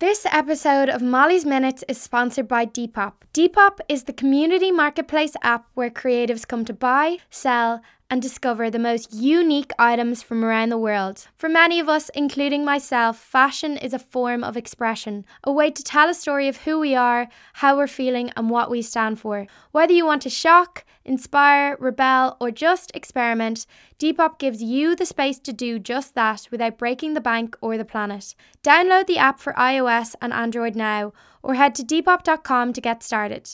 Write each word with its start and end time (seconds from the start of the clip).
This 0.00 0.24
episode 0.30 0.88
of 0.88 1.02
Molly's 1.02 1.44
Minutes 1.44 1.82
is 1.88 2.00
sponsored 2.00 2.46
by 2.46 2.66
Depop. 2.66 3.14
Depop 3.34 3.80
is 3.88 4.04
the 4.04 4.12
community 4.12 4.70
marketplace 4.70 5.32
app 5.42 5.66
where 5.74 5.90
creatives 5.90 6.46
come 6.46 6.64
to 6.66 6.72
buy, 6.72 7.16
sell, 7.30 7.82
and 8.10 8.22
discover 8.22 8.70
the 8.70 8.78
most 8.78 9.12
unique 9.12 9.72
items 9.78 10.22
from 10.22 10.44
around 10.44 10.70
the 10.70 10.78
world. 10.78 11.28
For 11.36 11.48
many 11.48 11.78
of 11.78 11.88
us, 11.88 12.08
including 12.14 12.64
myself, 12.64 13.18
fashion 13.18 13.76
is 13.76 13.92
a 13.92 13.98
form 13.98 14.42
of 14.42 14.56
expression, 14.56 15.26
a 15.44 15.52
way 15.52 15.70
to 15.70 15.82
tell 15.82 16.08
a 16.08 16.14
story 16.14 16.48
of 16.48 16.58
who 16.58 16.78
we 16.78 16.94
are, 16.94 17.28
how 17.54 17.76
we're 17.76 17.86
feeling, 17.86 18.30
and 18.36 18.48
what 18.48 18.70
we 18.70 18.80
stand 18.80 19.20
for. 19.20 19.46
Whether 19.72 19.92
you 19.92 20.06
want 20.06 20.22
to 20.22 20.30
shock, 20.30 20.84
inspire, 21.04 21.76
rebel, 21.78 22.36
or 22.40 22.50
just 22.50 22.90
experiment, 22.94 23.66
Depop 23.98 24.38
gives 24.38 24.62
you 24.62 24.96
the 24.96 25.06
space 25.06 25.38
to 25.40 25.52
do 25.52 25.78
just 25.78 26.14
that 26.14 26.48
without 26.50 26.78
breaking 26.78 27.14
the 27.14 27.20
bank 27.20 27.56
or 27.60 27.76
the 27.76 27.84
planet. 27.84 28.34
Download 28.62 29.06
the 29.06 29.18
app 29.18 29.38
for 29.38 29.52
iOS 29.54 30.14
and 30.22 30.32
Android 30.32 30.74
now, 30.74 31.12
or 31.42 31.54
head 31.54 31.74
to 31.74 31.82
depop.com 31.82 32.72
to 32.72 32.80
get 32.80 33.02
started. 33.02 33.50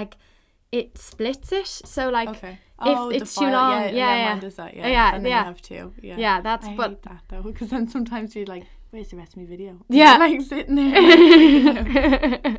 Like 0.00 0.16
it 0.72 0.98
splits 0.98 1.52
it. 1.52 1.66
So 1.66 2.10
like 2.10 2.28
Okay. 2.28 2.52
if 2.52 2.98
oh, 2.98 3.10
it's 3.10 3.34
too 3.34 3.50
long, 3.58 3.72
yeah, 3.72 3.84
yeah, 3.86 3.92
yeah, 3.92 4.16
yeah. 4.16 4.28
mine 4.30 4.40
does 4.40 4.56
that, 4.56 4.74
yeah. 4.76 4.88
Yeah, 4.88 5.14
and 5.14 5.24
then 5.24 5.30
yeah. 5.30 5.40
you 5.40 5.44
have 5.46 5.62
two, 5.62 5.92
yeah. 6.00 6.16
yeah, 6.24 6.40
that's 6.40 6.66
I 6.66 6.76
but 6.76 7.02
that 7.02 7.22
though, 7.28 7.42
because 7.50 7.68
then 7.70 7.88
sometimes 7.88 8.34
you're 8.34 8.46
like, 8.46 8.66
"Where's 8.90 9.08
the 9.08 9.16
rest 9.16 9.34
of 9.34 9.38
my 9.38 9.44
video?" 9.44 9.78
Yeah. 9.88 10.16
like 10.18 10.40
sitting 10.40 10.74
there. 10.74 10.96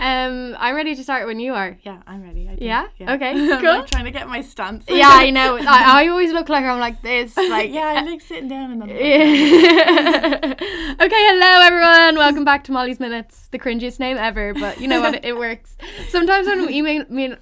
um 0.00 0.56
I'm 0.58 0.74
ready 0.74 0.94
to 0.94 1.02
start 1.02 1.26
when 1.26 1.38
you 1.38 1.54
are. 1.54 1.78
yeah, 1.82 2.02
I'm 2.06 2.22
ready. 2.22 2.48
I 2.48 2.56
do, 2.56 2.64
Yeah? 2.64 2.86
Okay, 3.00 3.30
I'm 3.52 3.62
like 3.62 3.90
trying 3.90 4.04
to 4.04 4.10
get 4.10 4.28
my 4.28 4.40
stance. 4.40 4.84
Yeah, 4.88 5.08
I 5.08 5.30
know. 5.30 5.56
I, 5.56 6.02
I 6.02 6.08
always 6.08 6.32
look 6.32 6.48
like 6.48 6.64
I'm 6.64 6.80
like 6.80 7.02
this. 7.02 7.36
Like 7.36 7.72
yeah, 7.72 7.94
I'm 7.96 8.06
like 8.06 8.20
sitting 8.20 8.48
down 8.48 8.72
and 8.72 8.82
then. 8.82 8.90
okay, 8.90 10.56
hello 11.30 11.60
everyone. 11.62 12.16
Welcome 12.16 12.44
back 12.44 12.64
to 12.64 12.72
Molly's 12.72 13.00
Minutes, 13.00 13.48
the 13.52 13.58
cringiest 13.58 14.00
name 14.00 14.16
ever, 14.16 14.54
but 14.54 14.80
you 14.80 14.88
know 14.88 15.00
what? 15.00 15.14
It, 15.14 15.24
it 15.24 15.36
works. 15.38 15.76
Sometimes 16.08 16.46
when 16.46 16.60
I'm 16.60 16.70
email, 16.70 17.04
mean, 17.08 17.36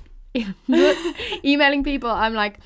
emailing 1.44 1.84
people, 1.84 2.10
I'm 2.10 2.34
like, 2.34 2.58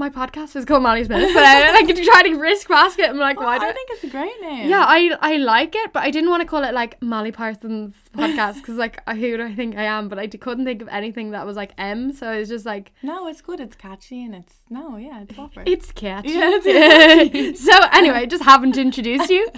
my 0.00 0.08
podcast 0.10 0.56
is 0.56 0.64
called 0.64 0.82
Molly's 0.82 1.08
Minutes, 1.08 1.32
but 1.34 1.42
I 1.44 1.70
like 1.72 1.94
to 1.94 2.04
try 2.04 2.22
to 2.22 2.34
risk 2.36 2.68
basket. 2.68 3.10
I'm 3.10 3.18
like, 3.18 3.36
Oh, 3.38 3.44
why 3.44 3.56
I 3.56 3.58
do 3.58 3.66
think 3.72 3.90
it's 3.92 4.04
a 4.04 4.08
great 4.08 4.40
name. 4.40 4.68
Yeah, 4.68 4.84
I 4.86 5.16
I 5.20 5.36
like 5.36 5.74
it, 5.76 5.92
but 5.92 6.02
I 6.02 6.10
didn't 6.10 6.30
want 6.30 6.40
to 6.40 6.48
call 6.48 6.64
it 6.64 6.72
like 6.74 7.00
Molly 7.02 7.30
Parsons 7.30 7.94
podcast 8.16 8.54
because 8.56 8.76
like 8.76 9.06
who 9.08 9.36
do 9.36 9.42
I 9.44 9.54
think 9.54 9.76
I 9.76 9.84
am? 9.84 10.08
But 10.08 10.18
I 10.18 10.26
d- 10.26 10.38
couldn't 10.38 10.64
think 10.64 10.80
of 10.82 10.88
anything 10.88 11.30
that 11.32 11.46
was 11.46 11.54
like 11.56 11.72
M, 11.78 12.12
so 12.12 12.32
it's 12.32 12.48
just 12.48 12.66
like, 12.66 12.92
No, 13.02 13.28
it's 13.28 13.42
good. 13.42 13.60
It's 13.60 13.76
catchy 13.76 14.24
and 14.24 14.34
it's 14.34 14.54
no, 14.70 14.96
yeah, 14.96 15.22
it's 15.22 15.34
proper. 15.34 15.62
it's 15.66 15.92
catchy. 15.92 16.30
Yeah, 16.30 16.58
it's 16.62 17.62
so 17.64 17.76
anyway, 17.92 18.26
just 18.26 18.44
haven't 18.44 18.76
introduced 18.78 19.28
you. 19.30 19.48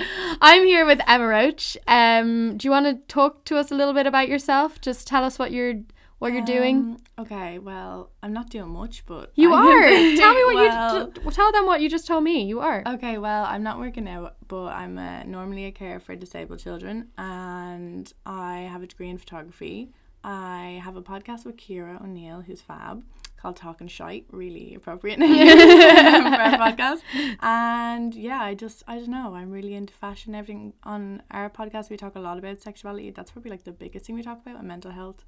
I'm 0.40 0.64
here 0.64 0.84
with 0.84 1.00
Emma 1.06 1.26
Roche. 1.26 1.76
Um, 1.86 2.56
do 2.56 2.66
you 2.66 2.72
want 2.72 2.86
to 2.86 2.94
talk 3.12 3.44
to 3.44 3.56
us 3.58 3.70
a 3.70 3.74
little 3.74 3.94
bit 3.94 4.06
about 4.06 4.28
yourself? 4.28 4.80
Just 4.80 5.06
tell 5.06 5.22
us 5.22 5.38
what 5.38 5.52
you're 5.52 5.74
what 6.22 6.32
you're 6.32 6.44
doing. 6.44 6.76
Um, 6.76 6.96
okay, 7.18 7.58
well, 7.58 8.10
I'm 8.22 8.32
not 8.32 8.48
doing 8.48 8.68
much, 8.68 9.04
but 9.06 9.32
You 9.34 9.52
I 9.52 9.58
are. 9.58 9.88
tell 10.16 10.34
me 10.34 10.44
what 10.44 10.54
well, 10.54 10.98
you 10.98 11.12
t- 11.12 11.30
tell 11.30 11.50
them 11.50 11.66
what 11.66 11.80
you 11.80 11.90
just 11.90 12.06
told 12.06 12.22
me. 12.22 12.44
You 12.44 12.60
are. 12.60 12.84
Okay, 12.86 13.18
well, 13.18 13.44
I'm 13.44 13.64
not 13.64 13.80
working 13.80 14.08
out, 14.08 14.36
but 14.46 14.66
I'm 14.66 14.98
uh, 14.98 15.24
normally 15.24 15.64
a 15.66 15.72
carer 15.72 15.98
for 15.98 16.14
disabled 16.14 16.60
children, 16.60 17.08
and 17.18 18.12
I 18.24 18.68
have 18.70 18.84
a 18.84 18.86
degree 18.86 19.10
in 19.10 19.18
photography. 19.18 19.90
I 20.22 20.80
have 20.84 20.94
a 20.94 21.02
podcast 21.02 21.44
with 21.44 21.56
Kira 21.56 22.00
O'Neill, 22.00 22.42
who's 22.42 22.60
fab, 22.60 23.02
called 23.36 23.56
Talking 23.56 23.88
Shite, 23.88 24.26
really 24.30 24.76
appropriate 24.76 25.18
name 25.18 25.28
for 25.58 26.40
a 26.54 26.56
podcast. 26.56 27.00
And 27.40 28.14
yeah, 28.14 28.40
I 28.40 28.54
just, 28.54 28.84
I 28.86 28.94
don't 28.98 29.08
know, 29.08 29.34
I'm 29.34 29.50
really 29.50 29.74
into 29.74 29.92
fashion. 29.92 30.36
Everything 30.36 30.74
on 30.84 31.22
our 31.32 31.50
podcast, 31.50 31.90
we 31.90 31.96
talk 31.96 32.14
a 32.14 32.20
lot 32.20 32.38
about 32.38 32.60
sexuality. 32.60 33.10
That's 33.10 33.32
probably 33.32 33.50
like 33.50 33.64
the 33.64 33.72
biggest 33.72 34.06
thing 34.06 34.14
we 34.14 34.22
talk 34.22 34.40
about, 34.40 34.60
and 34.60 34.68
mental 34.68 34.92
health. 34.92 35.24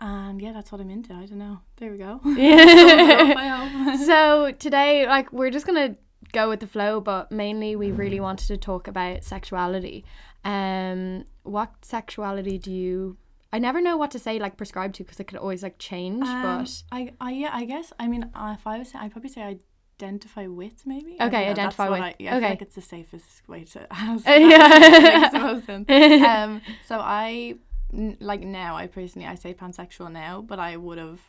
And 0.00 0.40
yeah, 0.40 0.52
that's 0.52 0.70
what 0.70 0.80
I'm 0.80 0.90
into. 0.90 1.12
I 1.12 1.26
don't 1.26 1.38
know. 1.38 1.58
There 1.76 1.90
we 1.92 1.98
go. 1.98 2.20
Sums 2.22 2.38
it 2.38 3.30
up, 3.30 3.36
I 3.36 3.48
hope. 3.48 4.00
so 4.06 4.52
today 4.52 5.06
like 5.06 5.32
we're 5.32 5.50
just 5.50 5.66
gonna 5.66 5.96
go 6.32 6.48
with 6.48 6.60
the 6.60 6.66
flow 6.66 7.00
but 7.00 7.32
mainly 7.32 7.74
we 7.74 7.90
really 7.90 8.20
wanted 8.20 8.46
to 8.48 8.56
talk 8.58 8.86
about 8.86 9.24
sexuality 9.24 10.04
um 10.44 11.24
what 11.44 11.70
sexuality 11.82 12.58
do 12.58 12.70
you 12.70 13.16
i 13.52 13.58
never 13.58 13.80
know 13.80 13.96
what 13.96 14.10
to 14.10 14.18
say 14.18 14.38
like 14.38 14.56
prescribe 14.58 14.92
to 14.92 15.02
because 15.04 15.18
it 15.20 15.24
could 15.24 15.38
always 15.38 15.62
like 15.62 15.78
change 15.78 16.26
Um, 16.26 16.42
but 16.42 16.82
I, 16.92 17.12
I, 17.20 17.30
yeah, 17.32 17.50
I 17.52 17.64
guess. 17.64 17.92
I 17.98 18.06
mean, 18.08 18.30
uh, 18.34 18.54
if 18.58 18.66
I 18.66 18.78
was, 18.78 18.92
I'd 18.94 19.10
probably 19.12 19.30
say 19.30 19.42
I 19.42 19.58
identify 20.00 20.46
with, 20.46 20.86
maybe. 20.86 21.16
Okay, 21.20 21.46
know, 21.46 21.50
identify 21.52 21.88
with. 21.88 22.00
I, 22.02 22.14
yeah, 22.18 22.34
I 22.34 22.36
Okay. 22.36 22.40
feel 22.44 22.50
like 22.50 22.62
it's 22.62 22.74
the 22.76 22.82
safest 22.82 23.48
way 23.48 23.64
to 23.64 23.86
ask. 23.92 24.26
Yeah. 24.28 25.18
Makes 25.20 25.32
the 25.32 25.38
most 25.40 25.66
sense. 25.66 25.88
Um, 26.24 26.60
so 26.86 26.98
I, 27.00 27.54
like 27.92 28.40
now, 28.40 28.76
I 28.76 28.86
personally, 28.86 29.26
I 29.26 29.34
say 29.34 29.54
pansexual 29.54 30.10
now, 30.12 30.42
but 30.42 30.58
I 30.58 30.76
would 30.76 30.98
have 30.98 31.20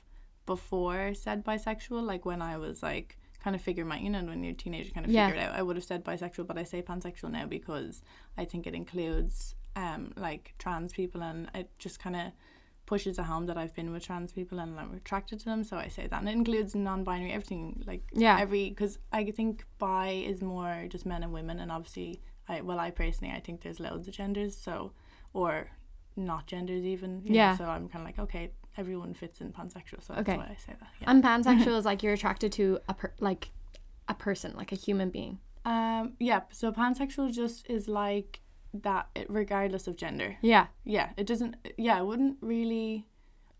before 0.45 1.13
said 1.13 1.45
bisexual, 1.45 2.03
like 2.03 2.25
when 2.25 2.41
I 2.41 2.57
was 2.57 2.81
like 2.83 3.17
kind 3.43 3.55
of 3.55 3.61
figure 3.61 3.85
my, 3.85 3.97
you 3.97 4.09
know, 4.09 4.21
when 4.23 4.43
you're 4.43 4.51
a 4.53 4.55
teenager, 4.55 4.91
kind 4.91 5.05
of 5.05 5.11
Yeah. 5.11 5.27
figure 5.27 5.41
it 5.41 5.45
out. 5.47 5.55
I 5.55 5.61
would 5.61 5.75
have 5.77 5.85
said 5.85 6.03
bisexual, 6.03 6.47
but 6.47 6.57
I 6.57 6.63
say 6.63 6.81
pansexual 6.81 7.31
now 7.31 7.45
because 7.45 8.01
I 8.37 8.45
think 8.45 8.67
it 8.67 8.73
includes 8.75 9.55
um 9.75 10.11
like 10.17 10.55
trans 10.57 10.91
people 10.91 11.21
and 11.21 11.49
it 11.53 11.69
just 11.79 11.99
kind 11.99 12.15
of 12.15 12.31
pushes 12.85 13.19
a 13.19 13.23
home 13.23 13.45
that 13.45 13.55
I've 13.57 13.75
been 13.75 13.91
with 13.93 14.03
trans 14.03 14.31
people 14.33 14.57
and 14.59 14.77
I'm 14.79 14.93
attracted 14.95 15.37
to 15.39 15.45
them. 15.45 15.63
So 15.63 15.77
I 15.77 15.87
say 15.87 16.07
that, 16.07 16.19
and 16.19 16.27
it 16.27 16.33
includes 16.33 16.73
non-binary 16.75 17.31
everything, 17.31 17.83
like 17.85 18.01
Yeah. 18.13 18.37
every 18.39 18.69
because 18.69 18.97
I 19.13 19.23
think 19.31 19.63
bi 19.77 20.09
is 20.09 20.41
more 20.41 20.87
just 20.89 21.05
men 21.05 21.21
and 21.23 21.31
women, 21.31 21.59
and 21.59 21.71
obviously, 21.71 22.19
I 22.49 22.61
well, 22.61 22.79
I 22.79 22.89
personally 22.91 23.33
I 23.33 23.39
think 23.39 23.61
there's 23.61 23.79
loads 23.79 24.07
of 24.07 24.13
genders, 24.15 24.57
so 24.57 24.91
or 25.33 25.69
not 26.19 26.45
genders 26.47 26.83
even. 26.83 27.21
you 27.23 27.29
know, 27.31 27.35
Yeah. 27.35 27.57
so 27.57 27.65
I'm 27.65 27.87
kind 27.89 28.01
of 28.03 28.05
like 28.07 28.19
okay, 28.19 28.51
everyone 28.77 29.13
fits 29.13 29.41
in 29.41 29.51
pansexual, 29.51 30.01
so 30.03 30.13
Okay. 30.13 30.23
that's 30.23 30.37
why 30.37 30.45
I 30.51 30.55
say 30.55 30.73
that. 30.79 30.89
Yeah. 31.01 31.09
and 31.11 31.23
pansexual 31.23 31.77
is 31.79 31.85
like 31.85 32.03
you're 32.03 32.13
attracted 32.13 32.51
to 32.53 32.79
a 32.87 32.93
per- 32.93 33.13
like 33.19 33.49
a 34.07 34.13
person 34.13 34.53
like 34.55 34.71
a 34.71 34.75
human 34.75 35.09
being 35.09 35.39
Um. 35.65 36.13
Yeah. 36.19 36.41
So 36.51 36.71
pansexual 36.71 37.31
just 37.33 37.69
is 37.69 37.87
like 37.87 38.39
that, 38.73 39.09
it- 39.15 39.29
regardless 39.29 39.87
of 39.87 39.95
gender. 39.97 40.37
yeah 40.41 40.67
yeah 40.85 41.09
it 41.17 41.25
doesn't 41.25 41.55
yeah 41.77 41.97
it 41.99 42.05
wouldn't 42.05 42.37
really 42.41 43.05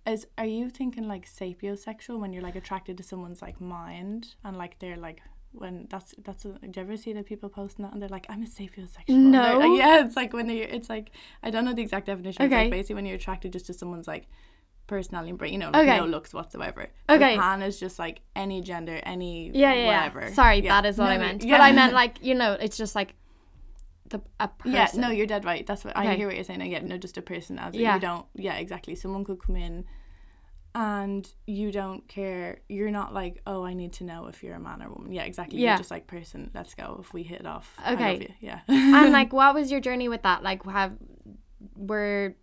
is 0.06 0.26
are 0.38 0.46
you 0.46 0.70
thinking 0.70 1.08
like 1.08 1.26
sapiosexual 1.28 2.20
when 2.20 2.32
you're 2.34 2.44
like 2.50 2.56
attracted 2.56 2.96
to 2.98 3.04
someone's 3.04 3.42
like 3.42 3.60
mind 3.60 4.36
and 4.44 4.56
like 4.58 4.78
they're 4.80 4.98
like 4.98 5.22
when 5.52 5.88
that's 5.90 6.14
that's 6.24 6.46
uh, 6.46 6.50
a, 6.62 6.68
do 6.68 6.80
you 6.80 6.86
ever 6.86 6.96
see 6.98 7.12
the 7.14 7.24
people 7.24 7.50
posting 7.50 7.84
that 7.84 7.92
and 7.94 8.02
they're 8.02 8.10
like 8.10 8.26
I'm 8.30 8.44
a 8.44 8.46
sapiosexual 8.46 9.10
No. 9.10 9.58
like, 9.60 9.78
yeah 9.80 10.06
it's 10.06 10.16
like 10.16 10.32
when 10.34 10.48
they 10.48 10.60
it's 10.60 10.90
like 10.90 11.12
I 11.42 11.50
don't 11.50 11.66
know 11.66 11.74
the 11.74 11.82
exact 11.82 12.06
definition 12.06 12.44
Okay. 12.46 12.64
like 12.64 12.72
basically 12.72 12.96
when 12.96 13.06
you're 13.06 13.16
attracted 13.16 13.54
just 13.54 13.66
to 13.68 13.74
someone's 13.74 14.08
like 14.08 14.28
personality 14.88 15.30
and 15.30 15.38
brain 15.40 15.54
you 15.54 15.60
know 15.60 15.70
like 15.72 15.88
Okay. 15.88 15.98
no 15.98 16.06
looks 16.06 16.34
whatsoever 16.34 16.88
But 17.08 17.22
Okay. 17.22 17.38
pan 17.38 17.62
is 17.62 17.80
just 17.80 18.00
like 18.00 18.22
any 18.36 18.62
gender 18.62 19.00
any 19.04 19.50
yeah 19.54 19.74
yeah, 19.74 19.74
yeah. 19.74 19.86
whatever 19.86 20.34
sorry 20.34 20.60
Yeah. 20.62 20.82
that 20.82 20.88
is 20.90 20.98
what 20.98 21.06
No, 21.06 21.12
i 21.12 21.18
meant 21.18 21.44
yeah. 21.44 21.58
but 21.58 21.62
i 21.64 21.72
meant 21.72 21.94
like 22.04 22.18
you 22.24 22.36
know 22.36 22.54
it's 22.54 22.78
just 22.78 22.96
like 22.96 23.14
the 24.10 24.22
a 24.40 24.48
person 24.48 24.72
Yeah, 24.74 24.88
no, 24.96 25.10
you're 25.12 25.28
dead 25.28 25.46
right. 25.46 25.68
That's 25.68 25.86
what 25.86 25.96
I 25.96 26.16
hear 26.16 26.26
what 26.26 26.36
you're 26.36 26.44
saying. 26.44 26.62
Yeah, 26.72 26.80
no, 26.80 26.98
just 26.98 27.20
a 27.20 27.22
person 27.22 27.60
as 27.60 27.76
Yeah. 27.76 27.94
you 27.94 28.02
don't. 28.02 28.26
Yeah, 28.34 28.56
exactly. 28.56 28.96
Someone 28.96 29.24
could 29.24 29.40
come 29.40 29.56
in, 29.56 29.86
and 30.76 31.28
you 31.48 31.72
don't 31.72 32.08
care. 32.08 32.60
You're 32.70 32.92
not 32.92 33.14
like, 33.14 33.42
oh, 33.48 33.64
I 33.64 33.74
need 33.74 33.94
to 33.94 34.04
know 34.04 34.28
if 34.28 34.44
you're 34.44 34.56
a 34.56 34.60
man 34.60 34.82
or 34.82 34.90
woman. 34.90 35.12
Yeah, 35.12 35.24
exactly. 35.24 35.60
Yeah. 35.60 35.72
You're 35.72 35.78
just 35.80 35.92
like 35.92 36.08
person. 36.08 36.52
Let's 36.54 36.74
go. 36.76 36.98
If 37.02 37.14
we 37.14 37.24
hit 37.24 37.42
it 37.42 37.48
off, 37.48 37.74
I 37.80 37.92
love 37.92 38.00
Okay. 38.02 38.20
you. 38.22 38.34
Yeah. 38.40 38.60
and 38.68 39.12
like 39.20 39.34
what 39.34 39.54
was 39.56 39.72
your 39.72 39.80
journey 39.82 40.10
with 40.10 40.24
that 40.24 40.44
like 40.44 40.64
have 40.66 40.94
were 41.76 42.36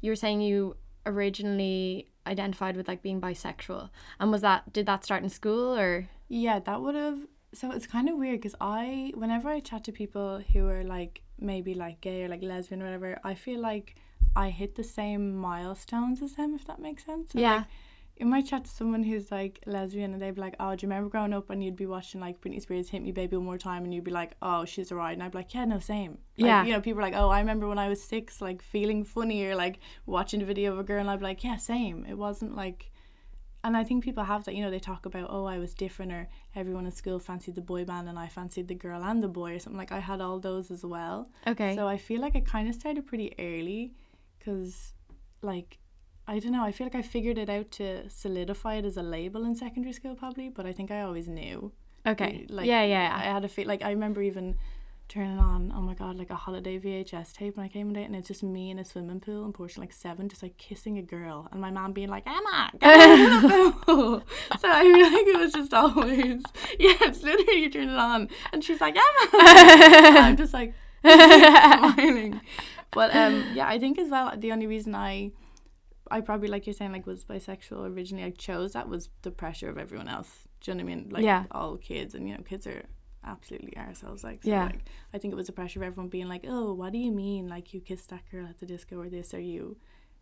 you 0.00 0.10
were 0.10 0.16
saying 0.16 0.40
you 0.40 0.76
originally 1.04 2.08
identified 2.26 2.76
with 2.76 2.88
like 2.88 3.02
being 3.02 3.20
bisexual 3.20 3.88
and 4.18 4.32
was 4.32 4.42
that 4.42 4.72
did 4.72 4.86
that 4.86 5.04
start 5.04 5.22
in 5.22 5.28
school 5.28 5.76
or 5.76 6.08
Yeah, 6.28 6.58
that 6.60 6.80
would 6.80 6.94
have. 6.94 7.18
So 7.54 7.70
it's 7.70 7.86
kind 7.86 8.08
of 8.08 8.16
weird 8.16 8.40
because 8.40 8.56
I, 8.60 9.12
whenever 9.14 9.48
I 9.48 9.60
chat 9.60 9.84
to 9.84 9.92
people 9.92 10.42
who 10.52 10.68
are 10.68 10.82
like 10.82 11.22
maybe 11.38 11.74
like 11.74 12.00
gay 12.00 12.24
or 12.24 12.28
like 12.28 12.42
lesbian 12.42 12.82
or 12.82 12.86
whatever, 12.86 13.18
I 13.24 13.34
feel 13.34 13.60
like 13.60 13.94
I 14.36 14.50
hit 14.50 14.74
the 14.74 14.84
same 14.84 15.36
milestones 15.36 16.22
as 16.22 16.34
them, 16.34 16.54
if 16.54 16.64
that 16.66 16.78
makes 16.78 17.04
sense. 17.04 17.32
So, 17.32 17.38
Yeah. 17.38 17.56
Like, 17.56 17.66
you 18.18 18.24
might 18.24 18.46
chat 18.46 18.64
to 18.64 18.70
someone 18.70 19.02
who's 19.02 19.30
like 19.30 19.60
lesbian 19.66 20.14
and 20.14 20.22
they'd 20.22 20.34
be 20.34 20.40
like, 20.40 20.56
oh, 20.58 20.74
do 20.74 20.86
you 20.86 20.88
remember 20.90 21.10
growing 21.10 21.34
up 21.34 21.50
and 21.50 21.62
you'd 21.62 21.76
be 21.76 21.84
watching 21.84 22.18
like 22.18 22.40
Britney 22.40 22.62
Spears 22.62 22.88
Hit 22.88 23.02
Me 23.02 23.12
Baby 23.12 23.36
One 23.36 23.44
More 23.44 23.58
Time 23.58 23.84
and 23.84 23.92
you'd 23.92 24.04
be 24.04 24.10
like, 24.10 24.36
oh, 24.40 24.64
she's 24.64 24.90
alright. 24.90 25.12
And 25.12 25.22
I'd 25.22 25.32
be 25.32 25.38
like, 25.38 25.52
yeah, 25.52 25.66
no, 25.66 25.80
same. 25.80 26.12
Like, 26.38 26.46
Yeah. 26.48 26.64
You 26.64 26.72
know, 26.72 26.80
people 26.80 27.00
are 27.00 27.02
like, 27.02 27.14
oh, 27.14 27.28
I 27.28 27.40
remember 27.40 27.68
when 27.68 27.78
I 27.78 27.88
was 27.90 28.02
six, 28.02 28.40
like 28.40 28.62
feeling 28.62 29.04
funny 29.04 29.44
or 29.44 29.54
like 29.54 29.80
watching 30.06 30.40
a 30.40 30.46
video 30.46 30.72
of 30.72 30.78
a 30.78 30.82
girl 30.82 31.00
and 31.00 31.10
I'd 31.10 31.18
be 31.18 31.24
like, 31.26 31.44
yeah, 31.44 31.56
same. 31.56 32.06
It 32.08 32.16
wasn't 32.16 32.56
like, 32.56 32.90
and 33.62 33.76
I 33.76 33.84
think 33.84 34.02
people 34.02 34.24
have 34.24 34.44
that, 34.44 34.54
you 34.54 34.62
know, 34.62 34.70
they 34.70 34.78
talk 34.78 35.04
about, 35.04 35.28
oh, 35.30 35.44
I 35.44 35.58
was 35.58 35.74
different, 35.74 36.12
or 36.12 36.26
everyone 36.54 36.86
in 36.86 36.92
school 36.92 37.18
fancied 37.18 37.56
the 37.56 37.60
boy 37.60 37.84
band 37.84 38.08
and 38.08 38.18
I 38.18 38.28
fancied 38.28 38.68
the 38.68 38.74
girl 38.76 39.02
and 39.02 39.22
the 39.22 39.28
boy, 39.28 39.56
or 39.56 39.58
something 39.58 39.76
like 39.78 39.92
I 39.92 39.98
had 39.98 40.22
all 40.22 40.38
those 40.38 40.70
as 40.70 40.84
well. 40.84 41.28
okay 41.46 41.74
So 41.74 41.86
I 41.86 41.98
feel 41.98 42.22
like 42.22 42.34
it 42.34 42.46
kind 42.46 42.66
of 42.66 42.74
started 42.74 43.06
pretty 43.06 43.34
early 43.38 43.92
because, 44.46 44.92
like, 45.42 45.78
I 46.28 46.38
don't 46.38 46.52
know. 46.52 46.64
I 46.64 46.72
feel 46.72 46.86
like 46.86 46.94
I 46.94 47.02
figured 47.02 47.38
it 47.38 47.50
out 47.50 47.70
to 47.72 48.08
solidify 48.08 48.76
it 48.76 48.84
as 48.84 48.96
a 48.96 49.02
label 49.02 49.44
in 49.44 49.54
secondary 49.54 49.92
school, 49.92 50.14
probably. 50.14 50.48
But 50.48 50.66
I 50.66 50.72
think 50.72 50.90
I 50.90 51.02
always 51.02 51.28
knew. 51.28 51.72
Okay. 52.06 52.46
Like, 52.48 52.66
yeah, 52.66 52.80
I 52.80 52.86
yeah. 52.86 53.32
had 53.34 53.44
a 53.44 53.48
feel 53.48 53.66
like 53.66 53.82
I 53.82 53.90
remember 53.90 54.22
even 54.22 54.56
turning 55.08 55.38
on. 55.38 55.72
Oh 55.74 55.80
my 55.80 55.94
god, 55.94 56.16
like 56.16 56.30
a 56.30 56.36
holiday 56.36 56.78
VHS 56.78 57.32
tape 57.32 57.56
when 57.56 57.66
I 57.66 57.68
came 57.68 57.90
in 57.90 57.96
it, 57.96 58.04
and 58.04 58.14
it's 58.14 58.28
just 58.28 58.42
me 58.42 58.70
in 58.70 58.78
a 58.78 58.84
swimming 58.84 59.20
pool 59.20 59.44
in 59.44 59.52
Portugal, 59.52 59.82
like 59.82 59.92
seven, 59.92 60.28
just 60.28 60.42
like 60.42 60.56
kissing 60.58 60.98
a 60.98 61.02
girl, 61.02 61.48
and 61.50 61.60
my 61.60 61.70
mom 61.70 61.92
being 61.92 62.08
like, 62.08 62.24
"Emma." 62.26 62.70
get 62.78 62.88
out 62.88 63.34
of 63.34 63.42
the 63.42 63.72
pool." 63.86 64.22
so 64.58 64.68
I 64.68 64.82
feel 64.82 65.12
like 65.12 65.26
it 65.26 65.38
was 65.38 65.52
just 65.52 65.74
always 65.74 66.42
yeah. 66.78 66.96
It's 67.02 67.22
literally 67.22 67.62
you 67.62 67.70
turn 67.70 67.88
it 67.88 67.98
on, 67.98 68.28
and 68.52 68.62
she's 68.62 68.80
like, 68.80 68.96
"Emma." 68.96 69.28
And 70.06 70.18
I'm 70.18 70.36
just 70.36 70.54
like 70.54 70.74
smiling. 71.02 72.40
But 72.96 73.14
um, 73.14 73.34
yeah, 73.54 73.68
I 73.68 73.78
think 73.78 73.98
as 73.98 74.08
well 74.10 74.32
the 74.36 74.50
only 74.52 74.66
reason 74.66 74.94
I, 74.94 75.30
I 76.10 76.20
probably 76.22 76.48
like 76.48 76.66
you're 76.66 76.74
saying 76.80 76.92
like 76.92 77.06
was 77.06 77.24
bisexual 77.24 77.94
originally. 77.94 78.24
I 78.24 78.30
chose 78.30 78.72
that 78.72 78.88
was 78.88 79.10
the 79.22 79.30
pressure 79.30 79.68
of 79.70 79.78
everyone 79.78 80.08
else. 80.08 80.30
Do 80.60 80.70
you 80.72 80.76
know 80.76 80.84
what 80.84 80.90
I 80.92 80.94
mean? 80.96 81.08
Like 81.10 81.24
Yeah. 81.24 81.44
all 81.50 81.76
kids, 81.76 82.14
and 82.14 82.28
you 82.28 82.34
know, 82.36 82.42
kids 82.42 82.66
are 82.66 82.82
absolutely 83.24 83.76
ourselves. 83.76 84.24
Like 84.24 84.42
so, 84.42 84.50
Yeah. 84.50 84.64
like 84.64 84.80
I 85.12 85.18
think 85.18 85.32
it 85.32 85.36
was 85.36 85.46
the 85.46 85.52
pressure 85.52 85.78
of 85.80 85.84
everyone 85.86 86.08
being 86.08 86.28
like, 86.28 86.44
oh, 86.48 86.72
what 86.74 86.92
do 86.92 86.98
you 86.98 87.12
mean? 87.12 87.48
Like 87.48 87.74
you 87.74 87.80
kissed 87.80 88.08
that 88.10 88.22
girl 88.30 88.46
at 88.46 88.58
the 88.60 88.66
disco, 88.66 88.98
or 88.98 89.08
this, 89.08 89.34
or 89.34 89.40
you, 89.40 89.76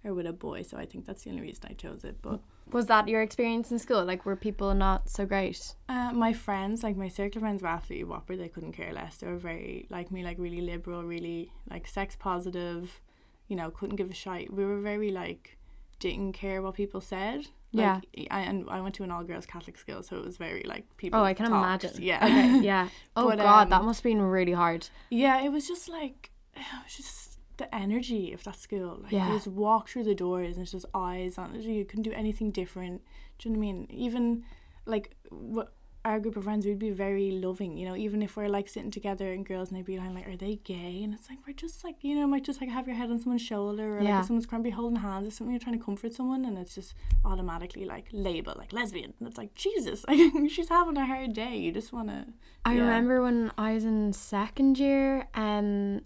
or 0.04 0.14
with 0.14 0.26
a 0.26 0.32
boy. 0.32 0.62
So 0.62 0.76
I 0.76 0.86
think 0.86 1.06
that's 1.06 1.22
the 1.24 1.30
only 1.30 1.42
reason 1.42 1.64
I 1.70 1.74
chose 1.74 2.04
it. 2.04 2.16
But 2.22 2.40
Was 2.70 2.86
that 2.86 3.08
your 3.08 3.22
experience 3.22 3.72
in 3.72 3.78
school? 3.78 4.04
Like, 4.04 4.24
were 4.26 4.36
people 4.36 4.74
not 4.74 5.08
so 5.08 5.24
great? 5.26 5.74
Uh, 5.88 6.12
my 6.12 6.32
friends, 6.32 6.82
like 6.82 6.96
my 6.96 7.08
circle 7.08 7.38
of 7.38 7.42
friends, 7.42 7.62
were 7.62 7.68
absolutely 7.68 8.04
whopper. 8.04 8.36
They 8.36 8.48
couldn't 8.48 8.72
care 8.72 8.92
less. 8.92 9.16
They 9.18 9.26
were 9.26 9.36
very 9.38 9.86
like 9.90 10.10
me, 10.10 10.22
like 10.22 10.38
really 10.38 10.60
liberal, 10.60 11.02
really 11.04 11.50
like 11.70 11.86
sex 11.86 12.16
positive. 12.18 13.00
You 13.48 13.56
know, 13.56 13.70
couldn't 13.70 13.96
give 13.96 14.10
a 14.10 14.14
shite. 14.14 14.52
We 14.52 14.64
were 14.64 14.80
very 14.80 15.10
like 15.10 15.58
didn't 16.00 16.32
care 16.32 16.60
what 16.62 16.74
people 16.74 17.00
said. 17.00 17.46
Yeah. 17.70 18.00
I, 18.30 18.40
and 18.42 18.68
I 18.70 18.80
went 18.80 18.94
to 18.96 19.02
an 19.02 19.10
all 19.10 19.24
girls 19.24 19.46
Catholic 19.46 19.76
school, 19.78 20.02
so 20.02 20.16
it 20.16 20.24
was 20.24 20.36
very 20.36 20.62
like 20.64 20.84
people. 20.96 21.18
Oh, 21.18 21.24
I 21.24 21.34
can 21.34 21.46
talked. 21.46 21.84
imagine. 21.84 22.02
Yeah. 22.02 22.24
Okay. 22.24 22.60
Yeah. 22.60 22.88
Oh 23.16 23.28
But, 23.28 23.38
God, 23.38 23.70
that 23.70 23.80
um, 23.80 23.86
must 23.86 24.00
have 24.00 24.04
been 24.04 24.22
really 24.22 24.52
hard. 24.52 24.88
Yeah, 25.10 25.42
it 25.42 25.50
was 25.50 25.66
just 25.66 25.88
like 25.88 26.30
it 26.54 26.62
was 26.84 26.96
just 26.96 27.33
the 27.56 27.72
energy 27.74 28.32
of 28.32 28.42
that 28.44 28.56
school. 28.56 29.00
Like 29.02 29.12
Yeah. 29.12 29.28
you 29.28 29.34
just 29.34 29.46
walk 29.46 29.88
through 29.88 30.04
the 30.04 30.14
doors 30.14 30.56
and 30.56 30.62
it's 30.62 30.72
just 30.72 30.86
eyes 30.94 31.38
on 31.38 31.54
it. 31.54 31.62
You 31.62 31.84
couldn't 31.84 32.02
do 32.04 32.12
anything 32.12 32.50
different. 32.50 33.02
Do 33.38 33.48
you 33.48 33.54
know 33.54 33.58
what 33.60 33.68
I 33.68 33.72
mean? 33.72 33.86
Even 33.90 34.44
like 34.86 35.16
what 35.30 35.72
our 36.04 36.20
group 36.20 36.36
of 36.36 36.44
friends, 36.44 36.66
we'd 36.66 36.78
be 36.78 36.90
very 36.90 37.30
loving. 37.30 37.78
You 37.78 37.88
know, 37.88 37.96
even 37.96 38.20
if 38.20 38.36
we're 38.36 38.48
like 38.48 38.68
sitting 38.68 38.90
together 38.90 39.32
and 39.32 39.44
girls 39.46 39.70
and 39.70 39.78
they'd 39.78 39.86
be 39.86 39.98
like, 39.98 40.28
"Are 40.28 40.36
they 40.36 40.56
gay?" 40.56 41.00
And 41.02 41.14
it's 41.14 41.30
like 41.30 41.38
we're 41.46 41.54
just 41.54 41.82
like 41.82 41.96
you 42.02 42.14
know, 42.14 42.26
might 42.26 42.44
just 42.44 42.60
like 42.60 42.68
have 42.68 42.86
your 42.86 42.94
head 42.94 43.10
on 43.10 43.18
someone's 43.18 43.40
shoulder 43.40 43.96
or 43.98 44.02
like 44.02 44.20
if 44.20 44.26
someone's 44.26 44.44
crying, 44.44 44.62
be 44.62 44.70
holding 44.70 44.98
hands 44.98 45.26
or 45.26 45.30
something. 45.30 45.52
You're 45.54 45.60
trying 45.60 45.78
to 45.78 45.84
comfort 45.84 46.12
someone 46.12 46.44
and 46.44 46.58
it's 46.58 46.74
just 46.74 46.94
automatically 47.24 47.86
like 47.86 48.08
label 48.12 48.54
like 48.58 48.72
lesbian. 48.74 49.14
And 49.18 49.26
it's 49.28 49.38
like 49.38 49.54
Jesus, 49.54 50.04
like 50.08 50.20
she's 50.50 50.68
having 50.68 50.98
a 50.98 51.06
hard 51.06 51.32
day. 51.32 51.56
You 51.56 51.72
just 51.72 51.92
want 51.92 52.08
to. 52.08 52.26
I 52.66 52.74
yeah. 52.74 52.80
remember 52.82 53.22
when 53.22 53.50
I 53.56 53.72
was 53.72 53.84
in 53.86 54.12
second 54.12 54.78
year, 54.78 55.26
um, 55.34 56.02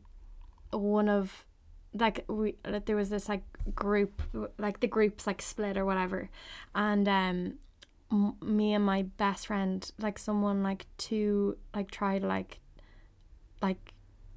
one 0.73 1.09
of 1.09 1.45
like 1.95 2.25
we 2.29 2.57
like, 2.67 2.85
there 2.87 2.97
was 2.97 3.11
this 3.11 3.29
like 3.29 3.43
group 3.75 4.23
like 4.59 4.81
the 4.81 4.87
groups 4.87 5.27
like 5.27 5.43
split 5.43 5.77
or 5.77 5.85
whatever, 5.85 6.31
and 6.75 7.09
um, 7.09 7.55
m- 8.13 8.37
me 8.43 8.75
and 8.75 8.85
my 8.85 9.03
best 9.03 9.47
friend 9.47 9.91
like 9.99 10.19
someone 10.19 10.63
like 10.63 10.87
to 10.99 11.57
like 11.75 11.91
try 11.91 12.19
to 12.19 12.27
like 12.27 12.61
like 13.63 13.93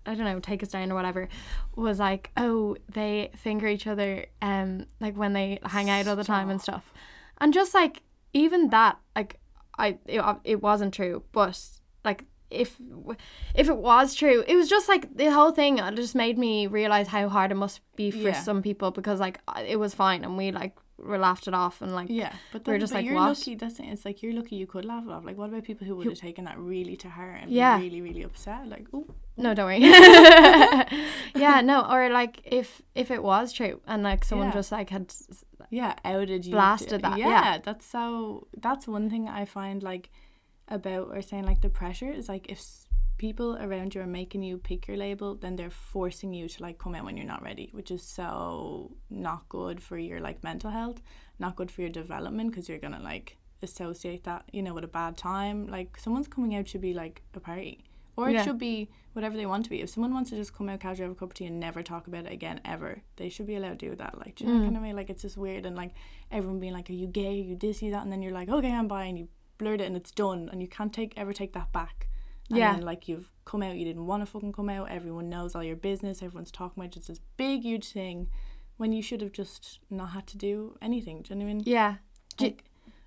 I 0.06 0.16
don't 0.16 0.26
know 0.26 0.40
take 0.40 0.64
us 0.64 0.70
down 0.70 0.92
or 0.92 0.96
whatever 0.96 1.30
was 1.76 2.00
like 2.00 2.32
oh 2.38 2.76
they 2.92 3.30
finger 3.36 3.68
each 3.68 3.86
other 3.86 4.26
um 4.42 4.88
like 5.00 5.16
when 5.16 5.34
they 5.34 5.60
hang 5.64 5.90
out 5.90 6.08
all 6.08 6.16
the 6.16 6.24
time 6.24 6.50
and 6.50 6.62
stuff, 6.62 6.92
and 7.40 7.54
just 7.54 7.74
like 7.74 8.02
even 8.34 8.70
that 8.70 8.98
like 9.16 9.40
I 9.78 9.98
it, 10.06 10.24
it 10.44 10.62
wasn't 10.62 10.94
true 10.94 11.24
but 11.32 11.60
like 12.04 12.26
if 12.52 12.78
if 13.56 13.70
it 13.70 13.78
was 13.78 14.14
true 14.14 14.44
it 14.48 14.56
was 14.56 14.68
just 14.70 14.88
like 14.90 15.16
the 15.16 15.32
whole 15.32 15.52
thing 15.52 15.78
it 15.80 15.96
just 15.96 16.16
made 16.16 16.38
me 16.38 16.68
realize 16.68 17.08
how 17.08 17.28
hard 17.30 17.52
it 17.52 17.56
must 17.56 17.80
be 17.96 18.12
for 18.12 18.18
Yeah. 18.30 18.42
some 18.42 18.62
people 18.62 18.92
because 18.92 19.20
like 19.20 19.40
uh, 19.48 19.64
it 19.66 19.78
was 19.78 19.94
fine 19.94 20.24
and 20.24 20.38
we 20.38 20.52
like 20.52 20.76
we 21.04 21.18
laughed 21.18 21.48
it 21.48 21.54
off 21.56 21.82
and 21.82 21.96
like 21.96 22.10
Yeah, 22.12 22.32
but 22.52 22.68
We're 22.68 22.78
just 22.78 22.94
but 22.94 22.98
like, 23.00 23.06
you're 23.06 23.16
what? 23.16 23.30
lucky. 23.30 23.56
That's 23.56 23.80
it. 23.80 23.86
It's 23.86 24.06
like 24.06 24.22
you're 24.22 24.34
lucky 24.34 24.56
you 24.58 24.68
could 24.68 24.86
laugh 24.86 25.04
it 25.04 25.12
off. 25.12 25.26
Like, 25.26 25.36
what 25.36 25.50
about 25.50 25.64
people 25.64 25.88
who 25.88 25.96
would 25.96 26.06
have 26.06 26.20
taken 26.20 26.46
that 26.46 26.60
really 26.60 26.96
to 26.98 27.10
heart 27.10 27.40
and 27.42 27.50
Yeah. 27.50 27.80
really, 27.80 28.02
really 28.02 28.22
upset? 28.22 28.68
Like, 28.68 28.86
oh, 28.94 29.08
no 29.36 29.56
don't 29.56 29.66
worry 29.66 29.80
yeah 31.36 31.62
no 31.62 31.82
or 31.90 32.10
like 32.10 32.42
if 32.46 32.82
if 32.96 33.10
it 33.12 33.24
was 33.24 33.52
true 33.54 33.80
and 33.88 34.04
like 34.04 34.24
someone 34.24 34.48
Yeah. 34.50 34.54
just 34.54 34.72
like 34.72 34.90
had 34.90 35.12
yeah, 35.70 35.96
outed 36.04 36.46
you. 36.46 36.52
Blasted 36.52 37.02
that, 37.04 37.18
Yeah, 37.18 37.28
yeah. 37.30 37.58
that's 37.64 37.86
so. 37.86 38.48
That's 38.60 38.88
one 38.88 39.10
thing 39.10 39.30
I 39.30 39.46
find 39.46 39.82
like 39.82 40.10
about 40.72 41.10
or 41.10 41.22
saying 41.22 41.44
like 41.46 41.62
the 41.62 41.70
pressure 41.70 42.12
is 42.12 42.28
like 42.30 42.50
if 42.50 42.58
s- 42.58 42.88
people 43.18 43.56
around 43.58 43.94
you 43.94 44.02
are 44.02 44.08
making 44.08 44.42
you 44.44 44.58
pick 44.58 44.88
your 44.88 44.98
label, 44.98 45.36
then 45.36 45.56
they're 45.56 45.70
forcing 45.70 46.34
you 46.34 46.48
to 46.50 46.62
like 46.64 46.78
come 46.80 46.96
out 46.96 47.06
when 47.06 47.16
you're 47.18 47.26
not 47.26 47.44
ready, 47.44 47.70
which 47.74 47.92
is 47.92 48.02
so 48.02 48.92
not 49.10 49.48
good 49.50 49.82
for 49.82 49.98
your 49.98 50.20
like 50.20 50.44
mental 50.44 50.72
health, 50.72 51.02
not 51.40 51.56
good 51.56 51.70
for 51.70 51.82
your 51.82 51.90
development 51.92 52.50
because 52.50 52.68
you're 52.68 52.80
gonna 52.80 53.00
like 53.04 53.38
associate 53.62 54.24
that 54.24 54.44
you 54.52 54.64
know 54.64 54.74
with 54.74 54.84
a 54.84 54.88
bad 54.88 55.18
time. 55.18 55.68
Like 55.68 55.98
someone's 55.98 56.28
coming 56.28 56.56
out 56.56 56.68
should 56.68 56.82
be 56.82 56.94
like 56.94 57.22
a 57.36 57.40
party. 57.40 57.86
Or 58.18 58.30
it 58.30 58.34
Yeah. 58.34 58.44
should 58.44 58.58
be 58.60 58.90
whatever 59.14 59.38
they 59.38 59.46
want 59.46 59.64
to 59.66 59.70
be. 59.70 59.82
If 59.82 59.90
someone 59.90 60.14
wants 60.14 60.30
to 60.32 60.36
just 60.36 60.54
come 60.54 60.68
out 60.68 60.82
casually 60.82 61.04
have 61.08 61.16
a 61.16 61.20
cup 61.20 61.30
of 61.30 61.34
tea, 61.34 61.46
and 61.46 61.60
never 61.62 61.82
talk 61.82 62.08
about 62.08 62.26
it 62.26 62.34
again 62.34 62.60
ever, 62.66 63.02
they 63.16 63.30
should 63.30 63.48
be 63.48 63.56
allowed 63.56 63.80
to 63.80 63.90
do 63.90 63.96
that. 63.96 64.18
Like, 64.18 64.36
do 64.36 64.44
you 64.44 64.54
know 64.54 64.64
kind 64.66 64.76
of 64.76 64.84
way? 64.84 64.92
Like, 64.94 65.10
it's 65.10 65.22
just 65.22 65.38
weird, 65.38 65.66
and 65.66 65.78
like 65.78 65.94
everyone 66.30 66.60
being 66.60 66.74
like, 66.74 66.90
"Are 66.90 66.94
you 66.94 67.08
gay? 67.08 67.40
Are 67.40 67.46
you 67.52 67.56
this? 67.56 67.82
You 67.82 67.92
that?" 67.92 68.04
And 68.04 68.12
then 68.12 68.22
you're 68.22 68.34
like, 68.34 68.50
"Okay, 68.50 68.72
I'm 68.72 68.88
bi," 68.90 69.06
and 69.06 69.18
you 69.18 69.30
blurt 69.62 69.82
it, 69.82 69.86
and 69.86 69.96
it's 69.96 70.12
done, 70.12 70.50
and 70.52 70.62
you 70.62 70.68
can't 70.68 70.94
take 71.00 71.14
ever 71.18 71.34
take 71.34 71.54
that 71.54 71.72
back. 71.72 72.08
And 72.50 72.58
Yeah. 72.60 72.74
then, 72.74 72.82
like 72.92 73.08
you've 73.08 73.30
come 73.46 73.64
out, 73.64 73.76
you 73.78 73.86
didn't 73.86 74.06
want 74.06 74.22
to 74.24 74.26
fucking 74.32 74.54
come 74.54 74.70
out. 74.70 74.90
Everyone 74.92 75.30
knows 75.30 75.56
all 75.56 75.64
your 75.64 75.76
business. 75.90 76.22
Everyone's 76.22 76.52
talking 76.52 76.82
about 76.82 76.92
just 76.94 77.08
this 77.08 77.22
big, 77.38 77.62
huge 77.64 77.88
thing, 77.92 78.28
when 78.78 78.92
you 78.92 79.02
should 79.02 79.22
have 79.22 79.32
just 79.32 79.80
not 79.90 80.10
had 80.18 80.26
to 80.28 80.38
do 80.38 80.78
anything. 80.82 81.22
Do 81.22 81.34
you 81.34 81.40
know 81.40 81.46
what 81.46 81.52
I 81.52 81.54
mean? 81.54 81.64
yeah 81.66 81.96
Like, 82.40 82.64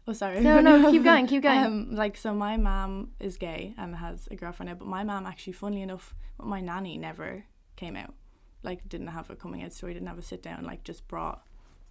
oh, 0.08 0.12
sorry. 0.12 0.40
no 0.40 0.60
no 0.60 0.90
keep 0.90 1.02
going 1.10 1.26
keep 1.26 1.42
going 1.42 1.64
Um, 1.64 1.94
like 2.02 2.16
so, 2.16 2.32
my 2.32 2.56
mom 2.56 3.10
is 3.20 3.36
gay 3.36 3.74
and 3.76 3.96
has 3.96 4.28
a 4.30 4.36
girlfriend 4.36 4.68
now, 4.70 4.76
but 4.76 4.88
my 4.88 5.04
mom 5.04 5.26
actually, 5.26 5.54
funnily 5.54 5.82
enough, 5.82 6.14
my 6.38 6.60
nanny 6.60 6.96
never 6.96 7.44
came 7.76 7.96
out. 7.96 8.14
Like, 8.62 8.88
didn't 8.88 9.08
have 9.18 9.28
a 9.30 9.36
coming 9.36 9.62
out 9.62 9.72
story, 9.72 9.92
didn't 9.94 10.08
have 10.08 10.18
a 10.18 10.22
sit 10.22 10.42
down. 10.42 10.64
Like, 10.64 10.84
just 10.84 11.06
brought, 11.08 11.38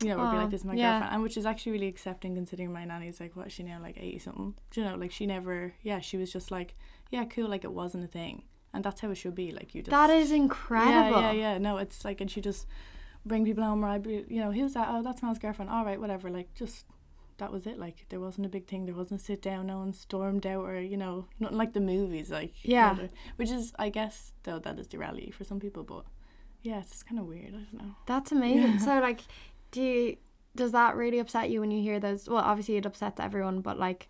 you 0.02 0.10
know, 0.10 0.16
or 0.20 0.32
be 0.32 0.38
like, 0.38 0.48
oh, 0.48 0.50
"This 0.50 0.62
is 0.62 0.66
my 0.66 0.74
yeah. 0.74 0.92
girlfriend," 0.92 1.14
and 1.14 1.24
which 1.24 1.38
is 1.38 1.46
actually 1.46 1.74
really 1.74 1.88
accepting 1.88 2.36
considering 2.36 2.72
my 2.74 2.86
nanny's 2.86 3.20
like, 3.20 3.36
what 3.36 3.52
she 3.52 3.64
now, 3.64 3.80
like 3.82 3.98
eighty 3.98 4.20
something? 4.20 4.54
Do 4.72 4.82
you 4.82 4.88
know, 4.88 4.96
like 4.96 5.12
she 5.12 5.26
never, 5.26 5.74
yeah, 5.82 6.00
she 6.00 6.18
was 6.18 6.32
just 6.32 6.52
like, 6.52 6.76
yeah, 7.12 7.26
cool, 7.26 7.48
like 7.50 7.64
it 7.64 7.72
wasn't 7.72 8.04
a 8.04 8.08
thing, 8.08 8.44
and 8.74 8.84
that's 8.84 9.02
how 9.02 9.10
it 9.12 9.16
should 9.16 9.36
be. 9.36 9.52
Like 9.52 9.74
you 9.76 9.82
just 9.82 9.92
that 9.92 10.10
is 10.10 10.32
incredible 10.32 11.22
yeah, 11.22 11.32
yeah, 11.32 11.54
yeah. 11.54 11.58
No, 11.58 11.78
it's 11.78 12.04
like, 12.04 12.22
and 12.22 12.30
she 12.30 12.42
just 12.42 12.68
bring 13.26 13.46
people 13.46 13.64
home, 13.64 13.84
or 13.84 13.88
I'd 13.88 14.04
be, 14.04 14.26
you 14.28 14.42
know, 14.42 14.52
who's 14.52 14.74
that? 14.74 14.88
Oh, 14.90 15.02
that's 15.02 15.22
my 15.22 15.34
girlfriend. 15.36 15.72
All 15.72 15.86
right, 15.86 16.00
whatever. 16.00 16.30
Like, 16.30 16.54
just 16.56 16.86
that 17.38 17.52
was 17.52 17.66
it. 17.66 17.80
Like, 17.80 18.06
there 18.10 18.20
wasn't 18.20 18.46
a 18.46 18.50
big 18.50 18.68
thing. 18.68 18.86
There 18.86 18.94
wasn't 18.96 19.22
a 19.22 19.24
sit 19.24 19.42
down. 19.42 19.68
No 19.68 19.78
one 19.80 19.94
stormed 19.94 20.46
out, 20.46 20.66
or 20.66 20.80
you 20.82 20.98
know, 20.98 21.28
nothing 21.40 21.58
like 21.58 21.74
the 21.74 21.80
movies. 21.82 22.30
Like, 22.30 22.54
Yeah. 22.64 22.94
whether- 22.94 23.10
which 23.38 23.50
is, 23.52 23.74
I 23.80 23.90
guess, 23.90 24.34
though 24.44 24.60
that 24.60 24.78
is 24.78 24.88
the 24.88 24.98
reality 24.98 25.32
for 25.32 25.44
some 25.44 25.60
people. 25.60 25.84
But 25.84 26.06
yeah, 26.62 26.80
it's 26.80 27.02
kind 27.04 27.20
of 27.20 27.26
weird. 27.26 27.50
I 27.56 27.58
don't 27.72 27.74
know. 27.74 27.96
That's 28.06 28.32
amazing. 28.32 28.80
So 28.80 29.00
like, 29.00 29.22
do 29.74 29.82
you, 29.82 30.18
does 30.56 30.72
that 30.72 30.96
really 30.96 31.20
upset 31.20 31.50
you 31.50 31.60
when 31.60 31.72
you 31.72 31.82
hear 31.84 32.00
those? 32.00 32.30
Well, 32.30 32.38
obviously 32.44 32.78
it 32.78 32.86
upsets 32.86 33.20
everyone, 33.20 33.60
but 33.62 33.78
like, 33.78 34.08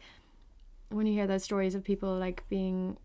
when 0.90 1.08
you 1.08 1.14
hear 1.14 1.26
those 1.26 1.44
stories 1.44 1.74
of 1.74 1.84
people 1.84 2.16
like 2.18 2.44
being, 2.50 2.98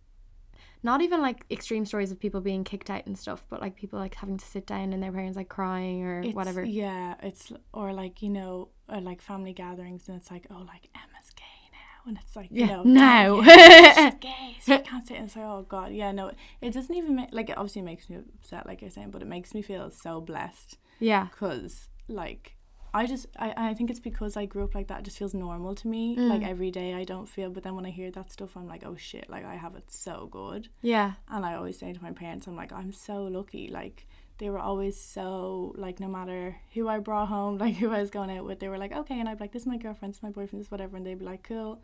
not 0.82 1.00
even 1.00 1.20
like 1.22 1.44
extreme 1.50 1.84
stories 1.86 2.10
of 2.12 2.20
people 2.20 2.40
being 2.40 2.62
kicked 2.64 2.90
out 2.90 3.06
and 3.06 3.18
stuff, 3.18 3.46
but 3.48 3.60
like 3.60 3.76
people 3.76 3.98
like 3.98 4.14
having 4.16 4.36
to 4.36 4.44
sit 4.44 4.66
down 4.66 4.92
and 4.92 5.02
their 5.02 5.12
parents 5.12 5.36
like 5.36 5.48
crying 5.48 6.04
or 6.04 6.20
It's- 6.20 6.34
whatever. 6.34 6.62
Yeah, 6.64 7.14
it's 7.22 7.52
or 7.72 7.92
like 7.92 8.20
you 8.22 8.28
know, 8.28 8.68
or 8.88 9.00
like 9.00 9.22
family 9.22 9.52
gatherings, 9.52 10.08
and 10.08 10.16
it's 10.20 10.30
like, 10.30 10.46
oh, 10.50 10.64
like 10.66 10.88
Emma's 10.94 11.30
gay 11.34 11.44
now, 11.72 12.08
and 12.08 12.18
it's 12.22 12.36
like, 12.36 12.50
you 12.50 12.66
Yeah, 12.66 12.76
know, 12.76 12.82
now. 12.84 13.40
yeah, 13.42 14.10
she's 14.10 14.18
gay, 14.20 14.56
so 14.60 14.74
you 14.74 14.80
can't 14.82 15.06
sit. 15.06 15.16
And 15.16 15.26
it's 15.26 15.36
like, 15.36 15.44
oh 15.46 15.64
god, 15.68 15.92
yeah, 15.92 16.12
no, 16.12 16.32
it 16.60 16.72
doesn't 16.72 16.94
even 16.94 17.16
make 17.16 17.28
like 17.32 17.48
it 17.50 17.56
obviously 17.56 17.82
makes 17.82 18.10
me 18.10 18.16
upset, 18.16 18.66
like 18.66 18.80
you're 18.82 18.90
saying, 18.90 19.10
but 19.10 19.22
it 19.22 19.28
makes 19.28 19.54
me 19.54 19.62
feel 19.62 19.90
so 19.90 20.20
blessed 20.20 20.76
Yeah. 21.00 21.24
because 21.30 21.88
like. 22.08 22.54
I 22.94 23.04
just 23.04 23.26
I, 23.38 23.52
I 23.68 23.74
think 23.74 23.90
it's 23.90 24.00
because 24.00 24.34
I 24.34 24.46
grew 24.46 24.64
up 24.64 24.74
like 24.74 24.86
that 24.88 25.00
it 25.00 25.04
just 25.04 25.18
feels 25.18 25.34
normal 25.34 25.74
to 25.74 25.86
me 25.86 26.16
like 26.16 26.40
Mm. 26.40 26.48
every 26.48 26.70
day 26.70 26.94
I 26.94 27.04
don't 27.04 27.28
feel 27.28 27.50
but 27.50 27.62
then 27.62 27.74
when 27.76 27.84
I 27.84 27.90
hear 27.90 28.10
that 28.12 28.32
stuff 28.32 28.56
I'm 28.56 28.66
like 28.66 28.82
oh 28.86 28.96
shit 28.96 29.28
like 29.28 29.44
I 29.44 29.56
have 29.56 29.74
it 29.76 29.90
so 29.90 30.26
good 30.32 30.68
Yeah. 30.80 31.12
and 31.28 31.44
I 31.44 31.54
always 31.54 31.78
say 31.78 31.92
to 31.92 32.02
my 32.02 32.12
parents, 32.12 32.46
I'm 32.46 32.56
like, 32.56 32.72
I'm 32.72 32.92
so 32.94 33.24
lucky. 33.24 33.68
Like 33.68 34.06
they 34.38 34.48
were 34.48 34.58
always 34.58 34.98
so 34.98 35.74
like 35.76 36.00
no 36.00 36.08
matter 36.08 36.56
who 36.72 36.88
I 36.88 36.98
brought 36.98 37.28
home, 37.28 37.58
like 37.64 37.74
who 37.76 37.90
I 37.92 38.00
was 38.00 38.10
going 38.10 38.30
out 38.36 38.46
with, 38.46 38.58
they 38.58 38.68
were 38.70 38.78
like, 38.78 38.92
okay, 38.96 39.20
and 39.20 39.28
I'd 39.28 39.36
be 39.38 39.44
like, 39.44 39.52
this 39.52 39.62
is 39.62 39.68
my 39.68 39.76
girlfriend, 39.76 40.14
this 40.14 40.18
is 40.20 40.22
my 40.22 40.30
boyfriend, 40.30 40.60
this 40.60 40.68
is 40.68 40.70
whatever, 40.70 40.96
and 40.96 41.04
they'd 41.04 41.18
be 41.18 41.26
like, 41.26 41.42
cool. 41.42 41.82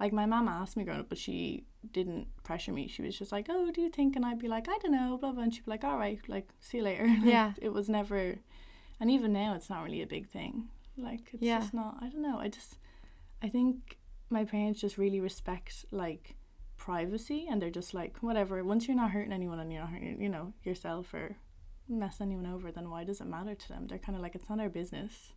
Like 0.00 0.14
my 0.14 0.24
mom 0.24 0.48
asked 0.48 0.76
me 0.78 0.84
growing 0.84 1.00
up, 1.00 1.10
but 1.10 1.18
she 1.18 1.64
didn't 1.92 2.28
pressure 2.44 2.72
me. 2.72 2.88
She 2.88 3.02
was 3.02 3.16
just 3.18 3.30
like, 3.30 3.46
oh, 3.50 3.70
do 3.72 3.82
you 3.82 3.90
think? 3.90 4.16
And 4.16 4.24
I'd 4.24 4.38
be 4.38 4.48
like, 4.48 4.68
I 4.70 4.78
don't 4.78 4.92
know, 4.92 5.18
blah 5.20 5.32
blah, 5.32 5.42
and 5.42 5.52
she'd 5.54 5.66
be 5.66 5.70
like, 5.70 5.84
all 5.84 5.98
right, 5.98 6.18
like 6.28 6.48
see 6.60 6.78
you 6.78 6.84
later. 6.84 7.06
Like, 7.20 7.24
Yeah. 7.24 7.52
it 7.60 7.72
was 7.74 7.88
never, 7.90 8.36
and 9.00 9.10
even 9.10 9.32
now 9.32 9.54
it's 9.54 9.68
not 9.70 9.82
really 9.84 10.02
a 10.02 10.06
big 10.06 10.28
thing. 10.28 10.68
Like 10.96 11.30
it's 11.32 11.42
Yeah. 11.42 11.60
just 11.60 11.74
not. 11.74 11.96
I 12.00 12.08
don't 12.08 12.22
know. 12.22 12.38
I 12.38 12.48
just, 12.48 12.78
I 13.42 13.48
think 13.48 13.98
my 14.30 14.44
parents 14.44 14.80
just 14.80 14.96
really 14.98 15.20
respect 15.20 15.84
like 15.90 16.36
privacy, 16.76 17.46
and 17.50 17.60
they're 17.60 17.70
just 17.70 17.94
like 17.94 18.18
whatever. 18.22 18.62
Once 18.64 18.86
you're 18.86 18.96
not 18.96 19.10
hurting 19.10 19.32
anyone 19.32 19.58
and 19.60 19.72
you're 19.72 19.82
not 19.82 19.90
hurting, 19.90 20.20
you 20.20 20.28
know, 20.28 20.52
yourself 20.64 21.12
or 21.14 21.36
mess 21.88 22.20
anyone 22.20 22.46
over, 22.46 22.72
then 22.72 22.90
why 22.90 23.04
does 23.04 23.20
it 23.20 23.26
matter 23.26 23.54
to 23.54 23.68
them? 23.68 23.86
They're 23.86 23.98
kind 23.98 24.16
of 24.16 24.22
like 24.22 24.34
it's 24.34 24.48
not 24.48 24.60
our 24.60 24.68
business. 24.68 25.32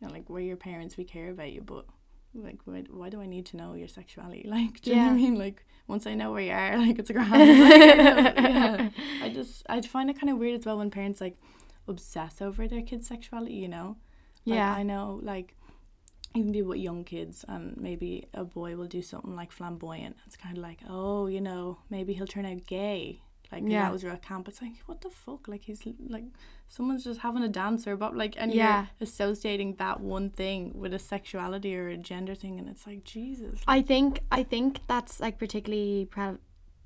You 0.00 0.06
know, 0.08 0.12
like 0.12 0.28
we're 0.28 0.40
your 0.40 0.56
parents, 0.56 0.96
we 0.96 1.04
care 1.04 1.30
about 1.30 1.52
you, 1.52 1.62
but 1.62 1.86
like 2.34 2.58
why, 2.66 2.84
why 2.90 3.08
do 3.08 3.20
I 3.20 3.26
need 3.26 3.46
to 3.46 3.56
know 3.56 3.74
your 3.74 3.88
sexuality? 3.88 4.44
Like, 4.48 4.80
do 4.82 4.90
you 4.90 4.96
know 4.96 5.04
what 5.04 5.10
I 5.12 5.14
mean? 5.14 5.38
Like 5.38 5.64
once 5.88 6.06
I 6.06 6.14
know 6.14 6.32
where 6.32 6.42
you 6.42 6.52
are, 6.52 6.76
like 6.86 6.98
it's 6.98 7.10
a 7.10 7.12
grand. 7.18 7.30
Like, 7.32 8.38
I 8.38 8.48
yeah. 8.48 8.90
I 9.22 9.28
just 9.30 9.62
I 9.68 9.80
find 9.82 10.10
it 10.10 10.18
kind 10.18 10.30
of 10.30 10.38
weird 10.38 10.58
as 10.60 10.66
well 10.66 10.78
when 10.78 10.90
parents 10.90 11.20
like 11.20 11.36
obsess 11.88 12.40
over 12.42 12.66
their 12.68 12.82
kids' 12.82 13.06
sexuality. 13.06 13.54
You 13.54 13.68
know, 13.68 13.96
like, 14.44 14.56
Yeah. 14.56 14.72
I 14.74 14.82
know 14.82 15.20
like 15.22 15.54
even 16.34 16.52
be 16.52 16.60
with 16.62 16.78
young 16.78 17.02
kids 17.04 17.44
and 17.48 17.76
maybe 17.78 18.26
a 18.34 18.44
boy 18.44 18.76
will 18.76 18.86
do 18.88 19.00
something 19.02 19.34
like 19.34 19.50
flamboyant. 19.52 20.16
It's 20.26 20.36
kind 20.36 20.56
of 20.56 20.62
like 20.62 20.80
oh 20.88 21.26
you 21.28 21.40
know 21.40 21.78
maybe 21.90 22.12
he'll 22.12 22.26
turn 22.26 22.44
out 22.46 22.66
gay. 22.66 23.22
Like 23.52 23.62
Yeah. 23.64 23.82
that 23.84 23.92
was 23.92 24.04
real 24.04 24.16
camp. 24.16 24.48
It's 24.48 24.60
like 24.60 24.72
what 24.86 25.00
the 25.00 25.08
fuck? 25.10 25.48
Like 25.48 25.62
he's 25.64 25.82
like 26.08 26.24
someone's 26.68 27.04
just 27.04 27.20
having 27.20 27.42
a 27.44 27.48
dance 27.48 27.86
or 27.86 27.96
but 27.96 28.16
like 28.16 28.34
and 28.36 28.52
Yeah. 28.52 28.80
you're 28.80 28.88
associating 29.08 29.76
that 29.76 30.00
one 30.00 30.28
thing 30.30 30.72
with 30.74 30.92
a 30.92 30.98
sexuality 30.98 31.74
or 31.76 31.88
a 31.88 31.96
gender 31.96 32.34
thing 32.34 32.58
and 32.58 32.68
it's 32.68 32.86
like 32.86 33.04
Jesus. 33.04 33.60
I 33.66 33.80
think 33.82 34.20
I 34.30 34.42
think 34.42 34.80
that's 34.88 35.20
like 35.20 35.38
particularly 35.38 36.06
pre- 36.10 36.38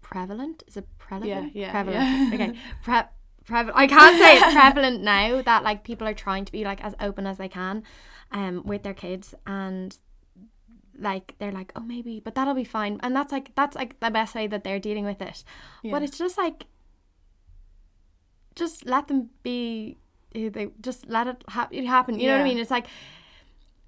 prevalent. 0.03 0.63
Is 0.69 0.77
it 0.77 0.87
prevalent? 0.99 1.57
yeah, 1.57 1.71
prevalent. 1.73 2.03
yeah. 2.05 2.31
Okay, 2.35 2.59
pre- 2.85 3.11
prevalent. 3.51 3.77
I 3.79 3.87
can't 3.87 4.17
say 4.19 4.37
it's 4.39 4.55
prevalent 4.61 5.03
now 5.03 5.43
that 5.43 5.63
like 5.63 5.85
people 5.85 6.07
are 6.09 6.15
trying 6.15 6.45
to 6.47 6.53
be 6.53 6.65
like 6.65 6.83
as 6.83 6.95
open 7.01 7.27
as 7.27 7.37
they 7.39 7.49
can, 7.49 7.83
um, 8.33 8.63
with 8.65 8.83
their 8.83 8.95
kids 8.95 9.35
and 9.47 9.97
like 10.99 11.35
they're 11.39 11.53
like 11.61 11.73
oh 11.77 11.81
maybe 11.81 12.21
but 12.21 12.35
that'll 12.35 12.53
be 12.53 12.65
fine 12.79 13.01
and 13.03 13.17
that's 13.17 13.33
like 13.33 13.55
that's 13.55 13.75
like 13.75 13.99
the 14.01 14.11
best 14.11 14.35
way 14.35 14.47
that 14.47 14.65
they're 14.65 14.79
dealing 14.79 15.07
with 15.07 15.23
it 15.23 15.43
Yeah. 15.83 15.93
but 15.93 16.03
it's 16.03 16.19
just 16.19 16.37
like 16.37 16.67
just 18.55 18.85
let 18.85 19.09
them 19.09 19.31
be 19.43 19.97
they 20.35 20.69
just 20.83 21.09
let 21.09 21.27
it, 21.27 21.43
ha- 21.49 21.69
it 21.71 21.87
happen 21.87 22.21
you 22.21 22.27
know 22.29 22.35
what 22.35 22.43
i 22.43 22.45
mean 22.45 22.59
it's 22.59 22.71
like 22.71 22.87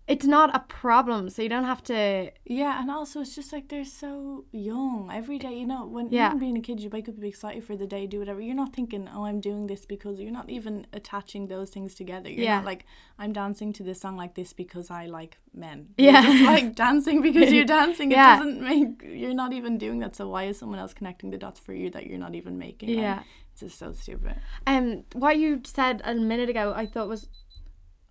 it's 0.08 0.26
not 0.26 0.54
a 0.54 0.58
problem 0.58 1.30
so 1.30 1.40
you 1.42 1.48
don't 1.48 1.64
have 1.64 1.82
to 1.84 2.30
Yeah, 2.44 2.80
and 2.80 2.90
also 2.90 3.20
it's 3.20 3.36
just 3.36 3.52
like 3.52 3.68
they're 3.68 3.84
so 3.84 4.44
young. 4.50 5.10
Every 5.12 5.38
day, 5.38 5.54
you 5.60 5.66
know, 5.66 5.86
when 5.86 6.08
Yeah. 6.10 6.26
even 6.28 6.38
being 6.40 6.56
a 6.58 6.60
kid, 6.60 6.80
you 6.80 6.90
wake 6.90 7.08
up, 7.08 7.18
be 7.20 7.28
excited 7.28 7.62
for 7.64 7.76
the 7.76 7.86
day, 7.86 8.06
do 8.08 8.18
whatever. 8.18 8.40
You're 8.40 8.56
not 8.56 8.72
thinking, 8.74 9.08
oh, 9.14 9.24
I'm 9.24 9.40
doing 9.40 9.68
this 9.68 9.86
because 9.86 10.18
you're 10.20 10.32
not 10.32 10.50
even 10.50 10.86
attaching 10.92 11.46
those 11.46 11.70
things 11.70 11.94
together. 11.94 12.28
You're 12.28 12.44
Yeah. 12.44 12.56
not 12.56 12.64
like, 12.64 12.84
I'm 13.18 13.32
dancing 13.32 13.72
to 13.74 13.82
this 13.84 14.00
song 14.00 14.16
like 14.16 14.34
this 14.34 14.52
because 14.52 14.90
I 14.90 15.06
like 15.06 15.38
men. 15.54 15.94
Yeah. 15.96 16.20
You're 16.22 16.32
just 16.32 16.44
like 16.44 16.74
dancing 16.86 17.22
because 17.22 17.52
you're 17.52 17.64
dancing. 17.80 18.10
It 18.10 18.16
Yeah. 18.16 18.36
doesn't 18.38 18.60
make, 18.60 19.02
you're 19.04 19.34
not 19.34 19.52
even 19.52 19.78
doing 19.78 20.00
that. 20.00 20.16
So 20.16 20.28
why 20.28 20.44
is 20.44 20.58
someone 20.58 20.80
else 20.80 20.92
connecting 20.94 21.30
the 21.30 21.38
dots 21.38 21.60
for 21.60 21.72
you 21.74 21.90
that 21.90 22.06
you're 22.08 22.18
not 22.18 22.34
even 22.34 22.58
making? 22.58 22.88
Like, 22.88 22.98
Yeah. 22.98 23.22
it's 23.52 23.60
just 23.60 23.78
so 23.78 23.92
stupid. 23.92 24.34
Um, 24.66 25.04
what 25.14 25.38
you 25.38 25.60
said 25.64 26.02
a 26.04 26.12
minute 26.14 26.48
ago, 26.50 26.72
I 26.74 26.86
thought 26.86 27.08
was 27.08 27.28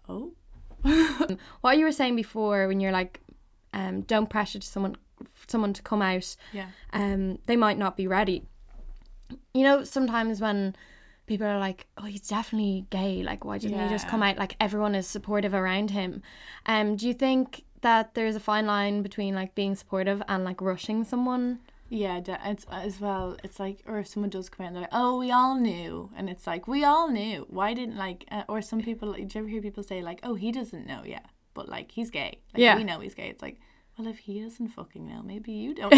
Oh. 0.10 0.34
what 1.62 1.78
you 1.78 1.86
were 1.86 1.92
saying 1.92 2.16
before 2.16 2.68
when 2.68 2.80
you're 2.80 2.92
like, 2.92 3.20
um, 3.74 4.02
don't 4.02 4.30
pressure 4.30 4.62
someone, 4.62 4.98
someone 5.48 5.74
to 5.74 5.82
come 5.82 6.02
out. 6.02 6.36
Yeah. 6.52 6.68
Um, 6.94 7.40
they 7.46 7.56
might 7.56 7.78
not 7.78 7.98
be 7.98 8.08
ready. 8.08 8.44
You 9.54 9.64
know, 9.64 9.84
sometimes 9.84 10.42
when 10.42 10.76
people 11.26 11.48
are 11.48 11.60
like, 11.60 11.88
"Oh, 11.98 12.04
he's 12.04 12.28
definitely 12.28 12.86
gay," 12.90 13.24
like, 13.24 13.46
why 13.46 13.58
didn't 13.58 13.80
he 13.82 13.90
just 13.90 14.08
come 14.08 14.24
out? 14.24 14.38
Like, 14.38 14.56
everyone 14.60 14.96
is 14.96 15.08
supportive 15.08 15.54
around 15.54 15.92
him. 15.92 16.22
Um, 16.66 16.96
do 16.98 17.08
you 17.08 17.14
think 17.14 17.64
that 17.82 18.14
there's 18.14 18.36
a 18.36 18.40
fine 18.40 18.66
line 18.66 19.02
between 19.02 19.36
like 19.36 19.56
being 19.56 19.76
supportive 19.76 20.22
and 20.28 20.44
like 20.44 20.62
rushing 20.62 21.04
someone? 21.04 21.60
Yeah, 21.94 22.22
it's 22.46 22.66
as 22.72 23.02
well. 23.02 23.36
It's 23.44 23.60
like, 23.60 23.84
or 23.86 24.00
if 24.00 24.08
someone 24.08 24.30
does 24.30 24.48
come 24.50 24.64
out 24.64 24.68
and 24.68 24.76
they're 24.78 24.84
like, 24.84 24.92
"Oh, 24.94 25.20
we 25.20 25.30
all 25.30 25.56
knew," 25.60 26.10
and 26.16 26.30
it's 26.30 26.48
like, 26.48 26.66
"We 26.66 26.86
all 26.86 27.10
knew." 27.12 27.46
Why 27.50 27.74
didn't 27.74 27.98
like? 27.98 28.24
Uh, 28.32 28.44
or 28.48 28.62
some 28.62 28.82
people, 28.82 29.10
like, 29.10 29.28
do 29.28 29.38
you 29.38 29.44
ever 29.44 29.50
hear 29.50 29.62
people 29.62 29.84
say 29.84 30.02
like, 30.02 30.22
"Oh, 30.24 30.36
he 30.36 30.54
doesn't 30.54 30.88
know 30.88 31.02
yet," 31.04 31.26
but 31.54 31.68
like 31.68 31.92
he's 31.92 32.10
gay. 32.10 32.40
Like, 32.54 32.62
Yeah. 32.64 32.78
we 32.78 32.86
know 32.86 33.02
he's 33.02 33.14
gay. 33.14 33.28
It's 33.28 33.42
like, 33.42 33.58
well, 33.98 34.08
if 34.08 34.20
he 34.20 34.40
doesn't 34.42 34.70
fucking 34.70 35.06
know, 35.06 35.22
maybe 35.22 35.52
you 35.52 35.74
don't. 35.76 35.92
Know. 35.94 35.98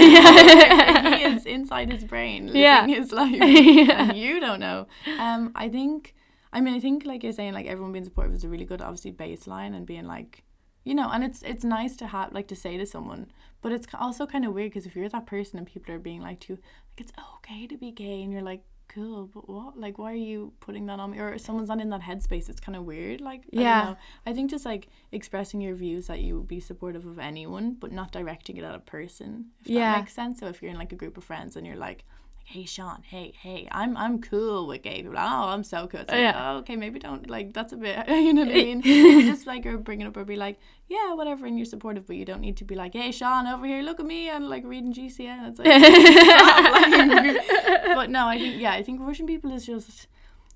he 1.17 1.23
is 1.23 1.45
inside 1.45 1.91
his 1.91 2.03
brain 2.03 2.47
living 2.53 2.61
Yeah. 2.61 2.87
his 2.87 3.11
life, 3.21 3.31
Yeah. 3.35 4.09
and 4.09 4.17
you 4.17 4.39
don't 4.39 4.59
know. 4.59 4.87
Um, 5.19 5.51
I 5.55 5.69
think. 5.69 6.15
I 6.55 6.61
mean, 6.61 6.73
I 6.75 6.79
think 6.79 7.05
like 7.05 7.23
you're 7.23 7.33
saying, 7.33 7.53
like 7.53 7.65
everyone 7.67 7.91
being 7.93 8.03
supportive 8.05 8.33
is 8.35 8.43
a 8.43 8.49
really 8.49 8.65
good, 8.65 8.81
obviously, 8.81 9.11
baseline 9.11 9.75
and 9.75 9.85
being 9.87 10.05
like, 10.05 10.43
you 10.83 10.93
know, 10.95 11.09
and 11.11 11.23
it's 11.23 11.41
it's 11.43 11.63
nice 11.63 11.95
to 11.97 12.07
have 12.07 12.33
like 12.33 12.47
to 12.49 12.55
say 12.55 12.77
to 12.77 12.85
someone, 12.85 13.31
but 13.61 13.71
it's 13.71 13.87
also 13.99 14.25
kind 14.25 14.45
of 14.45 14.53
weird 14.53 14.71
because 14.71 14.85
if 14.85 14.95
you're 14.95 15.09
that 15.09 15.25
person 15.25 15.57
and 15.57 15.67
people 15.67 15.93
are 15.93 15.99
being 15.99 16.21
like 16.21 16.39
to 16.41 16.53
you, 16.53 16.55
like 16.55 16.99
it's 16.99 17.13
okay 17.35 17.67
to 17.67 17.77
be 17.77 17.91
gay, 17.91 18.21
and 18.21 18.31
you're 18.31 18.41
like, 18.41 18.63
cool, 18.89 19.27
but 19.33 19.49
what? 19.49 19.77
Like, 19.79 19.97
why 19.97 20.11
are 20.11 20.15
you 20.15 20.53
putting 20.59 20.85
that 20.87 20.99
on 20.99 21.11
me? 21.11 21.19
Or 21.19 21.33
if 21.33 21.41
someone's 21.41 21.69
not 21.69 21.81
in 21.81 21.89
that 21.89 22.01
headspace, 22.01 22.49
it's 22.49 22.59
kind 22.59 22.75
of 22.75 22.83
weird. 22.83 23.21
Like, 23.21 23.41
I 23.55 23.61
Yeah. 23.61 23.81
don't 23.81 23.91
know. 23.93 23.97
I 24.27 24.33
think 24.33 24.51
just 24.51 24.65
like 24.65 24.87
expressing 25.11 25.61
your 25.61 25.73
views 25.75 26.07
that 26.07 26.19
you 26.19 26.37
would 26.37 26.47
be 26.47 26.59
supportive 26.59 27.05
of 27.05 27.17
anyone, 27.17 27.73
but 27.79 27.91
not 27.91 28.11
directing 28.11 28.57
it 28.57 28.63
at 28.63 28.75
a 28.75 28.79
person. 28.79 29.47
If 29.61 29.69
Yeah. 29.69 29.91
that 29.93 29.99
makes 30.01 30.13
sense. 30.13 30.39
So 30.39 30.47
if 30.47 30.61
you're 30.61 30.71
in 30.71 30.77
like 30.77 30.91
a 30.91 30.95
group 30.97 31.17
of 31.17 31.23
friends 31.23 31.55
and 31.55 31.65
you're 31.65 31.75
like. 31.77 32.05
Hey 32.53 32.65
Sean, 32.65 33.01
hey, 33.01 33.33
hey, 33.41 33.67
I'm 33.71 33.97
I'm 33.97 34.21
cool 34.21 34.67
with 34.67 34.83
gay 34.83 35.01
people. 35.01 35.17
Oh, 35.17 35.47
I'm 35.53 35.63
so 35.63 35.87
cool. 35.87 36.01
It's 36.01 36.11
oh, 36.11 36.15
like, 36.15 36.21
Yeah. 36.21 36.51
oh, 36.53 36.57
okay, 36.57 36.75
maybe 36.75 36.99
don't 36.99 37.27
like 37.27 37.51
that's 37.51 37.73
a 37.73 37.77
bit 37.77 38.07
you 38.25 38.31
know 38.31 38.43
what 38.43 38.51
I 38.51 38.53
mean? 38.53 38.81
You 38.83 39.23
just 39.31 39.47
like 39.47 39.65
or 39.65 39.75
bring 39.79 40.01
it 40.01 40.05
up 40.05 40.15
or 40.15 40.23
be 40.23 40.35
like, 40.35 40.59
yeah, 40.87 41.15
whatever, 41.15 41.47
and 41.47 41.57
you're 41.57 41.65
supportive, 41.65 42.05
but 42.05 42.15
you 42.15 42.25
don't 42.25 42.41
need 42.41 42.55
to 42.57 42.63
be 42.63 42.75
like, 42.75 42.93
hey 42.93 43.11
Sean, 43.11 43.47
over 43.47 43.65
here, 43.65 43.81
look 43.81 43.99
at 43.99 44.05
me 44.05 44.29
and 44.29 44.49
like 44.49 44.63
reading 44.65 44.93
GCN. 44.93 45.49
It's 45.49 45.57
like- 45.57 45.65
but 47.95 48.11
no, 48.11 48.27
I 48.27 48.37
think 48.37 48.61
yeah, 48.61 48.73
I 48.73 48.83
think 48.83 49.01
Russian 49.01 49.25
people 49.25 49.51
is 49.51 49.65
just 49.65 50.05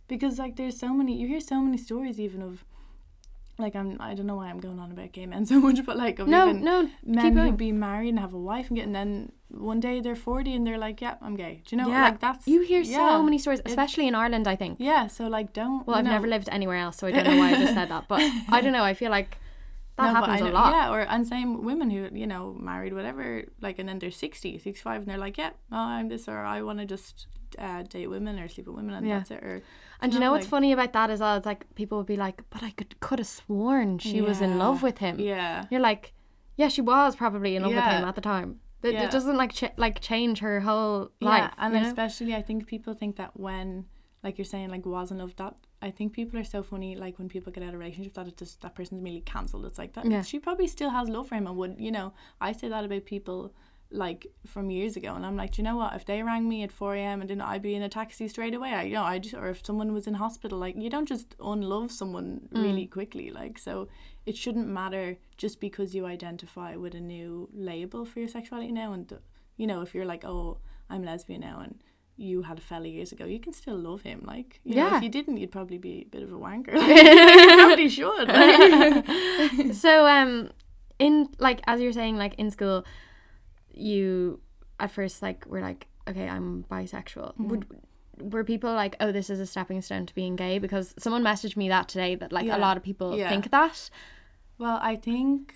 because 0.08 0.38
like 0.38 0.56
there's 0.56 0.78
so 0.78 0.94
many 0.94 1.18
you 1.20 1.26
hear 1.28 1.40
so 1.40 1.60
many 1.62 1.78
stories 1.78 2.20
even 2.20 2.44
of 2.44 2.64
like 3.60 3.76
I'm 3.76 3.98
I 4.00 4.14
don't 4.14 4.28
know 4.28 4.36
why 4.36 4.50
I'm 4.50 4.60
going 4.60 4.80
on 4.80 4.92
about 4.92 5.12
gay 5.12 5.26
men 5.26 5.46
so 5.52 5.60
much, 5.60 5.84
but 5.86 5.98
like 5.98 6.20
of 6.20 6.28
No, 6.28 6.50
even 6.50 6.64
no, 6.64 6.90
men 7.04 7.36
who 7.38 7.52
be 7.54 7.72
married 7.72 8.10
and 8.10 8.20
have 8.20 8.34
a 8.34 8.40
wife 8.40 8.68
and 8.68 8.78
get 8.78 8.86
and 8.86 8.96
then 8.96 9.32
one 9.50 9.80
day 9.80 10.02
they're 10.02 10.16
forty 10.16 10.54
and 10.54 10.68
they're 10.68 10.78
like, 10.78 11.00
yeah, 11.02 11.16
I'm 11.22 11.36
gay. 11.36 11.62
Do 11.66 11.76
you 11.76 11.82
know 11.82 11.90
yeah, 11.90 12.04
like 12.04 12.20
that's 12.20 12.48
you 12.48 12.62
hear 12.62 12.82
yeah. 12.82 12.98
so 12.98 13.24
many 13.24 13.38
stories, 13.38 13.62
especially 13.66 14.08
in 14.08 14.14
Ireland. 14.16 14.48
I 14.48 14.56
think. 14.56 14.78
Yeah, 14.80 15.08
so 15.08 15.28
like 15.28 15.54
don't. 15.54 15.88
Well, 15.88 15.96
I've 15.98 16.04
know, 16.06 16.12
never 16.12 16.28
lived 16.28 16.50
anywhere 16.52 16.78
else, 16.78 16.98
so 16.98 17.08
I 17.08 17.12
don't 17.12 17.26
know 17.26 17.38
why 17.38 17.52
I 17.52 17.54
just 17.54 17.74
said 17.74 17.90
that. 17.90 18.08
But 18.08 18.20
I 18.50 18.62
don't 18.62 18.74
know. 18.74 18.84
I 18.84 18.94
feel 18.94 19.10
like 19.10 19.38
that 19.98 20.14
No, 20.14 20.20
happens 20.20 20.42
I 20.42 20.46
a 20.46 20.50
know- 20.50 20.54
lot. 20.60 20.74
Yeah, 20.74 20.92
or 20.92 21.00
and 21.02 21.26
same 21.26 21.64
women 21.64 21.90
who 21.90 22.10
you 22.14 22.28
know 22.28 22.56
married 22.60 22.94
whatever, 22.94 23.46
like 23.62 23.80
and 23.80 23.88
then 23.90 23.98
they're 24.00 24.12
60, 24.12 24.60
65 24.60 24.98
and 25.02 25.08
they're 25.08 25.18
like, 25.18 25.38
yeah, 25.38 25.52
oh, 25.72 25.78
I'm 25.78 26.10
this 26.10 26.28
or 26.28 26.38
I 26.40 26.62
want 26.62 26.80
to 26.80 26.86
just 26.86 27.26
uh, 27.58 27.82
date 27.84 28.08
women 28.08 28.38
or 28.40 28.48
sleep 28.50 28.68
with 28.68 28.76
women 28.76 28.94
and 28.96 29.08
Yeah. 29.08 29.18
that's 29.20 29.32
it. 29.32 29.42
Or 29.44 29.64
And 30.02 30.14
you 30.14 30.20
know, 30.20 30.28
know 30.28 30.32
what's 30.34 30.46
like- 30.46 30.50
funny 30.52 30.72
about 30.74 30.94
that 30.94 31.10
is 31.10 31.20
well? 31.20 31.38
It's 31.38 31.46
like 31.46 31.74
people 31.76 31.98
would 31.98 32.08
be 32.08 32.18
like, 32.18 32.44
"But 32.50 32.64
I 32.64 32.72
could 32.72 33.00
could 33.00 33.20
have 33.20 33.28
sworn 33.28 33.98
she 34.00 34.22
was 34.22 34.42
in 34.42 34.58
love 34.58 34.84
with 34.84 34.98
him." 35.00 35.20
yeah, 35.20 35.66
You're 35.72 35.82
like, 35.82 36.14
"Yeah, 36.56 36.68
she 36.68 36.82
was 36.82 37.16
probably 37.16 37.56
in 37.56 37.64
love 37.64 37.74
with 37.74 37.84
him 37.84 38.06
at 38.06 38.16
the 38.16 38.22
time." 38.22 38.60
It, 38.84 38.94
Yeah. 38.94 39.04
it 39.06 39.12
doesn't 39.12 39.36
like 39.38 39.54
ch- 39.54 39.76
like 39.78 40.00
change 40.02 40.40
her 40.40 40.60
whole 40.62 41.12
life. 41.20 41.40
yeah, 41.42 41.52
and 41.58 41.74
you 41.74 41.82
know? 41.82 41.88
especially 41.88 42.36
I 42.36 42.44
think 42.44 42.68
people 42.68 42.94
think 42.94 43.16
that 43.16 43.32
when 43.40 43.86
like 44.24 44.38
you're 44.38 44.46
saying 44.46 44.70
like 44.70 44.86
was 44.86 45.10
in 45.12 45.18
love 45.18 45.36
that 45.38 45.56
I 45.82 45.90
think 45.92 46.14
people 46.14 46.40
are 46.40 46.44
so 46.44 46.62
funny 46.64 46.96
like 46.96 47.18
when 47.18 47.28
people 47.28 47.52
get 47.52 47.64
out 47.64 47.74
of 47.74 47.80
relationships 47.80 48.16
that 48.18 48.28
it 48.28 48.38
just 48.38 48.62
that 48.62 48.76
person's 48.76 49.00
immediately 49.02 49.26
cancelled. 49.32 49.66
It's 49.66 49.80
like 49.80 49.94
that 49.94 50.06
Yeah. 50.06 50.22
she 50.22 50.38
probably 50.40 50.68
still 50.68 50.92
has 50.92 51.10
love 51.10 51.28
for 51.28 51.36
him 51.36 51.48
and 51.48 51.58
would 51.58 51.76
you 51.80 51.92
know 51.92 52.14
I 52.40 52.52
say 52.52 52.70
that 52.70 52.86
about 52.86 53.06
people 53.06 53.52
like 53.90 54.28
from 54.46 54.70
years 54.70 54.98
ago 54.98 55.14
and 55.16 55.26
I'm 55.26 55.38
like, 55.38 55.52
Do 55.54 55.62
you 55.62 55.64
know 55.64 55.78
what? 55.78 55.94
If 55.96 56.06
they 56.06 56.22
rang 56.22 56.48
me 56.50 56.64
at 56.64 56.72
four 56.72 56.96
AM 56.96 57.22
and 57.22 57.28
didn't 57.28 57.44
I 57.44 57.58
be 57.58 57.74
in 57.76 57.82
a 57.82 57.90
taxi 57.90 58.28
straight 58.28 58.54
away? 58.54 58.70
I 58.72 58.84
you 58.84 58.94
know, 58.96 59.04
I 59.04 59.20
just 59.20 59.36
or 59.36 59.48
if 59.48 59.66
someone 59.66 59.94
was 59.94 60.08
in 60.08 60.16
hospital, 60.16 60.58
like 60.60 60.76
you 60.78 60.90
don't 60.90 61.08
just 61.08 61.36
unlove 61.40 61.92
someone 61.92 62.50
really 62.52 62.86
quickly. 62.86 63.32
Like 63.32 63.58
so 63.58 63.88
it 64.26 64.36
shouldn't 64.36 64.68
matter 64.68 65.18
just 65.38 65.62
because 65.62 65.96
you 65.96 66.06
identify 66.06 66.76
with 66.76 66.96
a 66.96 67.00
new 67.00 67.50
label 67.54 68.04
for 68.04 68.20
your 68.20 68.28
sexuality 68.28 68.72
now 68.72 68.92
and 68.94 69.12
you 69.56 69.68
know, 69.68 69.82
if 69.82 69.96
you're 69.96 70.06
like, 70.06 70.26
Oh, 70.26 70.58
I'm 70.90 71.04
lesbian 71.04 71.42
now 71.42 71.62
and 71.62 71.82
you 72.20 72.42
had 72.42 72.58
a 72.58 72.62
fella 72.62 72.88
years 72.88 73.12
ago, 73.12 73.26
you 73.26 73.40
can 73.40 73.54
still 73.54 73.78
love 73.78 74.02
him. 74.02 74.24
Like, 74.26 74.60
you 74.64 74.76
know, 74.76 74.88
Yeah. 74.88 74.98
if 74.98 75.04
you 75.04 75.10
didn't, 75.10 75.38
you'd 75.38 75.52
probably 75.52 75.78
be 75.78 76.02
a 76.02 76.10
bit 76.10 76.24
of 76.24 76.34
a 76.34 76.36
wanker. 76.38 76.74
you 76.74 77.56
probably 77.56 77.90
should. 77.90 79.74
so 79.84 80.06
um 80.08 80.50
in 81.00 81.30
like 81.40 81.62
as 81.68 81.80
you're 81.80 81.94
saying 81.94 82.18
like 82.18 82.34
in 82.40 82.50
school 82.52 82.84
you 83.80 84.40
at 84.80 84.92
first 84.92 85.22
like 85.22 85.46
were 85.48 85.62
like 85.62 85.88
okay 86.08 86.28
i'm 86.28 86.66
bisexual 86.70 87.34
Mm-hmm. 87.34 87.48
would 87.50 87.66
were 88.34 88.44
people 88.44 88.74
like 88.74 88.96
oh 89.00 89.12
this 89.12 89.30
is 89.30 89.40
a 89.40 89.46
stepping 89.46 89.82
stone 89.82 90.06
to 90.08 90.16
being 90.16 90.36
gay 90.36 90.58
because 90.58 90.96
someone 90.98 91.24
messaged 91.24 91.56
me 91.56 91.70
that 91.70 91.88
today 91.88 92.16
that 92.16 92.32
like 92.32 92.48
Yeah. 92.48 92.58
a 92.58 92.60
lot 92.60 92.76
of 92.78 92.84
people 92.84 93.16
Yeah. 93.18 93.30
think 93.30 93.52
that 93.52 93.90
Well, 94.58 94.80
I 94.82 94.96
think 94.96 95.54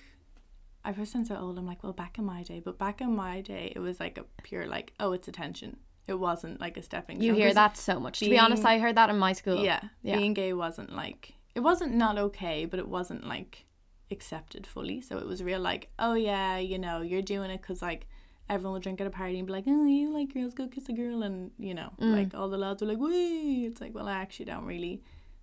I 0.84 0.94
first 0.94 1.12
sound 1.12 1.28
so 1.28 1.36
old. 1.38 1.58
I'm 1.60 1.66
like, 1.68 1.84
well, 1.84 1.94
back 1.94 2.18
in 2.18 2.26
my 2.26 2.42
day, 2.44 2.60
but 2.60 2.78
back 2.80 3.02
in 3.02 3.16
my 3.16 3.42
day, 3.42 3.72
it 3.76 3.80
was 3.80 4.00
like 4.00 4.18
a 4.18 4.26
pure 4.42 4.66
like, 4.68 4.94
oh, 5.00 5.12
it's 5.14 5.28
attention. 5.28 5.78
It 6.08 6.16
wasn't 6.16 6.60
like 6.62 6.76
a 6.78 6.82
stepping. 6.84 7.22
you 7.22 7.34
hear 7.34 7.54
that 7.54 7.78
so 7.78 8.00
much 8.00 8.20
to 8.20 8.30
be 8.30 8.38
honest 8.38 8.66
i 8.66 8.78
heard 8.80 8.96
that 8.98 9.10
in 9.10 9.18
my 9.18 9.34
school 9.34 9.64
Yeah, 9.64 9.82
Yeah. 10.04 10.18
being 10.18 10.34
gay 10.34 10.54
wasn't 10.54 10.92
like 10.96 11.34
it 11.56 11.60
wasn't 11.62 11.94
not 11.96 12.18
okay, 12.18 12.66
but 12.66 12.80
it 12.80 12.88
wasn't 12.88 13.26
like 13.28 13.66
accepted 14.12 14.66
fully. 14.68 15.02
So 15.02 15.18
it 15.18 15.26
was 15.28 15.44
real 15.44 15.60
like, 15.60 15.90
oh 16.00 16.14
yeah, 16.14 16.58
you 16.58 16.78
know, 16.80 17.02
you're 17.02 17.22
doing 17.22 17.52
it 17.52 17.62
because 17.62 17.82
like 17.82 18.08
everyone 18.50 18.74
will 18.74 18.80
drink 18.82 19.00
at 19.02 19.08
a 19.08 19.12
party 19.12 19.38
and 19.38 19.48
be 19.48 19.54
like, 19.54 19.64
oh, 19.68 19.86
you 19.86 20.14
like 20.14 20.34
girls, 20.34 20.54
go 20.54 20.68
kiss 20.68 20.90
a 20.90 20.94
girl, 20.94 21.24
and 21.24 21.52
you 21.58 21.74
know, 21.74 21.92
Mm. 22.00 22.16
like 22.16 22.34
all 22.36 22.50
the 22.50 22.58
lads 22.58 22.82
were 22.82 22.88
like, 22.88 23.00
wait. 23.00 23.66
It's 23.66 23.82
like, 23.82 23.94
well, 23.96 24.08
I 24.08 24.14
actually 24.14 24.46
don't 24.46 24.66
really 24.66 25.02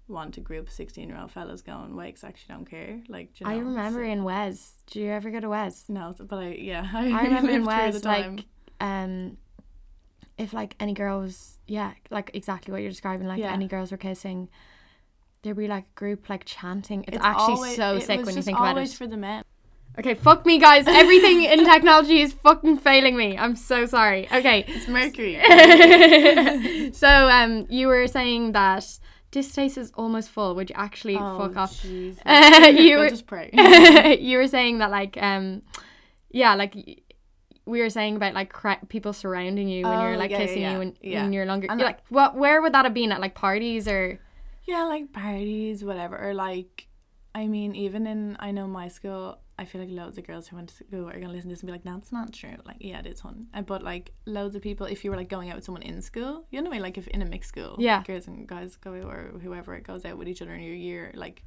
want 0.08 0.36
a 0.38 0.40
group 0.40 0.66
of 0.68 0.72
sixteen 0.72 1.08
year 1.08 1.18
old 1.18 1.30
fellas 1.30 1.60
going, 1.62 1.98
I 1.98 2.08
actually 2.08 2.32
don't 2.48 2.64
care. 2.68 3.00
Like, 3.08 3.34
do 3.34 3.44
you 3.44 3.50
I 3.50 3.56
remember 3.58 4.04
so- 4.04 4.10
in 4.10 4.24
Wes. 4.24 4.72
Do 4.86 5.00
you 5.00 5.10
ever 5.10 5.30
go 5.30 5.40
to 5.40 5.48
Wes? 5.50 5.84
no, 5.88 6.14
but 6.18 6.36
I 6.38 6.48
yeah, 6.58 6.88
I 6.94 7.04
remember 7.24 7.50
in 7.50 7.64
Wes 7.64 7.94
the 7.94 8.00
time. 8.00 8.36
like 8.36 8.44
um 8.80 9.36
if 10.36 10.52
like 10.52 10.76
any 10.78 10.92
girls, 10.94 11.58
yeah, 11.66 11.92
like 12.10 12.30
exactly 12.34 12.70
what 12.72 12.80
you're 12.80 12.90
describing, 12.90 13.26
like 13.26 13.40
Yeah. 13.40 13.52
any 13.52 13.66
girls 13.66 13.90
were 13.90 13.96
kissing, 13.96 14.48
there'd 15.48 15.56
be 15.56 15.66
like 15.66 15.84
a 15.84 15.98
group 15.98 16.28
like 16.28 16.44
chanting. 16.44 17.04
It's, 17.08 17.16
It's 17.16 17.24
actually 17.24 17.54
always- 17.54 17.76
so 17.76 17.98
sick 17.98 18.24
when 18.26 18.36
you 18.36 18.42
think 18.42 18.58
about 18.58 18.68
always 18.76 18.92
it. 18.92 18.96
for 18.96 19.06
the 19.06 19.16
men. 19.16 19.42
Okay, 19.98 20.14
fuck 20.14 20.44
me 20.46 20.58
guys. 20.60 20.86
Everything 20.86 21.42
in 21.42 21.64
technology 21.64 22.20
is 22.20 22.32
fucking 22.32 22.76
failing 22.78 23.16
me. 23.16 23.36
I'm 23.36 23.56
so 23.56 23.84
sorry. 23.86 24.28
Okay. 24.30 24.64
It's 24.68 24.86
Mercury. 24.86 25.34
so 26.92 27.08
um 27.08 27.66
you 27.68 27.88
were 27.88 28.06
saying 28.06 28.52
that 28.52 28.84
this 29.32 29.50
space 29.50 29.76
is 29.76 29.90
almost 29.96 30.30
full. 30.30 30.54
Would 30.54 30.70
you 30.70 30.76
actually 30.78 31.16
oh, 31.16 31.38
fuck 31.38 31.56
off? 31.56 31.82
Jesus. 31.82 32.22
You 32.26 32.98
were- 32.98 33.08
just 33.08 33.26
pray. 33.26 33.50
you 34.20 34.36
were 34.38 34.46
saying 34.46 34.78
that 34.78 34.90
like 34.90 35.16
um 35.20 35.62
yeah 36.30 36.54
like 36.54 36.74
we 37.64 37.80
were 37.80 37.90
saying 37.90 38.16
about 38.16 38.34
like 38.34 38.52
cra- 38.52 38.80
people 38.88 39.12
surrounding 39.12 39.68
you 39.68 39.84
when 39.84 39.98
you're 40.00 40.14
Oh, 40.14 40.18
like 40.18 40.30
yeah, 40.30 40.38
kissing 40.38 40.62
yeah, 40.62 40.72
you 40.74 40.78
when, 40.78 40.96
yeah. 41.02 41.28
you're 41.28 41.44
longer 41.46 41.66
And 41.70 41.80
you're 41.80 41.88
like 41.88 42.00
what 42.08 42.36
where 42.36 42.62
would 42.62 42.72
that 42.72 42.84
have 42.84 42.94
been 42.94 43.10
at 43.12 43.20
like 43.20 43.34
parties 43.34 43.88
or 43.88 44.20
Yeah, 44.68 44.84
like 44.84 45.12
parties, 45.12 45.82
whatever. 45.82 46.16
Or 46.28 46.34
like, 46.34 46.88
I 47.34 47.46
mean, 47.46 47.74
even 47.74 48.06
in 48.06 48.36
I 48.38 48.50
know 48.50 48.66
my 48.66 48.88
school, 48.88 49.38
I 49.58 49.64
feel 49.64 49.80
like 49.80 49.90
loads 49.90 50.18
of 50.18 50.26
girls 50.26 50.46
who 50.46 50.56
went 50.56 50.68
to 50.68 50.74
school 50.74 51.08
are 51.08 51.18
gonna 51.18 51.32
listen 51.32 51.48
to 51.48 51.54
this 51.54 51.62
and 51.62 51.66
be 51.68 51.72
like, 51.72 51.82
"That's 51.84 52.12
not 52.12 52.32
true." 52.32 52.56
Like, 52.64 52.76
yeah, 52.80 53.00
it 53.00 53.06
is, 53.06 53.20
hun. 53.20 53.48
Uh, 53.54 53.62
But 53.62 53.82
like, 53.82 54.12
loads 54.26 54.54
of 54.54 54.62
people, 54.62 54.86
if 54.86 55.04
you 55.04 55.10
were 55.10 55.16
like 55.16 55.28
going 55.28 55.48
out 55.50 55.56
with 55.56 55.64
someone 55.64 55.82
in 55.82 56.00
school, 56.02 56.46
you 56.50 56.60
know 56.60 56.68
what 56.68 56.74
I 56.74 56.78
mean? 56.78 56.82
Like, 56.82 56.98
if 56.98 57.08
in 57.08 57.22
a 57.22 57.24
mixed 57.24 57.48
school, 57.48 57.76
Yeah. 57.78 58.02
girls 58.04 58.26
and 58.28 58.46
guys 58.46 58.76
go 58.76 58.92
or 58.92 59.38
whoever 59.42 59.74
it 59.74 59.84
goes 59.84 60.04
out 60.04 60.16
with 60.18 60.28
each 60.28 60.42
other 60.42 60.54
in 60.54 60.62
your 60.62 60.74
year, 60.74 61.12
like. 61.14 61.42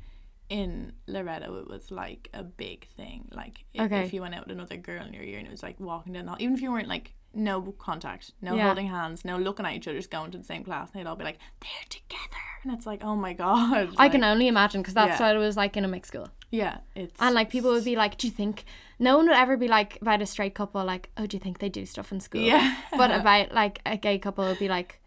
In 0.50 0.92
Loreto, 1.08 1.60
it 1.62 1.68
was 1.70 1.92
like 1.92 2.28
a 2.34 2.44
big 2.44 2.86
thing. 2.98 3.30
Like, 3.32 3.64
if, 3.74 3.84
Okay. 3.84 4.02
if 4.04 4.14
you 4.14 4.20
went 4.20 4.36
out 4.36 4.46
with 4.46 4.52
another 4.58 4.76
girl 4.76 5.06
in 5.06 5.14
your 5.14 5.24
year 5.24 5.38
and 5.40 5.48
it 5.48 5.50
was 5.52 5.64
like 5.64 5.80
walking 5.80 6.12
down 6.12 6.26
the 6.26 6.32
hall, 6.32 6.42
even 6.42 6.54
if 6.56 6.62
you 6.62 6.70
weren't 6.74 6.90
like 6.90 7.14
no 7.34 7.62
contact, 7.80 8.32
no 8.42 8.56
Yeah. 8.56 8.66
holding 8.68 8.88
hands, 8.88 9.24
no 9.24 9.38
looking 9.38 9.66
at 9.66 9.74
each 9.74 9.88
other, 9.88 9.98
just 9.98 10.12
going 10.12 10.32
to 10.32 10.38
the 10.38 10.44
same 10.44 10.64
class, 10.64 10.90
and 10.94 11.00
they'd 11.00 11.08
all 11.10 11.16
be 11.16 11.24
like, 11.24 11.40
they're 11.62 11.70
together. 11.90 12.44
And 12.64 12.74
it's 12.74 12.86
like, 12.86 13.04
oh 13.04 13.16
my 13.16 13.34
god. 13.34 13.94
I 13.98 14.10
can 14.10 14.24
only 14.24 14.48
imagine 14.48 14.82
because 14.82 14.94
that's 14.94 15.20
Yeah. 15.20 15.28
what 15.28 15.36
it 15.36 15.40
was 15.40 15.58
like 15.58 15.76
in 15.78 15.86
a 15.86 15.88
mixed 15.88 16.12
school 16.12 16.28
Yeah, 16.52 16.78
it's 16.96 17.20
and 17.20 17.34
like 17.34 17.50
people 17.50 17.72
would 17.72 17.86
be 17.86 17.96
like 17.96 18.18
do 18.18 18.28
you 18.28 18.34
think 18.34 18.66
no 19.00 19.18
one 19.18 19.26
would 19.28 19.36
ever 19.36 19.58
be 19.58 19.68
like 19.68 19.98
about 20.02 20.22
a 20.22 20.26
straight 20.28 20.54
couple 20.54 20.84
like 20.86 21.10
oh 21.18 21.26
do 21.26 21.38
you 21.38 21.42
think 21.42 21.58
they 21.60 21.70
do 21.70 21.86
stuff 21.86 22.12
in 22.12 22.20
school 22.20 22.42
Yeah. 22.42 22.76
but 22.98 23.10
about 23.20 23.52
like 23.54 23.80
a 23.86 23.98
gay 23.98 24.20
couple 24.20 24.46
would 24.48 24.60
be 24.60 24.68
like 24.68 25.00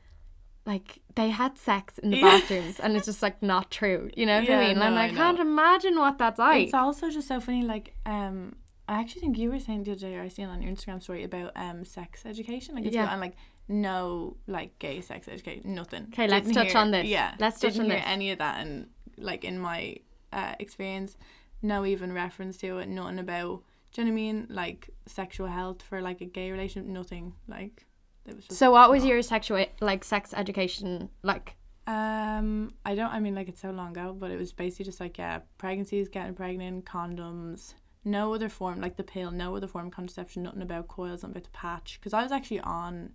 like 0.66 1.00
they 1.14 1.28
had 1.28 1.58
sex 1.58 1.98
in 1.98 2.10
the 2.10 2.16
Yeah. 2.16 2.38
bathrooms 2.40 2.80
and 2.80 2.96
it's 2.96 3.06
just 3.06 3.22
like 3.22 3.40
not 3.42 3.70
true 3.70 4.10
you 4.16 4.24
know 4.26 4.36
what 4.40 4.48
Yeah, 4.48 4.58
I 4.58 4.68
mean 4.68 4.82
and 4.82 4.98
I 4.98 5.04
I 5.04 5.08
can't 5.10 5.38
imagine 5.38 5.96
what 5.96 6.18
that's 6.18 6.38
like 6.38 6.64
It's 6.64 6.74
also 6.74 7.10
just 7.10 7.28
so 7.28 7.38
funny. 7.38 7.62
Like, 7.62 7.94
um, 8.06 8.56
I 8.88 9.00
actually 9.00 9.22
think 9.22 9.38
you 9.38 9.50
were 9.50 9.58
saying 9.60 9.84
the 9.84 9.92
other 9.92 10.00
day, 10.00 10.18
I 10.18 10.28
seen 10.28 10.46
on 10.48 10.60
your 10.62 10.72
Instagram 10.72 11.02
story 11.02 11.24
about 11.24 11.52
um 11.56 11.84
sex 11.84 12.24
education, 12.26 12.74
like, 12.74 12.84
Yeah. 12.84 12.90
yeah. 13.04 13.12
and 13.12 13.20
like 13.20 13.34
no 13.68 14.36
like 14.46 14.78
gay 14.78 15.00
sex 15.00 15.26
education, 15.28 15.74
nothing. 15.74 16.06
Okay, 16.12 16.28
let's 16.28 16.50
touch 16.50 16.72
hear- 16.72 16.78
on 16.80 16.90
this. 16.90 17.06
Yeah, 17.06 17.34
Let's 17.38 17.60
touch 17.60 17.72
didn't 17.74 17.86
on 17.86 17.90
hear 17.92 18.00
this. 18.00 18.08
any 18.08 18.30
of 18.30 18.38
that, 18.38 18.60
and 18.66 18.88
like 19.16 19.44
in 19.44 19.58
my 19.58 19.96
uh, 20.32 20.54
experience, 20.58 21.16
no 21.62 21.86
even 21.86 22.12
reference 22.12 22.56
to 22.58 22.78
it, 22.78 22.88
nothing 22.88 23.18
about. 23.18 23.62
Do 23.92 24.02
you 24.02 24.06
know 24.06 24.10
what 24.12 24.12
I 24.12 24.22
mean? 24.22 24.46
Like 24.50 24.90
sexual 25.06 25.46
health 25.46 25.80
for 25.82 26.02
like 26.02 26.20
a 26.20 26.24
gay 26.26 26.50
relationship, 26.50 26.90
nothing. 26.90 27.32
Like 27.48 27.86
it 28.26 28.34
was 28.36 28.44
So 28.50 28.70
what 28.72 28.90
was 28.90 29.04
your 29.04 29.22
sexual 29.22 29.64
like 29.80 30.04
sex 30.04 30.34
education 30.36 31.08
like? 31.22 31.56
Um, 31.86 32.74
I 32.84 32.94
don't. 32.94 33.10
I 33.12 33.20
mean, 33.20 33.34
like 33.34 33.48
it's 33.48 33.60
so 33.60 33.70
long 33.70 33.90
ago, 33.92 34.14
but 34.18 34.30
it 34.30 34.38
was 34.38 34.52
basically 34.52 34.86
just 34.86 35.00
like 35.00 35.16
yeah, 35.18 35.40
pregnancies, 35.58 36.08
getting 36.08 36.34
pregnant, 36.34 36.84
condoms, 36.86 37.74
no 38.04 38.34
other 38.34 38.48
form 38.48 38.80
like 38.80 38.96
the 38.96 39.02
pill, 39.04 39.30
no 39.30 39.56
other 39.56 39.66
form 39.66 39.86
of 39.86 39.92
contraception, 39.92 40.42
nothing 40.42 40.62
about 40.62 40.88
coils, 40.88 41.22
nothing 41.22 41.32
about 41.36 41.44
the 41.44 41.50
patch. 41.50 41.98
Because 42.00 42.12
I 42.12 42.22
was 42.22 42.32
actually 42.32 42.60
on, 42.60 43.12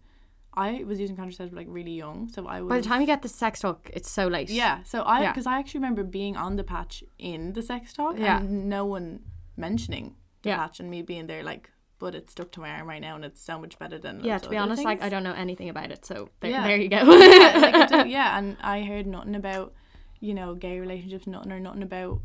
I 0.54 0.84
was 0.84 1.00
using 1.00 1.16
contraceptive 1.16 1.56
like 1.56 1.68
really 1.70 1.92
young, 1.92 2.28
so 2.30 2.48
I 2.48 2.62
was. 2.62 2.70
By 2.70 2.80
the 2.82 2.88
time 2.88 3.02
you 3.02 3.08
get 3.08 3.22
the 3.22 3.30
sex 3.30 3.60
talk, 3.60 3.90
it's 3.94 4.10
so 4.10 4.28
late. 4.28 4.50
yeah, 4.50 4.84
so 4.84 5.02
I 5.04 5.22
Yeah. 5.22 5.32
because 5.32 5.46
I 5.46 5.60
actually 5.60 5.80
remember 5.80 6.04
being 6.04 6.36
on 6.38 6.56
the 6.56 6.64
patch 6.64 7.04
in 7.20 7.54
the 7.54 7.62
sex 7.62 7.94
talk, 7.94 8.18
Yeah. 8.18 8.40
and 8.40 8.68
no 8.70 8.86
one 8.86 9.22
mentioning 9.58 10.16
the 10.42 10.50
Yeah. 10.50 10.58
patch 10.58 10.80
and 10.80 10.90
me 10.90 11.02
being 11.04 11.28
there 11.28 11.44
like, 11.44 11.70
but 12.00 12.16
it's 12.16 12.32
stuck 12.32 12.50
to 12.54 12.62
my 12.62 12.70
arm 12.72 12.88
right 12.88 13.02
now, 13.02 13.16
and 13.16 13.26
it's 13.26 13.42
so 13.42 13.60
much 13.60 13.78
better 13.78 14.00
than. 14.00 14.24
Yeah, 14.24 14.38
to 14.40 14.50
be 14.50 14.58
honest, 14.58 14.84
like. 14.84 15.02
I 15.04 15.10
don't 15.10 15.24
know 15.24 15.34
anything 15.34 15.70
about 15.70 15.92
it, 15.92 16.06
so 16.06 16.30
there, 16.40 16.52
Yeah. 16.52 16.64
there 16.66 16.78
you 16.78 16.88
go. 16.90 16.98
yeah, 16.98 17.90
like 17.90 18.08
yeah, 18.18 18.38
and 18.38 18.58
I 18.62 18.82
heard 18.84 19.06
nothing 19.06 19.36
about, 19.36 19.74
you 20.22 20.34
know, 20.34 20.56
gay 20.56 20.80
relationships, 20.80 21.28
nothing 21.28 21.52
or 21.52 21.60
nothing 21.60 21.84
about, 21.84 22.22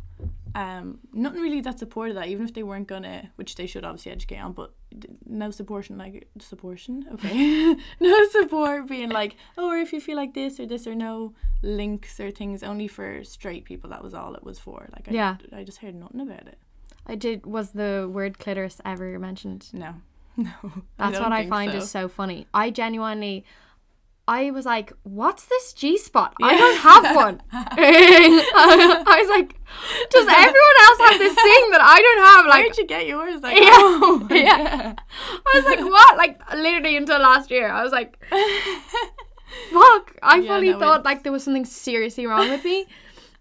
um, 0.55 1.01
nothing 1.13 1.41
really 1.41 1.61
that 1.63 1.79
supported 1.79 2.17
that, 2.17 2.29
even 2.29 2.47
if 2.47 2.55
they 2.55 2.63
weren't 2.63 2.87
gonna, 2.87 3.31
which 3.37 3.57
they 3.57 3.67
should 3.67 3.85
obviously 3.85 4.13
educate 4.13 4.39
on, 4.39 4.53
but 4.53 4.73
no 5.27 5.51
supportion, 5.51 5.99
like 5.99 6.29
supportion, 6.39 7.05
okay, 7.13 7.75
no 8.01 8.29
support 8.29 8.87
being 8.89 9.11
like, 9.11 9.37
oh, 9.59 9.69
or 9.71 9.79
if 9.79 9.93
you 9.93 10.01
feel 10.01 10.17
like 10.17 10.35
this 10.35 10.61
or 10.61 10.67
this 10.67 10.87
or 10.87 10.95
no 10.95 11.35
links 11.63 12.21
or 12.21 12.31
things 12.31 12.63
only 12.63 12.87
for 12.87 13.25
straight 13.25 13.65
people. 13.65 13.91
That 13.91 14.03
was 14.03 14.15
all 14.15 14.35
it 14.35 14.45
was 14.45 14.59
for. 14.59 14.89
Like, 14.93 15.09
I, 15.09 15.13
Yeah. 15.13 15.37
I 15.53 15.65
just 15.65 15.79
heard 15.79 15.95
nothing 15.95 16.21
about 16.21 16.47
it. 16.47 16.59
I 17.07 17.17
did. 17.17 17.45
Was 17.45 17.71
the 17.71 18.09
word 18.11 18.39
clitoris 18.39 18.81
ever 18.85 19.19
mentioned? 19.19 19.69
No, 19.73 19.95
no, 20.37 20.51
That's 20.97 21.19
what 21.19 21.33
I 21.33 21.49
find 21.49 21.73
so. 21.73 21.79
is 21.79 21.91
so 21.91 22.09
funny. 22.09 22.47
I 22.55 22.71
genuinely, 22.71 23.45
I 24.27 24.51
was 24.53 24.65
like, 24.65 24.93
"What's 25.03 25.45
this 25.47 25.73
G 25.75 25.99
spot? 25.99 26.35
I 26.43 26.57
don't 26.57 26.79
have 26.79 27.17
one." 27.25 27.43
I 27.53 29.19
was 29.21 29.29
like, 29.29 29.55
"Does 30.11 30.27
everyone 30.27 30.77
else 30.85 30.99
have 31.11 31.19
this 31.19 31.35
thing 31.35 31.71
that 31.73 31.81
I 31.83 32.01
don't 32.01 32.25
have?" 32.25 32.47
Like, 32.47 32.65
Where'd 32.65 32.79
you 32.79 32.87
get 32.87 33.07
yours? 33.07 33.41
Like, 33.43 33.57
Yeah, 33.57 33.71
oh, 33.71 34.27
yeah. 34.31 34.95
I 35.19 35.51
was 35.55 35.65
like, 35.67 35.81
"What?" 35.81 36.17
Like, 36.17 36.41
literally 36.55 36.97
until 36.97 37.19
last 37.21 37.51
year, 37.51 37.69
I 37.69 37.83
was 37.83 37.93
like, 37.93 38.19
"Fuck!" 39.73 40.17
I 40.23 40.37
Yeah, 40.39 40.55
fully 40.55 40.71
no, 40.71 40.79
thought 40.79 41.01
it's- 41.01 41.05
like 41.05 41.23
there 41.23 41.33
was 41.33 41.45
something 41.45 41.65
seriously 41.65 42.27
wrong 42.27 42.49
with 42.49 42.65
me, 42.65 42.87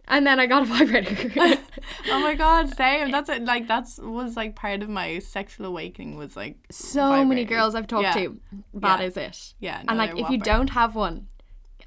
and 0.08 0.26
then 0.28 0.40
I 0.40 0.46
got 0.48 0.64
a 0.64 0.66
vibrator. 0.78 1.32
oh 2.10 2.20
my 2.22 2.36
god, 2.36 2.76
same. 2.76 3.12
That's 3.12 3.30
it. 3.30 3.44
Like 3.46 3.68
that's 3.68 3.98
was 4.00 4.36
like 4.36 4.56
part 4.56 4.82
of 4.84 4.90
my 4.90 5.20
sexual 5.20 5.66
awakening 5.66 6.16
was 6.18 6.36
like 6.36 6.58
so 6.72 7.24
many 7.26 7.46
girls 7.46 7.76
I've 7.76 7.88
talked 7.88 8.04
Yeah. 8.04 8.14
to, 8.14 8.40
that 8.76 9.00
Yeah. 9.00 9.06
is 9.06 9.18
it. 9.18 9.54
Yeah, 9.60 9.78
no, 9.78 9.86
and 9.90 9.98
like 9.98 10.18
if 10.18 10.30
you 10.30 10.38
don't 10.38 10.70
have 10.72 10.96
one, 10.96 11.28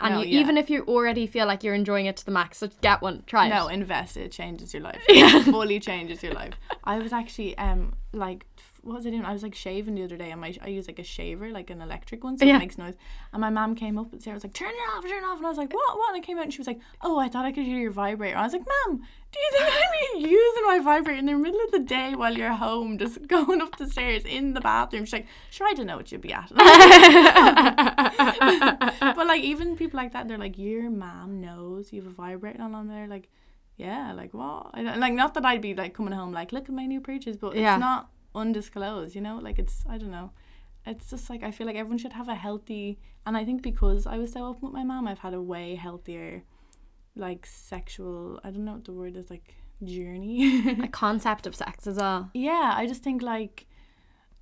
and 0.01 0.15
No, 0.15 0.21
you, 0.23 0.29
yeah. 0.29 0.41
even 0.41 0.59
if 0.59 0.69
you 0.71 0.83
already 0.85 1.27
feel 1.27 1.47
like 1.47 1.63
you're 1.65 1.75
enjoying 1.75 2.07
it 2.07 2.17
to 2.19 2.25
the 2.25 2.31
max, 2.31 2.59
so 2.59 2.69
get 2.83 3.01
one. 3.03 3.23
Try 3.27 3.47
it. 3.47 3.51
no 3.51 3.69
invest 3.69 4.17
it 4.17 4.33
changes 4.33 4.75
your 4.75 4.83
life. 4.83 5.01
Yeah. 5.09 5.39
It 5.39 5.45
fully 5.45 5.81
changes 5.81 6.23
your 6.23 6.33
life. 6.35 6.55
I 6.85 6.99
was 6.99 7.13
actually 7.13 7.57
um 7.59 7.95
like 8.13 8.47
what 8.87 8.97
was 8.97 9.07
I 9.07 9.11
doing? 9.11 9.25
I 9.25 9.33
was 9.33 9.43
like 9.43 9.55
shaving 9.55 9.95
the 9.97 10.05
other 10.05 10.17
day 10.17 10.31
and 10.31 10.41
my 10.41 10.57
I 10.63 10.69
use 10.69 10.87
like 10.87 10.99
a 10.99 11.03
shaver 11.05 11.51
like 11.51 11.71
an 11.71 11.83
electric 11.83 12.23
one 12.25 12.39
so 12.39 12.45
Yeah. 12.45 12.57
it 12.57 12.61
makes 12.61 12.79
noise. 12.79 12.95
And 13.33 13.41
my 13.41 13.51
mom 13.51 13.75
came 13.75 13.99
up 13.99 14.13
and 14.13 14.23
Sarah 14.23 14.35
was 14.35 14.45
like 14.45 14.55
turn 14.55 14.71
it 14.71 14.97
off, 14.97 15.03
turn 15.05 15.23
it 15.23 15.27
off. 15.27 15.39
And 15.39 15.47
I 15.47 15.49
was 15.49 15.59
like 15.59 15.73
what 15.75 15.97
what? 15.99 16.15
And 16.15 16.23
I 16.23 16.25
came 16.25 16.39
out 16.39 16.45
and 16.45 16.53
she 16.53 16.59
was 16.61 16.67
like 16.67 16.81
oh 17.03 17.19
I 17.19 17.29
thought 17.29 17.45
I 17.45 17.53
could 17.53 17.65
hear 17.65 17.79
your 17.79 17.91
vibrator. 17.91 18.37
I 18.37 18.43
was 18.45 18.53
like 18.53 18.65
mom 18.87 19.03
do 19.33 19.39
you 19.41 19.51
think 19.59 19.69
I'm 19.75 20.21
using 20.31 20.65
my 20.67 20.79
vibrator 20.79 21.19
in 21.19 21.27
the 21.27 21.35
middle 21.37 21.61
of 21.67 21.71
the 21.73 21.81
day 21.81 22.15
while 22.15 22.33
you're 22.37 22.53
home 22.55 22.97
just 22.97 23.27
going 23.35 23.61
up 23.61 23.77
the 23.77 23.89
stairs 23.89 24.25
in 24.25 24.55
the 24.55 24.61
bathroom? 24.61 25.05
She's 25.05 25.13
like 25.15 25.27
sure 25.51 25.67
I 25.69 25.75
don't 25.75 25.87
know 25.87 25.97
what 25.97 26.11
you'd 26.13 26.21
be 26.21 26.33
at. 26.33 26.51
And 26.51 26.61
I 26.63 28.03
but 29.17 29.27
like 29.27 29.43
even 29.43 29.77
people 29.77 29.99
like 29.99 30.13
that, 30.13 30.29
they're 30.29 30.39
like, 30.39 30.59
your 30.59 30.91
mom 30.91 31.41
knows 31.41 31.93
you 31.93 32.03
have 32.03 32.11
a 32.11 32.15
vibrator 32.15 32.63
on 32.63 32.89
there. 32.89 33.07
Like, 33.07 33.29
yeah, 33.77 34.13
like 34.13 34.33
what? 34.33 34.71
I 34.75 34.83
don't, 34.83 35.01
like 35.01 35.13
not 35.13 35.35
that 35.35 35.45
I'd 35.45 35.61
be 35.61 35.75
like 35.75 35.95
coming 35.95 36.13
home 36.13 36.33
like, 36.33 36.53
look 36.53 36.65
at 36.69 36.75
my 36.75 36.87
new 36.87 37.01
purchase, 37.01 37.37
but 37.37 37.55
Yeah. 37.57 37.75
it's 37.75 37.81
not 37.81 38.09
undisclosed. 38.37 39.15
You 39.15 39.21
know, 39.23 39.39
like 39.39 39.59
it's 39.59 39.85
I 39.89 39.99
don't 39.99 40.11
know. 40.13 40.31
It's 40.87 41.11
just 41.11 41.29
like 41.31 41.43
I 41.43 41.51
feel 41.51 41.67
like 41.67 41.77
everyone 41.77 41.99
should 41.99 42.13
have 42.13 42.29
a 42.29 42.35
healthy, 42.35 42.99
and 43.27 43.37
I 43.37 43.45
think 43.45 43.63
because 43.63 44.07
I 44.07 44.19
was 44.19 44.33
so 44.33 44.47
open 44.47 44.63
with 44.67 44.73
my 44.75 44.85
mom, 44.85 45.09
I've 45.09 45.19
had 45.19 45.35
a 45.35 45.43
way 45.43 45.75
healthier, 45.75 46.45
like 47.17 47.45
sexual. 47.47 48.39
I 48.45 48.51
don't 48.51 48.65
know 48.65 48.75
what 48.75 48.85
the 48.85 48.93
word 48.93 49.17
is 49.17 49.31
like 49.31 49.57
journey. 49.83 50.71
a 50.83 50.89
concept 50.89 51.47
of 51.47 51.55
sex 51.55 51.87
as 51.87 51.97
well. 51.97 52.31
yeah 52.33 52.73
i 52.77 52.87
just 52.87 53.03
think 53.03 53.21
like 53.21 53.66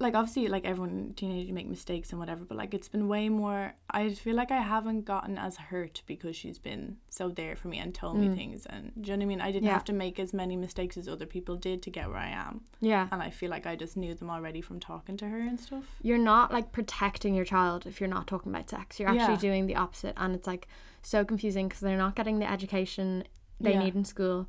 like 0.05 0.15
obviously 0.15 0.47
like 0.47 0.65
everyone 0.65 1.13
teenagers 1.17 1.49
you 1.49 1.55
make 1.55 1.67
mistakes 1.67 2.11
and 2.11 2.19
whatever 2.21 2.45
but 2.45 2.57
like 2.57 2.73
it's 2.75 2.89
been 2.89 3.09
way 3.09 3.29
more 3.29 3.75
i 3.91 4.09
feel 4.11 4.37
like 4.37 4.51
i 4.53 4.61
haven't 4.61 5.03
gotten 5.05 5.37
as 5.39 5.57
hurt 5.57 6.03
because 6.07 6.37
she's 6.37 6.59
been 6.59 6.97
so 7.09 7.29
there 7.29 7.57
for 7.57 7.69
me 7.69 7.79
and 7.79 7.95
told 7.95 8.17
me 8.17 8.29
things 8.35 8.67
and 8.67 8.93
do 9.01 9.11
you 9.11 9.17
know 9.17 9.21
what 9.21 9.25
i 9.25 9.29
mean 9.33 9.41
i 9.41 9.51
didn't 9.51 9.65
Mm. 9.65 9.67
Yeah. 9.69 9.73
have 9.73 9.85
to 9.93 9.93
make 10.05 10.21
as 10.21 10.33
many 10.33 10.57
mistakes 10.57 10.97
as 10.97 11.09
other 11.09 11.27
people 11.27 11.57
did 11.57 11.83
to 11.83 11.91
get 11.91 12.09
where 12.09 12.19
i 12.19 12.29
am 12.29 12.61
Yeah. 12.81 13.09
and 13.11 13.21
i 13.23 13.31
feel 13.31 13.51
like 13.51 13.67
i 13.67 13.75
just 13.77 13.97
knew 13.97 14.15
them 14.15 14.31
already 14.31 14.61
from 14.61 14.79
talking 14.79 15.17
to 15.17 15.27
her 15.29 15.39
and 15.39 15.59
stuff 15.59 15.85
You're 16.03 16.19
not 16.35 16.53
like 16.53 16.71
protecting 16.71 17.35
your 17.35 17.45
child 17.47 17.87
if 17.87 18.01
you're 18.01 18.09
not 18.17 18.27
talking 18.27 18.53
about 18.55 18.69
sex. 18.71 19.01
You're 19.01 19.09
actually 19.09 19.35
Yeah. 19.35 19.49
doing 19.49 19.67
the 19.67 19.77
opposite, 19.77 20.15
and 20.17 20.35
it's 20.35 20.47
like 20.47 20.69
so 21.03 21.25
confusing 21.25 21.67
because 21.69 21.81
they're 21.81 21.97
not 22.07 22.15
getting 22.15 22.39
the 22.41 22.51
education 22.51 23.25
they 23.61 23.73
Yeah. 23.73 23.85
need 23.85 23.95
in 23.95 24.05
school, 24.05 24.49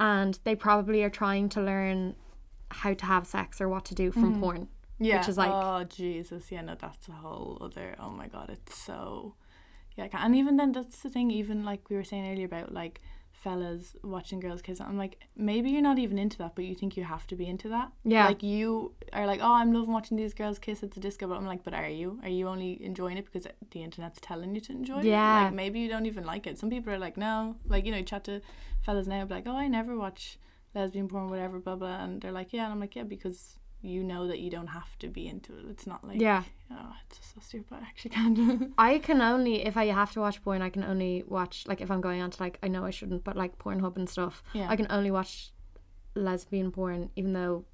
and 0.00 0.38
they 0.44 0.54
probably 0.56 1.02
are 1.04 1.10
trying 1.10 1.48
to 1.50 1.60
learn 1.62 2.16
how 2.70 2.92
to 2.94 3.06
have 3.06 3.26
sex 3.26 3.60
or 3.60 3.68
what 3.68 3.84
to 3.86 3.94
do 3.94 4.10
from 4.10 4.40
porn. 4.40 4.68
Yeah. 4.98 5.18
Which 5.18 5.28
is 5.28 5.36
like- 5.38 5.50
oh 5.52 5.84
Jesus, 5.84 6.50
yeah, 6.50 6.62
no, 6.62 6.74
that's 6.74 7.08
a 7.08 7.12
whole 7.12 7.58
other. 7.60 7.94
Oh 8.00 8.10
my 8.10 8.28
God, 8.28 8.50
it's 8.50 8.76
so. 8.78 9.34
Yeah, 9.96 10.08
and 10.12 10.36
even 10.36 10.56
then, 10.58 10.72
that's 10.72 11.00
the 11.02 11.08
thing. 11.10 11.30
Even 11.30 11.64
like 11.64 11.88
we 11.88 11.96
were 11.96 12.04
saying 12.04 12.30
earlier 12.30 12.46
about 12.46 12.72
like 12.72 13.00
fellas 13.32 13.94
watching 14.02 14.40
girls 14.40 14.60
kiss. 14.62 14.80
I'm 14.80 14.98
like, 14.98 15.20
maybe 15.36 15.70
you're 15.70 15.82
not 15.82 15.98
even 15.98 16.18
into 16.18 16.36
that, 16.38 16.54
but 16.54 16.64
you 16.64 16.74
think 16.74 16.96
you 16.96 17.04
have 17.04 17.26
to 17.28 17.36
be 17.36 17.46
into 17.46 17.68
that. 17.70 17.92
Yeah. 18.04 18.26
Like 18.26 18.42
you 18.42 18.92
are 19.12 19.26
like, 19.26 19.40
oh, 19.42 19.52
I'm 19.54 19.72
loving 19.72 19.92
watching 19.92 20.16
these 20.16 20.34
girls 20.34 20.58
kiss 20.58 20.82
at 20.82 20.90
the 20.92 21.00
disco, 21.00 21.26
but 21.28 21.36
I'm 21.36 21.46
like, 21.46 21.62
but 21.62 21.72
are 21.74 21.88
you? 21.88 22.18
Are 22.22 22.28
you 22.28 22.48
only 22.48 22.82
enjoying 22.84 23.16
it 23.18 23.24
because 23.26 23.46
the 23.70 23.82
internet's 23.82 24.18
telling 24.20 24.54
you 24.54 24.60
to 24.62 24.72
enjoy 24.72 24.98
it? 25.00 25.04
Yeah. 25.06 25.44
Like 25.44 25.54
maybe 25.54 25.80
you 25.80 25.88
don't 25.88 26.06
even 26.06 26.24
like 26.24 26.46
it. 26.46 26.58
Some 26.58 26.68
people 26.70 26.92
are 26.92 26.98
like, 26.98 27.16
no, 27.16 27.56
like 27.66 27.84
you 27.86 27.92
know, 27.92 27.98
you 27.98 28.04
chat 28.04 28.24
to 28.24 28.40
fellas 28.84 29.06
now, 29.06 29.24
be 29.24 29.34
like, 29.34 29.46
oh, 29.46 29.56
I 29.56 29.68
never 29.68 29.96
watch 29.96 30.38
lesbian 30.74 31.08
porn, 31.08 31.28
whatever, 31.28 31.58
blah 31.58 31.76
blah, 31.76 32.02
and 32.04 32.20
they're 32.20 32.32
like, 32.32 32.52
yeah, 32.52 32.64
and 32.64 32.72
I'm 32.72 32.80
like, 32.80 32.96
yeah, 32.96 33.02
because 33.04 33.56
you 33.82 34.02
know 34.02 34.26
that 34.26 34.38
you 34.40 34.50
don't 34.50 34.66
have 34.68 34.98
to 34.98 35.08
be 35.08 35.28
into 35.28 35.52
it. 35.58 35.64
It's 35.70 35.86
not 35.86 36.02
like, 36.06 36.20
Yeah. 36.20 36.42
oh, 36.72 36.92
it's 37.06 37.18
just 37.18 37.34
so 37.34 37.40
stupid. 37.40 37.78
I 37.80 37.86
actually 37.86 38.10
can't. 38.10 38.72
I 38.78 38.98
can 38.98 39.20
only 39.20 39.64
if 39.64 39.76
I 39.76 39.86
have 39.86 40.12
to 40.12 40.20
watch 40.20 40.42
porn, 40.42 40.62
I 40.62 40.70
can 40.70 40.82
only 40.84 41.22
watch 41.26 41.64
like 41.66 41.80
if 41.80 41.90
I'm 41.90 42.00
going 42.00 42.20
on 42.22 42.30
to 42.30 42.42
like 42.42 42.58
I 42.62 42.68
know 42.68 42.84
I 42.84 42.90
shouldn't, 42.90 43.22
but 43.24 43.36
like 43.36 43.58
Pornhub 43.58 43.96
and 43.96 44.08
stuff. 44.08 44.42
Yeah. 44.52 44.68
I 44.68 44.76
can 44.76 44.86
only 44.90 45.10
watch 45.10 45.52
lesbian 46.14 46.70
porn, 46.72 47.10
even 47.16 47.32
though 47.32 47.64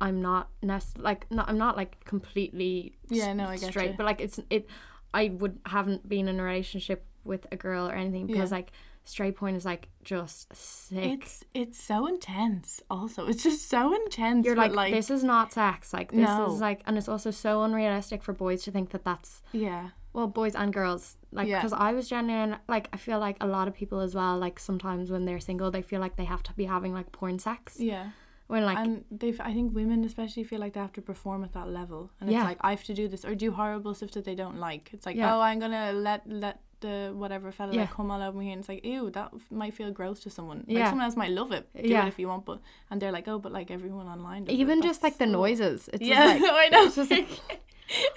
I'm 0.00 0.20
not 0.20 0.48
nest 0.62 0.98
like 0.98 1.26
not 1.30 1.48
I'm 1.48 1.58
not 1.58 1.76
like 1.76 2.04
completely 2.04 2.96
Yeah, 3.08 3.32
no, 3.32 3.46
I 3.46 3.56
get 3.56 3.70
straight, 3.70 3.90
you. 3.92 3.96
but 3.96 4.06
like 4.06 4.20
it's 4.20 4.38
it. 4.50 4.68
I 5.14 5.28
would 5.28 5.58
haven't 5.66 6.08
been 6.08 6.28
in 6.28 6.40
a 6.40 6.42
relationship 6.42 7.04
with 7.24 7.46
a 7.52 7.56
girl 7.56 7.88
or 7.88 7.92
anything 7.92 8.26
because 8.26 8.50
Yeah. 8.50 8.56
like 8.58 8.72
straight 9.04 9.36
Point 9.36 9.56
is 9.56 9.64
like 9.64 9.88
just 10.04 10.54
sick. 10.54 11.04
it's 11.14 11.44
it's 11.54 11.82
so 11.82 12.06
intense. 12.06 12.80
Also, 12.90 13.26
it's 13.26 13.42
just 13.42 13.68
so 13.68 13.94
intense. 13.94 14.46
You're 14.46 14.56
but, 14.56 14.72
like, 14.72 14.92
this 14.92 15.10
is 15.10 15.22
not 15.24 15.52
sex. 15.52 15.92
Like 15.92 16.10
this 16.12 16.20
No. 16.28 16.52
is 16.52 16.60
like, 16.60 16.82
and 16.86 16.96
it's 16.98 17.08
also 17.08 17.30
so 17.30 17.62
unrealistic 17.62 18.22
for 18.22 18.32
boys 18.32 18.62
to 18.64 18.70
think 18.70 18.90
that 18.90 19.04
that's 19.04 19.42
yeah, 19.52 19.90
well, 20.12 20.26
boys 20.26 20.54
and 20.54 20.72
girls, 20.72 21.16
like, 21.32 21.48
Yeah. 21.48 21.58
because 21.60 21.72
I 21.72 21.92
was 21.94 22.08
genuine, 22.08 22.56
like, 22.68 22.88
I 22.92 22.96
feel 22.98 23.18
like 23.18 23.36
a 23.40 23.46
lot 23.46 23.66
of 23.66 23.74
people 23.74 24.00
as 24.00 24.14
well, 24.14 24.36
like, 24.38 24.58
sometimes 24.60 25.10
when 25.10 25.24
they're 25.24 25.40
single, 25.40 25.70
they 25.70 25.82
feel 25.82 26.00
like 26.00 26.16
they 26.16 26.24
have 26.26 26.42
to 26.44 26.52
be 26.52 26.66
having 26.66 26.92
like 26.92 27.10
porn 27.12 27.38
sex. 27.38 27.80
yeah. 27.80 28.10
When 28.48 28.66
like, 28.66 28.76
and 28.76 29.04
they 29.10 29.30
I 29.40 29.54
think 29.54 29.74
women 29.74 30.04
especially 30.04 30.44
feel 30.44 30.60
like 30.60 30.74
they 30.74 30.80
have 30.80 30.92
to 30.92 31.00
perform 31.00 31.42
at 31.42 31.52
that 31.54 31.68
level 31.68 32.10
and 32.20 32.28
it's 32.28 32.34
Yeah. 32.34 32.44
like 32.44 32.58
I 32.60 32.70
have 32.70 32.84
to 32.84 32.92
do 32.92 33.08
this 33.08 33.24
or 33.24 33.34
do 33.34 33.50
horrible 33.52 33.94
stuff 33.94 34.10
that 34.10 34.24
they 34.26 34.34
don't 34.34 34.58
like 34.58 34.90
it's 34.92 35.06
like 35.06 35.16
Yeah. 35.16 35.34
oh 35.34 35.40
I'm 35.40 35.58
gonna 35.58 35.92
let 35.94 36.20
let 36.28 36.60
the 36.82 37.12
whatever 37.22 37.50
fella 37.50 37.72
Yeah. 37.72 37.82
like 37.82 37.90
come 37.92 38.10
all 38.10 38.22
over 38.22 38.36
me 38.38 38.52
and 38.52 38.60
it's 38.60 38.68
like 38.68 38.84
ew 38.84 39.10
that 39.10 39.30
f- 39.34 39.50
might 39.50 39.74
feel 39.74 39.90
gross 39.90 40.20
to 40.24 40.30
someone 40.30 40.58
like 40.68 40.76
Yeah. 40.78 40.88
someone 40.90 41.04
else 41.06 41.16
might 41.16 41.30
love 41.40 41.50
it 41.58 41.64
do 41.74 41.88
Yeah. 41.88 42.04
it 42.04 42.08
if 42.08 42.18
you 42.18 42.28
want 42.28 42.44
but 42.44 42.60
and 42.90 43.00
they're 43.00 43.12
like 43.18 43.26
oh 43.28 43.38
but 43.38 43.52
like 43.58 43.70
everyone 43.70 44.06
online 44.06 44.44
does 44.44 44.54
it. 44.54 44.58
even 44.58 44.82
just 44.82 45.00
That's 45.00 45.12
like 45.14 45.18
the 45.18 45.26
so- 45.32 45.38
noises, 45.40 45.88
it's 45.92 46.02
yeah 46.04 46.38
just 46.38 46.42
like, 46.42 46.52
I 46.64 46.68
know 46.72 46.84
it's 46.84 46.96
just 46.96 47.10
like, 47.10 47.28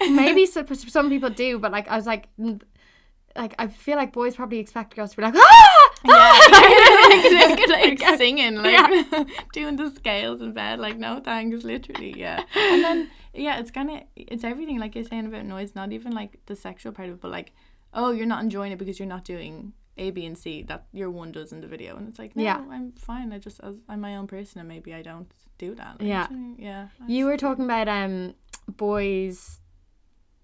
maybe 0.22 0.44
so, 0.46 0.64
some 0.98 1.08
people 1.08 1.30
do, 1.30 1.58
but 1.58 1.70
like, 1.72 1.88
I 1.88 1.96
was 1.96 2.06
like, 2.06 2.28
mm, 2.38 2.60
like, 3.36 3.54
I 3.58 3.66
feel 3.66 3.96
like 3.96 4.12
boys 4.12 4.34
probably 4.36 4.58
expect 4.58 4.96
girls 4.96 5.10
to 5.10 5.16
be 5.18 5.22
like, 5.22 5.34
ah! 5.36 5.90
yeah, 6.04 7.48
like, 7.50 8.00
like 8.00 8.16
singing, 8.18 8.56
like 8.56 9.06
doing 9.52 9.76
the 9.76 9.90
scales 9.90 10.40
in 10.40 10.52
bed, 10.52 10.78
like 10.78 10.96
no 10.98 11.20
thanks, 11.20 11.64
literally, 11.64 12.18
yeah. 12.18 12.42
And 12.54 12.82
then 12.84 13.10
yeah, 13.34 13.58
it's 13.60 13.70
kind 13.70 13.90
of 13.90 14.00
it's 14.16 14.44
everything 14.44 14.78
like 14.78 14.94
you're 14.94 15.04
saying 15.04 15.26
about 15.26 15.44
noise, 15.44 15.74
not 15.74 15.92
even 15.92 16.12
like 16.12 16.38
the 16.46 16.56
sexual 16.56 16.92
part 16.92 17.08
of 17.10 17.16
it, 17.16 17.20
but 17.20 17.30
like 17.30 17.52
oh, 17.94 18.10
you're 18.10 18.26
not 18.26 18.42
enjoying 18.42 18.72
it 18.72 18.78
because 18.78 18.98
you're 18.98 19.08
not 19.08 19.24
doing 19.24 19.72
A, 19.96 20.10
B, 20.10 20.26
and 20.26 20.36
C 20.36 20.62
that 20.64 20.86
your 20.92 21.10
one 21.10 21.32
does 21.32 21.52
in 21.52 21.60
the 21.60 21.66
video, 21.66 21.96
and 21.96 22.08
it's 22.08 22.18
like 22.18 22.36
no, 22.36 22.42
Yeah. 22.42 22.62
I'm 22.70 22.92
fine. 22.92 23.32
I 23.32 23.38
just 23.38 23.60
as, 23.62 23.74
I'm 23.88 24.00
my 24.00 24.16
own 24.16 24.26
person, 24.26 24.58
and 24.60 24.68
maybe 24.68 24.92
I 24.94 25.02
don't 25.02 25.30
do 25.58 25.74
that. 25.76 26.00
Yeah. 26.00 26.22
Actually, 26.24 26.54
yeah. 26.58 26.88
You 27.06 27.24
were 27.26 27.36
talking 27.38 27.64
about 27.64 27.88
um 27.88 28.34
boys 28.68 29.60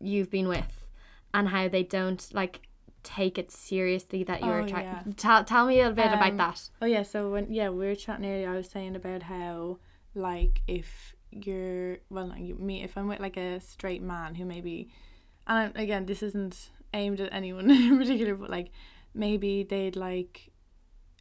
you've 0.01 0.31
been 0.31 0.49
with 0.49 0.87
and 1.35 1.49
how 1.49 1.69
they 1.69 1.83
don't 1.83 2.27
like 2.33 2.61
take 3.03 3.37
it 3.37 3.51
seriously 3.51 4.23
that 4.25 4.41
you're 4.43 4.61
Oh, 4.61 4.65
attracted. 4.65 5.07
yeah. 5.09 5.13
Tell 5.17 5.45
tell 5.45 5.67
me 5.67 5.75
a 5.81 5.89
little 5.89 5.97
bit 5.97 6.07
about 6.13 6.31
Um, 6.31 6.37
that. 6.39 6.71
Oh 6.81 6.87
yeah, 6.87 7.03
so 7.03 7.31
when 7.31 7.53
yeah 7.53 7.69
we 7.69 7.87
were 7.87 7.95
chatting 7.95 8.25
earlier, 8.27 8.51
I 8.51 8.57
was 8.57 8.71
saying 8.71 8.97
about 8.97 9.25
how 9.25 9.79
like 10.15 10.63
if 10.67 11.15
you're 11.31 11.99
well 12.11 12.33
you 12.37 12.55
me 12.57 12.83
if 12.83 12.97
I'm 12.97 13.09
with 13.09 13.19
like 13.21 13.37
a 13.39 13.59
straight 13.61 14.03
man 14.03 14.35
who 14.35 14.45
maybe 14.45 14.91
and 15.47 15.73
I- 15.77 15.83
again 15.83 16.05
this 16.07 16.23
isn't 16.23 16.69
aimed 16.95 17.21
at 17.21 17.33
anyone 17.33 17.71
in 17.71 17.99
particular, 17.99 18.35
but 18.35 18.51
like 18.51 18.71
maybe 19.15 19.63
they'd 19.63 19.97
like 19.97 20.51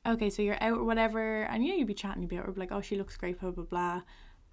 okay 0.05 0.29
so 0.29 0.41
you're 0.41 0.61
out 0.61 0.79
or 0.79 0.83
whatever 0.83 1.43
and 1.43 1.63
know 1.63 1.75
you'd 1.75 1.87
be 1.87 1.93
chatting 1.93 2.23
you'd 2.23 2.29
be 2.29 2.37
out 2.37 2.47
or 2.47 2.53
like 2.55 2.71
oh 2.71 2.81
she 2.81 2.95
looks 2.95 3.17
great 3.17 3.39
blah 3.39 3.51
blah 3.51 3.63
blah 3.63 4.01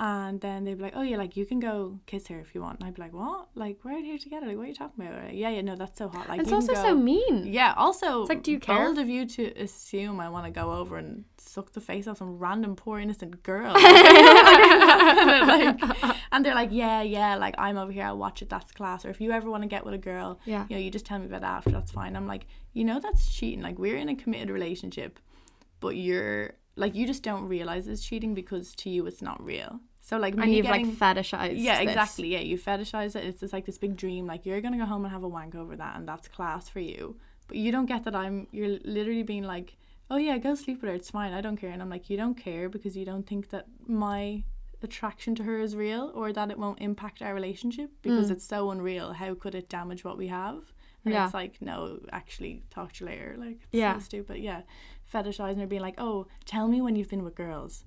and 0.00 0.40
then 0.40 0.62
they'd 0.64 0.76
be 0.76 0.82
like 0.82 0.92
oh 0.94 1.02
yeah 1.02 1.16
like 1.16 1.36
you 1.36 1.44
can 1.44 1.58
go 1.58 1.98
kiss 2.06 2.28
her 2.28 2.38
if 2.38 2.54
you 2.54 2.62
want 2.62 2.78
and 2.78 2.86
I'd 2.86 2.94
be 2.94 3.02
like 3.02 3.12
what 3.12 3.48
like 3.56 3.78
we're 3.84 3.90
out 3.92 4.04
here 4.04 4.16
together 4.16 4.46
like 4.46 4.56
what 4.56 4.64
are 4.64 4.68
you 4.68 4.74
talking 4.74 5.04
about 5.04 5.24
Like, 5.24 5.32
yeah 5.34 5.48
yeah 5.50 5.60
no 5.62 5.74
that's 5.74 5.98
so 5.98 6.08
hot 6.08 6.28
like 6.28 6.40
it's 6.40 6.52
also 6.52 6.72
can 6.74 6.82
so 6.82 6.94
mean. 6.94 7.44
yeah. 7.46 7.74
Also, 7.76 8.24
like, 8.26 8.42
do 8.44 8.52
you 8.52 8.60
care? 8.60 8.84
Bold 8.84 8.98
of 8.98 9.08
you 9.08 9.26
to 9.26 9.46
assume 9.60 10.20
I 10.20 10.28
want 10.28 10.44
to 10.46 10.52
go 10.52 10.72
over 10.72 10.98
and 10.98 11.24
suck 11.38 11.72
the 11.72 11.80
face 11.80 12.06
off 12.06 12.18
some 12.18 12.38
random 12.38 12.76
poor 12.76 13.00
innocent 13.00 13.42
girl. 13.42 13.72
like, 13.78 15.80
and 16.32 16.44
they're 16.44 16.54
like, 16.54 16.70
yeah, 16.72 17.02
yeah, 17.02 17.36
like 17.36 17.54
I'm 17.58 17.76
over 17.76 17.92
here. 17.92 18.04
I'll 18.04 18.18
watch 18.18 18.42
it. 18.42 18.48
That's 18.48 18.72
class. 18.72 19.04
Or 19.04 19.10
if 19.10 19.20
you 19.20 19.30
ever 19.32 19.50
want 19.50 19.62
to 19.62 19.68
get 19.68 19.84
with 19.84 19.94
a 19.94 19.98
girl, 19.98 20.40
Yeah. 20.44 20.66
you 20.68 20.76
know, 20.76 20.82
you 20.82 20.90
just 20.90 21.06
tell 21.06 21.18
me 21.18 21.26
about 21.26 21.42
it 21.42 21.46
after. 21.46 21.70
That's 21.70 21.90
fine. 21.90 22.16
I'm 22.16 22.26
like, 22.26 22.46
you 22.72 22.84
know, 22.84 23.00
that's 23.00 23.32
cheating. 23.34 23.62
Like 23.62 23.78
we're 23.78 23.96
in 23.96 24.08
a 24.08 24.16
committed 24.16 24.50
relationship, 24.50 25.18
but 25.80 25.96
you're 25.96 26.54
like 26.76 26.94
you 26.94 27.06
just 27.06 27.22
don't 27.22 27.46
realize 27.48 27.88
it's 27.88 28.04
cheating 28.04 28.34
because 28.34 28.74
to 28.76 28.90
you 28.90 29.06
it's 29.06 29.22
not 29.22 29.42
real. 29.44 29.80
So 30.08 30.16
like 30.16 30.32
and 30.32 30.44
me 30.44 30.56
you've 30.56 30.64
getting, 30.64 30.98
like 30.98 31.16
fetishized. 31.16 31.56
yeah, 31.56 31.80
this. 31.80 31.88
exactly. 31.88 32.28
Yeah, 32.28 32.38
you 32.40 32.56
fetishize 32.56 33.14
it. 33.14 33.24
It's 33.24 33.40
just 33.40 33.52
like 33.52 33.66
this 33.66 33.76
big 33.76 33.94
dream. 33.94 34.26
Like 34.26 34.46
you're 34.46 34.62
gonna 34.62 34.78
go 34.78 34.86
home 34.86 35.04
and 35.04 35.12
have 35.12 35.22
a 35.22 35.28
wank 35.28 35.54
over 35.54 35.76
that, 35.76 35.96
and 35.96 36.08
that's 36.08 36.28
class 36.28 36.66
for 36.66 36.80
you. 36.80 37.18
But 37.46 37.58
you 37.58 37.70
don't 37.70 37.84
get 37.84 38.04
that 38.04 38.16
I'm. 38.16 38.46
You're 38.50 38.78
literally 38.84 39.22
being 39.22 39.42
like, 39.42 39.76
oh 40.10 40.16
yeah, 40.16 40.38
go 40.38 40.54
sleep 40.54 40.80
with 40.80 40.88
her. 40.88 40.94
It's 40.94 41.10
fine. 41.10 41.34
I 41.34 41.42
don't 41.42 41.58
care. 41.58 41.68
And 41.68 41.82
I'm 41.82 41.90
like, 41.90 42.08
you 42.08 42.16
don't 42.16 42.36
care 42.36 42.70
because 42.70 42.96
you 42.96 43.04
don't 43.04 43.26
think 43.26 43.50
that 43.50 43.66
my 43.86 44.44
attraction 44.82 45.34
to 45.34 45.42
her 45.42 45.58
is 45.58 45.76
real 45.76 46.10
or 46.14 46.32
that 46.32 46.50
it 46.50 46.58
won't 46.58 46.80
impact 46.80 47.20
our 47.20 47.34
relationship 47.34 47.90
because 48.00 48.28
mm. 48.28 48.32
it's 48.32 48.46
so 48.46 48.70
unreal. 48.70 49.12
How 49.12 49.34
could 49.34 49.54
it 49.54 49.68
damage 49.68 50.04
what 50.04 50.16
we 50.16 50.28
have? 50.28 50.72
And 51.04 51.12
Yeah. 51.12 51.26
it's 51.26 51.34
like, 51.34 51.60
no, 51.60 52.00
actually, 52.12 52.62
talk 52.70 52.94
to 52.94 53.04
you 53.04 53.10
later. 53.10 53.34
Like, 53.36 53.58
it's 53.64 53.72
Yeah. 53.72 53.94
so 53.94 54.00
stupid. 54.00 54.38
Yeah, 54.38 54.62
fetishizing 55.12 55.62
or 55.62 55.66
being 55.66 55.82
like, 55.82 55.96
oh, 55.98 56.28
tell 56.46 56.66
me 56.66 56.80
when 56.80 56.96
you've 56.96 57.10
been 57.10 57.24
with 57.24 57.34
girls 57.34 57.84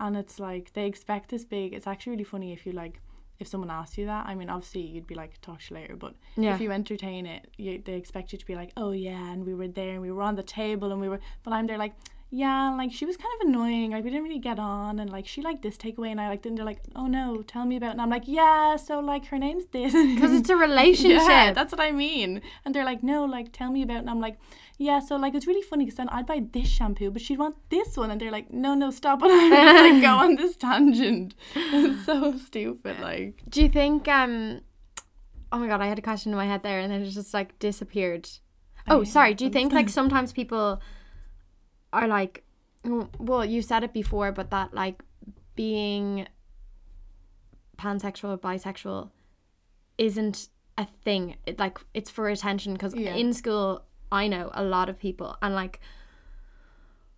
and 0.00 0.16
it's 0.16 0.38
like 0.40 0.72
they 0.74 0.86
expect 0.86 1.30
this 1.30 1.44
big 1.44 1.72
it's 1.72 1.86
actually 1.86 2.12
really 2.12 2.24
funny 2.24 2.52
if 2.52 2.66
you 2.66 2.72
like 2.72 3.00
if 3.38 3.46
someone 3.48 3.70
asks 3.70 3.98
you 3.98 4.06
that 4.06 4.26
i 4.26 4.34
mean 4.34 4.48
obviously 4.48 4.80
you'd 4.82 5.06
be 5.06 5.14
like 5.14 5.40
talk 5.40 5.60
to 5.60 5.74
you 5.74 5.80
later 5.80 5.96
but 5.96 6.14
Yeah. 6.36 6.54
if 6.54 6.60
you 6.60 6.70
entertain 6.72 7.26
it 7.26 7.48
you, 7.56 7.82
they 7.84 7.94
expect 7.94 8.32
you 8.32 8.38
to 8.38 8.46
be 8.46 8.54
like 8.54 8.70
oh 8.76 8.92
yeah 8.92 9.32
and 9.32 9.44
we 9.44 9.54
were 9.54 9.68
there 9.68 9.92
and 9.94 10.02
we 10.02 10.12
were 10.12 10.22
on 10.22 10.36
the 10.36 10.42
table 10.42 10.92
and 10.92 11.00
we 11.00 11.08
were 11.08 11.20
but 11.42 11.52
i'm 11.52 11.66
there 11.66 11.78
like 11.78 11.94
yeah 12.34 12.70
like 12.74 12.90
she 12.92 13.04
was 13.04 13.16
kind 13.18 13.28
of 13.40 13.48
annoying 13.48 13.90
like 13.90 14.02
we 14.04 14.08
didn't 14.10 14.24
really 14.24 14.38
get 14.38 14.58
on 14.58 14.98
and 14.98 15.10
like 15.10 15.26
she 15.26 15.42
liked 15.42 15.60
this 15.62 15.76
takeaway 15.76 16.10
and 16.10 16.18
i 16.20 16.28
like 16.30 16.46
and 16.46 16.56
they're 16.56 16.64
like 16.64 16.80
oh 16.96 17.06
no 17.06 17.42
tell 17.42 17.66
me 17.66 17.76
about 17.76 17.88
it 17.88 17.92
and 17.92 18.00
i'm 18.00 18.08
like 18.08 18.22
yeah 18.26 18.74
so 18.76 19.00
like 19.00 19.26
her 19.26 19.38
name's 19.38 19.66
this 19.66 19.92
Because 19.92 20.32
it's 20.32 20.48
a 20.48 20.56
relationship. 20.68 21.20
yeah, 21.28 21.52
that's 21.52 21.72
what 21.72 21.80
I 21.80 21.90
mean. 21.92 22.40
And 22.64 22.74
they're 22.74 22.84
like, 22.86 23.02
no, 23.02 23.24
like, 23.24 23.52
tell 23.52 23.70
me 23.70 23.82
about 23.82 23.96
it. 23.96 23.98
And 24.00 24.10
I'm 24.10 24.20
like, 24.20 24.38
yeah, 24.78 25.00
so, 25.00 25.16
like, 25.16 25.34
it's 25.34 25.46
really 25.46 25.62
funny 25.62 25.84
because 25.84 25.96
then 25.96 26.08
I'd 26.08 26.26
buy 26.26 26.42
this 26.52 26.68
shampoo, 26.68 27.10
but 27.10 27.22
she'd 27.22 27.38
want 27.38 27.56
this 27.68 27.96
one. 27.96 28.10
And 28.10 28.20
they're 28.20 28.30
like, 28.32 28.52
no, 28.52 28.74
no, 28.74 28.90
stop. 28.90 29.22
And 29.22 29.30
I 29.54 29.90
like, 29.90 30.02
go 30.02 30.16
on 30.16 30.34
this 30.36 30.56
tangent. 30.56 31.34
It's 31.54 32.04
so 32.06 32.36
stupid. 32.38 32.98
Like, 33.00 33.42
Do 33.48 33.62
you 33.62 33.68
think 33.68 34.08
um 34.08 34.60
oh 35.52 35.58
my 35.58 35.66
god, 35.66 35.80
I 35.82 35.86
had 35.86 35.98
a 35.98 36.02
question 36.02 36.32
in 36.32 36.38
my 36.38 36.46
head 36.46 36.62
there 36.62 36.80
and 36.80 36.90
then 36.90 37.02
it 37.02 37.10
just 37.10 37.34
like 37.34 37.58
disappeared. 37.58 38.28
Oh, 38.88 39.04
sorry. 39.04 39.34
Do 39.34 39.44
you 39.44 39.50
think 39.50 39.72
like 39.72 39.88
sometimes 39.88 40.32
people 40.32 40.80
are 41.92 42.08
like 42.08 42.42
well, 43.18 43.44
you 43.44 43.62
said 43.62 43.84
it 43.84 43.92
before, 43.92 44.32
but 44.32 44.50
that 44.50 44.74
like 44.74 45.02
being 45.54 46.26
pansexual 47.78 48.30
or 48.34 48.38
bisexual 48.38 49.10
isn't 49.98 50.48
a 50.78 50.86
thing. 51.04 51.36
It, 51.46 51.58
like 51.58 51.78
it's 51.94 52.10
for 52.10 52.28
attention 52.28 52.72
because 52.72 52.94
Yeah. 52.94 53.14
in 53.14 53.32
school 53.32 53.82
I 54.12 54.28
know 54.28 54.50
a 54.52 54.62
lot 54.62 54.88
of 54.88 54.98
people 54.98 55.36
and 55.42 55.54
like 55.54 55.80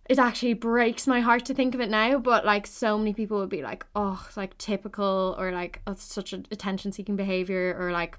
it 0.07 0.19
actually 0.19 0.53
breaks 0.53 1.07
my 1.07 1.19
heart 1.19 1.45
to 1.45 1.53
think 1.53 1.73
of 1.73 1.81
it 1.81 1.89
now, 1.89 2.19
but 2.19 2.45
like 2.45 2.67
so 2.67 2.97
many 2.97 3.11
people 3.13 3.39
would 3.39 3.49
be 3.49 3.63
like, 3.63 3.85
oh, 3.95 4.23
it's 4.27 4.37
like 4.37 4.57
typical 4.57 5.35
or 5.39 5.51
like 5.51 5.81
oh, 5.87 5.93
it's 5.93 6.03
such 6.03 6.31
an 6.31 6.45
attention 6.51 6.91
seeking 6.91 7.15
behavior 7.15 7.75
or 7.79 7.91
like 7.91 8.17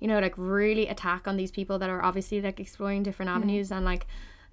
you 0.00 0.08
know, 0.08 0.18
like 0.18 0.34
really 0.36 0.88
attack 0.88 1.26
on 1.26 1.36
these 1.36 1.50
people 1.50 1.78
that 1.78 1.88
are 1.88 2.04
obviously 2.04 2.40
like 2.40 2.60
exploring 2.60 3.02
different 3.02 3.30
mm-hmm. 3.30 3.38
avenues 3.38 3.70
and 3.72 3.84
like 3.84 4.06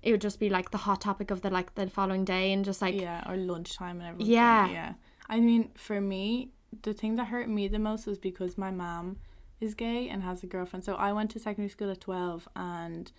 it 0.03 0.11
would 0.11 0.21
just 0.21 0.39
be 0.39 0.49
like 0.49 0.71
the 0.71 0.77
hot 0.77 1.01
topic 1.01 1.31
of 1.31 1.41
the 1.41 1.49
like 1.49 1.75
the 1.75 1.89
following 1.89 2.23
day 2.23 2.53
and 2.53 2.65
just 2.65 2.81
like 2.81 2.99
yeah, 2.99 3.29
or 3.29 3.35
lunchtime 3.35 3.99
and 3.99 4.09
everything. 4.09 4.33
Yeah. 4.33 4.69
Yeah. 4.69 4.93
I 5.27 5.39
mean, 5.39 5.71
for 5.75 6.01
me, 6.01 6.51
the 6.83 6.93
thing 6.93 7.15
that 7.15 7.25
hurt 7.25 7.49
me 7.49 7.67
the 7.67 7.79
most 7.79 8.05
was 8.05 8.17
because 8.17 8.57
my 8.57 8.71
mom 8.71 9.17
is 9.61 9.75
gay 9.75 10.09
and 10.09 10.23
has 10.23 10.43
a 10.43 10.47
girlfriend. 10.47 10.83
So 10.83 10.95
I 10.95 11.13
went 11.13 11.31
to 11.31 11.39
secondary 11.39 11.69
school 11.69 11.91
at 11.91 12.01
12 12.01 12.47
and 12.55 13.11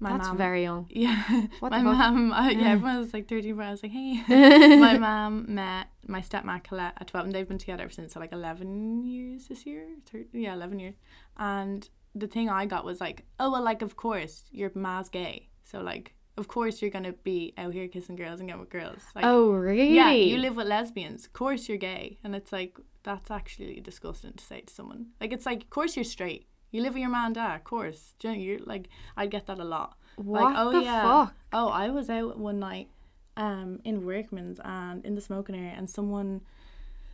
my 0.00 0.12
That's 0.12 0.28
mom 0.28 0.36
very 0.36 0.62
young. 0.62 0.86
yeah. 0.90 1.46
What 1.58 1.72
my 1.72 1.82
mom 1.82 2.32
uh, 2.32 2.50
yeah 2.50 2.72
everyone 2.72 2.98
was 2.98 3.12
like 3.12 3.28
13 3.28 3.56
but 3.56 3.66
I 3.66 3.70
was 3.70 3.82
like 3.82 3.92
hey. 3.92 4.22
My 4.76 4.96
mom 4.96 5.52
met 5.54 5.88
my 6.06 6.20
stepmom 6.20 6.62
Colette 6.62 6.94
at 7.00 7.08
12 7.08 7.26
and 7.26 7.34
they've 7.34 7.48
been 7.48 7.58
together 7.58 7.82
ever 7.82 7.92
since 7.92 8.14
so 8.14 8.20
like 8.20 8.32
11 8.32 9.04
years 9.04 9.48
this 9.48 9.66
year? 9.66 9.88
13, 10.12 10.28
yeah 10.40 10.54
11 10.54 10.78
years. 10.78 10.94
And 11.36 11.88
the 12.14 12.28
thing 12.28 12.48
I 12.48 12.66
got 12.66 12.84
was 12.84 13.00
like 13.00 13.24
oh 13.40 13.50
well 13.50 13.62
like 13.62 13.82
of 13.82 13.96
course 13.96 14.44
your 14.52 14.70
ma's 14.74 15.08
gay. 15.08 15.48
So 15.64 15.80
like 15.80 16.14
of 16.38 16.48
course 16.48 16.80
you're 16.80 16.90
gonna 16.90 17.12
be 17.12 17.52
out 17.58 17.74
here 17.74 17.88
kissing 17.88 18.16
girls 18.16 18.40
and 18.40 18.48
getting 18.48 18.60
with 18.60 18.70
girls. 18.70 19.02
Like 19.14 19.24
oh, 19.24 19.50
really? 19.50 19.94
yeah 19.94 20.12
you 20.12 20.38
live 20.38 20.56
with 20.56 20.66
lesbians. 20.66 21.26
Of 21.26 21.32
course 21.32 21.68
you're 21.68 21.78
gay. 21.78 22.18
And 22.24 22.34
it's 22.34 22.52
like 22.52 22.78
that's 23.02 23.30
actually 23.30 23.80
disgusting 23.80 24.32
to 24.32 24.44
say 24.44 24.60
to 24.62 24.72
someone. 24.72 25.08
Like 25.20 25.32
it's 25.32 25.46
like 25.46 25.62
of 25.62 25.70
course 25.70 25.96
you're 25.96 26.04
straight. 26.04 26.46
You 26.70 26.82
live 26.82 26.94
with 26.94 27.00
your 27.00 27.10
man 27.10 27.32
dad 27.32 27.56
of 27.56 27.64
course. 27.64 28.14
You 28.22 28.30
know, 28.30 28.36
you're 28.36 28.58
like 28.60 28.88
I 29.16 29.26
get 29.26 29.46
that 29.46 29.58
a 29.58 29.64
lot. 29.64 29.98
What 30.16 30.44
like 30.44 30.54
oh 30.58 30.72
the 30.72 30.82
yeah. 30.82 31.02
fuck? 31.02 31.34
oh 31.52 31.68
I 31.68 31.90
was 31.90 32.08
out 32.08 32.38
one 32.38 32.58
night 32.60 32.88
um 33.36 33.80
in 33.84 34.06
Workman's 34.06 34.60
and 34.64 35.04
in 35.04 35.14
the 35.14 35.20
smoking 35.20 35.56
area 35.56 35.74
and 35.76 35.90
someone 35.90 36.42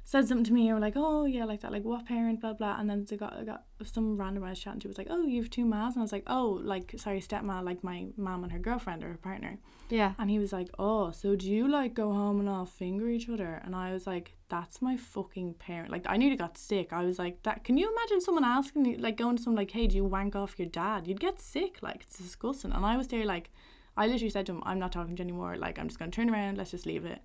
said 0.06 0.28
something 0.28 0.44
to 0.44 0.52
me 0.52 0.70
or 0.70 0.78
like 0.78 0.92
oh 0.96 1.24
yeah 1.24 1.44
like 1.46 1.62
that 1.62 1.72
like 1.72 1.82
what 1.82 2.04
parent 2.04 2.38
blah 2.40 2.52
blah 2.52 2.76
and 2.78 2.90
then 2.90 3.06
they 3.08 3.16
got, 3.16 3.32
I 3.32 3.42
got 3.42 3.64
some 3.84 4.18
random 4.18 4.44
I 4.44 4.50
was 4.50 4.60
chatting 4.60 4.80
to 4.80 4.88
was 4.88 4.98
like 4.98 5.06
oh 5.08 5.24
you 5.26 5.40
have 5.40 5.48
two 5.50 5.64
mas 5.64 5.94
and 5.94 6.02
I 6.02 6.04
was 6.04 6.12
like 6.12 6.24
oh 6.26 6.60
like 6.62 6.94
sorry 6.98 7.20
stepma 7.20 7.64
like 7.64 7.82
my 7.82 8.06
mom 8.18 8.42
and 8.44 8.52
her 8.52 8.58
girlfriend 8.58 9.02
or 9.02 9.08
her 9.08 9.16
partner 9.16 9.58
Yeah. 9.88 10.12
and 10.18 10.30
he 10.30 10.38
was 10.38 10.52
like, 10.52 10.68
"Oh, 10.78 11.10
so 11.10 11.36
do 11.36 11.46
you 11.50 11.68
like 11.68 11.92
go 11.94 12.12
home 12.12 12.40
and 12.40 12.48
all 12.48 12.66
finger 12.66 13.08
each 13.08 13.28
other?" 13.28 13.60
And 13.64 13.74
I 13.76 13.92
was 13.92 14.06
like, 14.06 14.26
"That's 14.48 14.80
my 14.82 14.96
fucking 14.96 15.54
parent." 15.66 15.90
Like 15.94 16.06
I 16.12 16.16
nearly 16.16 16.36
got 16.36 16.56
sick. 16.58 16.92
I 16.92 17.02
was 17.04 17.18
like, 17.18 17.42
"That 17.42 17.64
can 17.66 17.76
you 17.80 17.86
imagine 17.94 18.20
someone 18.20 18.44
asking 18.44 18.84
you 18.86 18.96
like 19.06 19.16
going 19.18 19.36
to 19.36 19.42
someone 19.42 19.60
like, 19.62 19.70
"Hey, 19.78 19.86
do 19.86 19.96
you 19.96 20.04
wank 20.16 20.34
off 20.36 20.58
your 20.58 20.68
dad?" 20.68 21.06
You'd 21.06 21.20
get 21.28 21.40
sick. 21.40 21.72
Like 21.88 22.00
it's 22.04 22.18
disgusting. 22.18 22.72
And 22.72 22.84
I 22.92 22.96
was 22.96 23.08
there 23.08 23.26
like, 23.34 23.50
I 23.96 24.06
literally 24.06 24.30
said 24.30 24.46
to 24.46 24.52
him, 24.52 24.62
"I'm 24.64 24.78
not 24.84 24.92
talking 24.92 25.16
to 25.16 25.22
you 25.22 25.28
anymore. 25.28 25.56
Like 25.66 25.78
I'm 25.78 25.88
just 25.88 25.98
gonna 25.98 26.10
turn 26.18 26.30
around. 26.30 26.56
Let's 26.58 26.70
just 26.76 26.86
leave 26.86 27.04
it." 27.04 27.20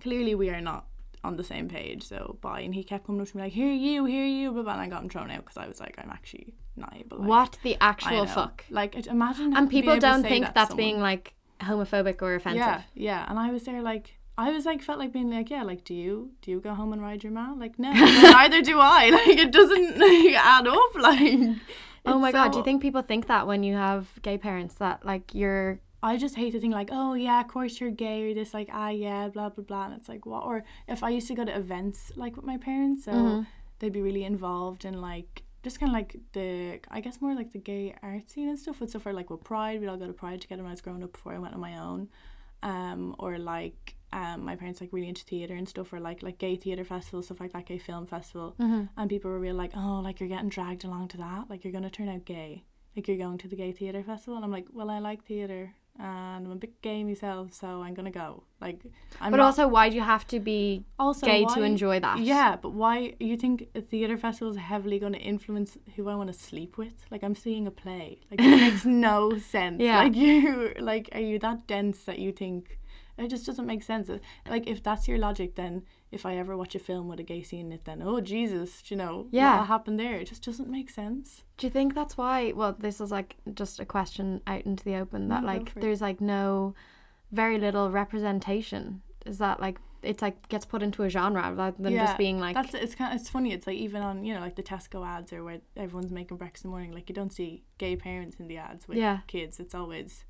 Clearly, 0.00 0.34
we 0.34 0.50
are 0.50 0.60
not 0.60 0.86
on 1.26 1.36
the 1.36 1.44
same 1.44 1.68
page. 1.68 2.04
So 2.04 2.38
bye. 2.40 2.60
And 2.60 2.74
he 2.74 2.82
kept 2.84 3.06
coming 3.06 3.20
up 3.20 3.28
to 3.28 3.36
me 3.36 3.42
like, 3.44 3.52
"Here 3.52 3.72
you, 3.72 4.04
here 4.04 4.24
you," 4.24 4.52
blah 4.52 4.62
blah. 4.62 4.72
And 4.74 4.82
I 4.82 4.88
got 4.88 5.02
him 5.02 5.08
thrown 5.08 5.30
out 5.30 5.44
because 5.44 5.56
I 5.56 5.66
was 5.66 5.80
like, 5.80 5.94
"I'm 5.98 6.10
actually 6.10 6.54
not 6.76 6.94
able." 6.96 7.18
Like, 7.18 7.28
what 7.28 7.58
the 7.62 7.76
actual 7.80 8.26
fuck? 8.26 8.64
Like 8.70 9.06
imagine. 9.06 9.56
And 9.56 9.70
people 9.70 9.98
don't 9.98 10.22
think 10.22 10.44
that 10.46 10.54
that's 10.54 10.70
someone. 10.70 10.84
being 10.84 11.00
like 11.00 11.34
homophobic 11.60 12.22
or 12.22 12.34
offensive. 12.34 12.58
Yeah, 12.58 12.82
yeah. 12.94 13.26
And 13.28 13.38
I 13.38 13.50
was 13.50 13.64
there 13.64 13.82
like 13.82 14.18
I 14.38 14.50
was 14.50 14.66
like 14.66 14.82
felt 14.82 14.98
like 14.98 15.12
being 15.12 15.30
like, 15.30 15.50
yeah, 15.50 15.62
like 15.62 15.84
do 15.84 15.94
you 15.94 16.30
do 16.42 16.50
you 16.50 16.60
go 16.60 16.74
home 16.74 16.92
and 16.92 17.02
ride 17.02 17.22
your 17.22 17.32
man? 17.32 17.58
Like 17.58 17.78
no, 17.78 17.90
neither 17.92 18.62
do 18.62 18.78
I. 18.78 19.10
Like 19.16 19.38
it 19.38 19.52
doesn't 19.52 19.98
like, 19.98 20.34
add 20.34 20.66
up. 20.66 20.94
Like 20.96 21.56
Oh 22.08 22.18
my 22.18 22.30
god, 22.30 22.52
do 22.52 22.58
you 22.58 22.64
think 22.64 22.82
people 22.82 23.02
think 23.02 23.26
that 23.26 23.46
when 23.46 23.64
you 23.64 23.74
have 23.74 24.06
gay 24.22 24.38
parents 24.38 24.76
that 24.76 25.04
like 25.04 25.34
you're 25.34 25.80
I 26.02 26.16
just 26.16 26.36
hate 26.36 26.52
to 26.52 26.60
think 26.60 26.74
like, 26.74 26.90
oh 26.92 27.14
yeah, 27.14 27.40
of 27.40 27.48
course 27.48 27.80
you're 27.80 27.90
gay 27.90 28.30
or 28.30 28.34
this 28.34 28.52
like 28.54 28.68
ah 28.72 28.90
yeah, 28.90 29.28
blah 29.28 29.48
blah 29.48 29.64
blah. 29.64 29.84
And 29.86 29.94
it's 29.94 30.08
like 30.08 30.26
what? 30.26 30.44
Or 30.44 30.64
if 30.88 31.02
I 31.02 31.10
used 31.10 31.28
to 31.28 31.34
go 31.34 31.44
to 31.44 31.56
events 31.56 32.12
like 32.16 32.36
with 32.36 32.44
my 32.44 32.58
parents, 32.58 33.04
so 33.04 33.12
Mm-hmm. 33.12 33.42
they'd 33.78 33.92
be 33.92 34.02
really 34.02 34.24
involved 34.24 34.84
in 34.84 35.00
like 35.00 35.42
just 35.62 35.80
kind 35.80 35.90
of 35.90 35.94
like 35.94 36.16
the 36.32 36.78
I 36.90 37.00
guess 37.00 37.20
more 37.20 37.34
like 37.34 37.52
the 37.52 37.58
gay 37.58 37.94
art 38.02 38.30
scene 38.30 38.48
and 38.48 38.58
stuff. 38.58 38.80
With 38.80 38.90
stuff 38.90 39.02
for 39.02 39.12
like 39.12 39.30
with 39.30 39.42
Pride, 39.42 39.80
we'd 39.80 39.88
all 39.88 39.96
go 39.96 40.06
to 40.06 40.12
Pride 40.12 40.40
together 40.40 40.62
when 40.62 40.70
I 40.70 40.74
was 40.74 40.80
growing 40.80 41.02
up 41.02 41.12
before 41.12 41.34
I 41.34 41.38
went 41.38 41.54
on 41.54 41.60
my 41.60 41.76
own. 41.78 42.08
Um, 42.62 43.14
or 43.18 43.38
like 43.38 43.94
um, 44.12 44.44
my 44.44 44.56
parents 44.56 44.80
like 44.80 44.92
really 44.92 45.08
into 45.08 45.24
theater 45.24 45.54
and 45.54 45.68
stuff, 45.68 45.92
or 45.92 46.00
like 46.00 46.22
like 46.22 46.38
gay 46.38 46.56
theater 46.56 46.84
festivals, 46.84 47.26
stuff 47.26 47.40
like 47.40 47.52
that, 47.52 47.66
gay 47.66 47.78
film 47.78 48.06
festival. 48.06 48.54
And 48.96 49.10
people 49.10 49.30
were 49.30 49.38
real 49.38 49.54
like, 49.56 49.72
oh, 49.76 50.00
like 50.04 50.20
you're 50.20 50.28
getting 50.28 50.48
dragged 50.48 50.84
along 50.84 51.08
to 51.08 51.16
that, 51.18 51.50
like 51.50 51.64
you're 51.64 51.72
gonna 51.72 51.90
turn 51.90 52.08
out 52.08 52.24
gay, 52.24 52.64
like 52.94 53.08
you're 53.08 53.16
going 53.18 53.38
to 53.38 53.48
the 53.48 53.56
gay 53.56 53.72
theater 53.72 54.02
festival. 54.02 54.36
And 54.36 54.44
I'm 54.44 54.50
like, 54.52 54.66
well, 54.72 54.90
I 54.90 54.98
like 55.00 55.24
theater 55.24 55.74
and 55.98 56.46
I'm 56.46 56.52
a 56.52 56.56
bit 56.56 56.80
gay 56.82 57.02
myself, 57.04 57.52
so 57.52 57.66
I'm 57.82 57.94
gonna 57.94 58.10
go. 58.10 58.42
Like, 58.60 58.80
I'm 59.20 59.30
But 59.30 59.38
not- 59.38 59.46
also 59.46 59.68
why 59.68 59.88
do 59.88 59.96
you 59.96 60.02
have 60.02 60.26
to 60.28 60.40
be 60.40 60.84
also 60.98 61.26
gay 61.26 61.44
to 61.54 61.62
enjoy 61.62 62.00
that? 62.00 62.18
Yeah, 62.20 62.56
but 62.56 62.70
why 62.70 63.14
you 63.20 63.36
think 63.36 63.68
a 63.74 63.80
theater 63.80 64.16
festival 64.16 64.50
is 64.52 64.56
heavily 64.58 64.98
going 64.98 65.12
to 65.12 65.18
influence 65.20 65.76
who 65.94 66.08
I 66.08 66.14
want 66.14 66.32
to 66.32 66.38
sleep 66.38 66.76
with? 66.78 66.94
Like 67.10 67.22
I'm 67.22 67.34
seeing 67.34 67.66
a 67.66 67.70
play. 67.70 68.20
Like 68.30 68.40
it 68.40 68.56
makes 68.56 68.84
no 69.08 69.36
sense. 69.38 69.80
Yeah. 69.82 69.98
Like 69.98 70.14
you 70.26 70.72
like 70.78 71.08
are 71.12 71.20
you 71.20 71.38
that 71.40 71.66
dense 71.66 72.04
that 72.04 72.18
you 72.18 72.32
think 72.32 72.78
it 73.18 73.28
just 73.28 73.46
doesn't 73.46 73.66
make 73.66 73.82
sense. 73.82 74.10
Uh, 74.10 74.18
like 74.48 74.66
if 74.66 74.82
that's 74.82 75.08
your 75.08 75.18
logic 75.18 75.54
then 75.54 75.82
if 76.12 76.24
I 76.26 76.36
ever 76.36 76.56
watch 76.56 76.74
a 76.74 76.78
film 76.78 77.08
with 77.08 77.18
a 77.20 77.22
gay 77.22 77.42
scene 77.42 77.66
in 77.66 77.72
it 77.72 77.84
then 77.84 78.02
oh 78.02 78.20
Jesus, 78.20 78.90
you 78.90 78.96
know, 78.96 79.26
Yeah. 79.30 79.58
what 79.58 79.66
happened 79.68 79.98
there? 79.98 80.14
It 80.20 80.28
just 80.28 80.44
doesn't 80.44 80.68
make 80.68 80.90
sense. 80.90 81.44
Do 81.56 81.66
you 81.66 81.70
think 81.70 81.94
that's 81.94 82.16
why? 82.16 82.52
Well, 82.52 82.76
this 82.78 83.00
is 83.00 83.10
like 83.10 83.36
just 83.54 83.80
a 83.80 83.84
question 83.86 84.40
out 84.46 84.62
into 84.62 84.84
the 84.84 84.96
open 84.96 85.28
that 85.28 85.42
No, 85.42 85.46
like 85.46 85.74
there's 85.74 86.00
like 86.00 86.20
no, 86.20 86.74
very 87.32 87.58
little 87.58 87.90
representation. 87.90 89.02
Is 89.24 89.38
that 89.38 89.60
like 89.60 89.78
it's 90.02 90.22
like 90.22 90.48
gets 90.48 90.64
put 90.64 90.82
into 90.82 91.02
a 91.02 91.08
genre 91.08 91.52
rather 91.52 91.74
than 91.82 91.92
just 91.94 92.16
being 92.18 92.38
like 92.38 92.54
that's 92.54 92.74
it's 92.74 92.94
kind 92.94 93.12
of, 93.12 93.20
it's 93.20 93.28
funny 93.28 93.52
it's 93.52 93.66
like 93.66 93.76
even 93.76 94.02
on 94.02 94.24
you 94.24 94.32
know 94.34 94.40
like 94.40 94.54
the 94.54 94.62
Tesco 94.62 95.04
ads 95.04 95.32
or 95.32 95.42
where 95.42 95.58
everyone's 95.76 96.12
making 96.12 96.36
breakfast 96.36 96.64
in 96.64 96.70
the 96.70 96.72
morning 96.72 96.92
like 96.92 97.08
you 97.08 97.14
don't 97.14 97.32
see 97.32 97.64
gay 97.78 97.96
parents 97.96 98.36
in 98.38 98.46
the 98.46 98.56
ads 98.56 98.86
with 98.86 98.98
Yeah. 98.98 99.20
kids 99.26 99.58
it's 99.58 99.74
always 99.74 100.24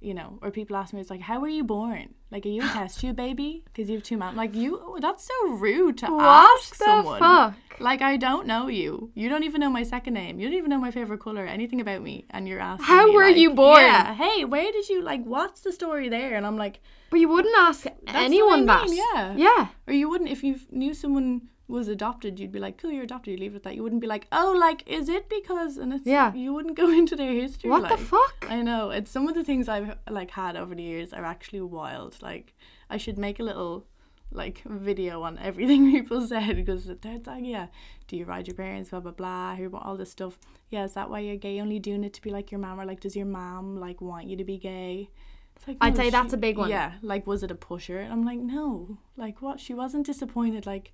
you 0.00 0.14
know 0.14 0.38
or 0.42 0.50
people 0.50 0.76
ask 0.76 0.92
me 0.94 1.00
it's 1.00 1.10
like 1.10 1.20
how 1.20 1.40
were 1.40 1.48
you 1.48 1.64
born 1.64 2.14
like 2.30 2.44
are 2.46 2.50
you 2.50 2.62
a 2.62 2.68
test 2.68 3.00
tube 3.00 3.16
baby 3.16 3.62
because 3.64 3.88
you 3.88 3.96
have 3.96 4.02
two 4.04 4.16
moms 4.16 4.36
like 4.36 4.54
you 4.54 4.96
that's 5.00 5.24
so 5.26 5.48
rude 5.54 5.98
to 5.98 6.06
what 6.06 6.24
ask 6.24 6.76
the 6.78 6.84
someone 6.84 7.18
fuck? 7.18 7.54
like 7.80 8.00
I 8.02 8.16
don't 8.16 8.46
know 8.46 8.68
you 8.68 9.10
you 9.14 9.28
don't 9.28 9.42
even 9.44 9.60
know 9.60 9.70
my 9.70 9.82
second 9.82 10.14
name 10.14 10.38
you 10.38 10.46
don't 10.48 10.56
even 10.56 10.70
know 10.70 10.78
my 10.78 10.90
favorite 10.90 11.20
color 11.20 11.44
anything 11.46 11.80
about 11.80 12.02
me 12.02 12.26
and 12.30 12.46
you're 12.48 12.60
asking 12.60 12.86
How 12.86 13.06
me, 13.06 13.14
were 13.14 13.24
like, 13.24 13.36
you 13.36 13.54
born? 13.54 13.80
yeah 13.82 14.14
hey 14.14 14.44
where 14.44 14.70
did 14.70 14.88
you 14.88 15.02
like 15.02 15.24
what's 15.24 15.60
the 15.62 15.72
story 15.72 16.08
there 16.08 16.34
and 16.36 16.46
I'm 16.46 16.56
like 16.56 16.80
But 17.10 17.20
you 17.20 17.28
wouldn't 17.28 17.56
ask 17.58 17.86
anyone 18.06 18.68
I 18.68 18.74
that. 18.74 18.88
mean, 18.88 19.02
yeah. 19.14 19.34
Yeah. 19.36 19.66
or 19.86 19.92
you 19.94 20.08
wouldn't 20.08 20.30
if 20.30 20.42
you 20.44 20.60
knew 20.70 20.94
someone 20.94 21.48
was 21.68 21.88
adopted, 21.88 22.40
you'd 22.40 22.52
be 22.52 22.58
like, 22.58 22.78
"Cool, 22.78 22.92
you're 22.92 23.04
adopted." 23.04 23.32
You 23.32 23.38
leave 23.38 23.52
it 23.52 23.56
at 23.56 23.62
that. 23.64 23.74
You 23.76 23.82
wouldn't 23.82 24.00
be 24.00 24.06
like, 24.06 24.26
"Oh, 24.32 24.56
like, 24.58 24.82
is 24.86 25.08
it 25.08 25.28
because?" 25.28 25.76
And 25.76 25.92
it's 25.92 26.06
Yeah. 26.06 26.34
You 26.34 26.52
wouldn't 26.54 26.76
go 26.76 26.90
into 27.00 27.14
their 27.14 27.32
history. 27.32 27.70
What 27.70 27.88
the 27.88 27.98
fuck? 27.98 28.46
I 28.48 28.62
know. 28.62 28.90
It's 28.90 29.10
some 29.10 29.28
of 29.28 29.34
the 29.34 29.44
things 29.44 29.68
I've 29.68 29.96
like 30.08 30.30
had 30.30 30.56
over 30.56 30.74
the 30.74 30.82
years 30.82 31.12
are 31.12 31.24
actually 31.24 31.60
wild. 31.60 32.20
Like, 32.22 32.54
I 32.88 32.96
should 32.96 33.18
make 33.18 33.38
a 33.38 33.42
little 33.42 33.86
like 34.30 34.62
video 34.64 35.22
on 35.22 35.38
everything 35.38 35.90
people 35.92 36.26
said 36.26 36.56
because 36.56 36.86
they're 36.86 37.18
like, 37.26 37.44
yeah, 37.44 37.68
do 38.08 38.16
you 38.16 38.24
ride 38.24 38.46
your 38.46 38.56
parents? 38.56 38.90
Blah 38.90 39.00
blah 39.00 39.12
blah. 39.12 39.54
Hear 39.54 39.66
about 39.66 39.84
all 39.84 39.96
this 39.96 40.10
stuff. 40.10 40.38
Yeah, 40.70 40.84
is 40.84 40.94
that 40.94 41.10
why 41.10 41.20
you're 41.20 41.36
gay? 41.36 41.60
Only 41.60 41.78
doing 41.78 42.04
it 42.04 42.12
to 42.14 42.22
be 42.22 42.30
like 42.30 42.50
your 42.50 42.60
mom, 42.60 42.80
or 42.80 42.84
like, 42.84 43.00
does 43.00 43.16
your 43.16 43.26
mom 43.26 43.76
like 43.76 44.00
want 44.00 44.26
you 44.26 44.36
to 44.36 44.44
be 44.44 44.58
gay? 44.58 45.10
It's 45.56 45.66
like, 45.66 45.76
I'd 45.80 45.96
say 45.96 46.10
that's 46.10 46.32
a 46.32 46.36
big 46.36 46.56
one. 46.56 46.70
Yeah, 46.70 46.92
like 47.02 47.26
was 47.26 47.42
it 47.42 47.50
a 47.50 47.54
pusher? 47.54 47.98
And 47.98 48.12
I'm 48.12 48.24
like, 48.24 48.38
no. 48.38 48.98
Like 49.16 49.42
what? 49.42 49.60
She 49.60 49.74
wasn't 49.74 50.06
disappointed. 50.06 50.66
Like, 50.66 50.92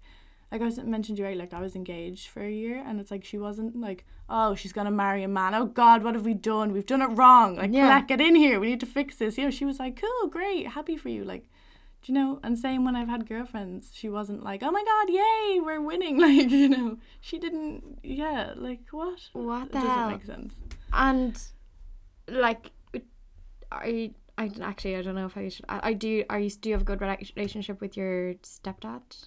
like 0.55 0.63
I 0.63 0.67
was 0.67 0.79
mentioned 0.79 1.19
you 1.19 1.25
earlier. 1.27 1.37
Like 1.39 1.53
I 1.53 1.61
was 1.61 1.75
engaged 1.77 2.29
for 2.29 2.43
a 2.43 2.51
year, 2.51 2.83
and 2.87 3.01
it's 3.01 3.11
like 3.11 3.25
she 3.25 3.39
wasn't 3.39 3.75
like, 3.89 4.05
oh, 4.29 4.55
she's 4.55 4.73
gonna 4.73 4.91
marry 4.91 5.23
a 5.25 5.29
man. 5.29 5.53
Oh 5.55 5.67
God, 5.67 6.03
what 6.05 6.15
have 6.15 6.25
we 6.25 6.35
done? 6.35 6.73
We've 6.73 6.87
done 6.87 7.03
it 7.03 7.13
wrong. 7.21 7.57
Like, 7.57 7.73
Yeah. 7.73 7.89
Colette, 7.89 8.09
get 8.09 8.21
in 8.21 8.37
here. 8.37 8.59
We 8.61 8.69
need 8.69 8.81
to 8.81 8.87
fix 8.87 9.17
this. 9.17 9.37
You 9.37 9.45
know, 9.45 9.51
she 9.51 9.65
was 9.67 9.79
like, 9.79 10.01
cool, 10.01 10.29
great, 10.31 10.69
happy 10.69 10.97
for 10.97 11.09
you. 11.11 11.25
Like, 11.25 11.45
do 12.03 12.13
you 12.13 12.15
know? 12.19 12.39
And 12.45 12.59
same 12.59 12.85
when 12.85 12.95
I've 12.97 13.09
had 13.09 13.29
girlfriends, 13.29 13.91
she 13.93 14.09
wasn't 14.09 14.45
like, 14.45 14.63
oh 14.63 14.71
my 14.71 14.85
God, 14.85 15.09
yay, 15.13 15.61
we're 15.61 15.81
winning. 15.81 16.19
Like, 16.27 16.51
you 16.51 16.69
know, 16.69 16.99
she 17.21 17.39
didn't. 17.39 17.99
Yeah, 18.03 18.53
like 18.57 18.83
what? 18.93 19.21
What 19.33 19.67
It 19.67 19.73
the 19.73 19.79
doesn't 19.81 19.91
hell? 19.91 20.11
make 20.11 20.25
sense. 20.25 20.55
And 20.93 21.37
like, 22.29 22.71
I 23.73 24.13
I 24.39 24.51
actually 24.63 24.97
I 24.97 25.03
don't 25.03 25.15
know 25.15 25.27
if 25.27 25.37
I 25.37 25.49
should. 25.49 25.65
I, 25.69 25.81
I 25.91 25.93
do. 25.95 26.25
Are 26.31 26.39
you 26.39 26.51
do 26.51 26.69
you 26.69 26.75
have 26.75 26.83
a 26.83 26.85
good 26.85 27.01
relationship 27.01 27.81
with 27.81 27.97
your 27.97 28.35
stepdad? 28.35 29.27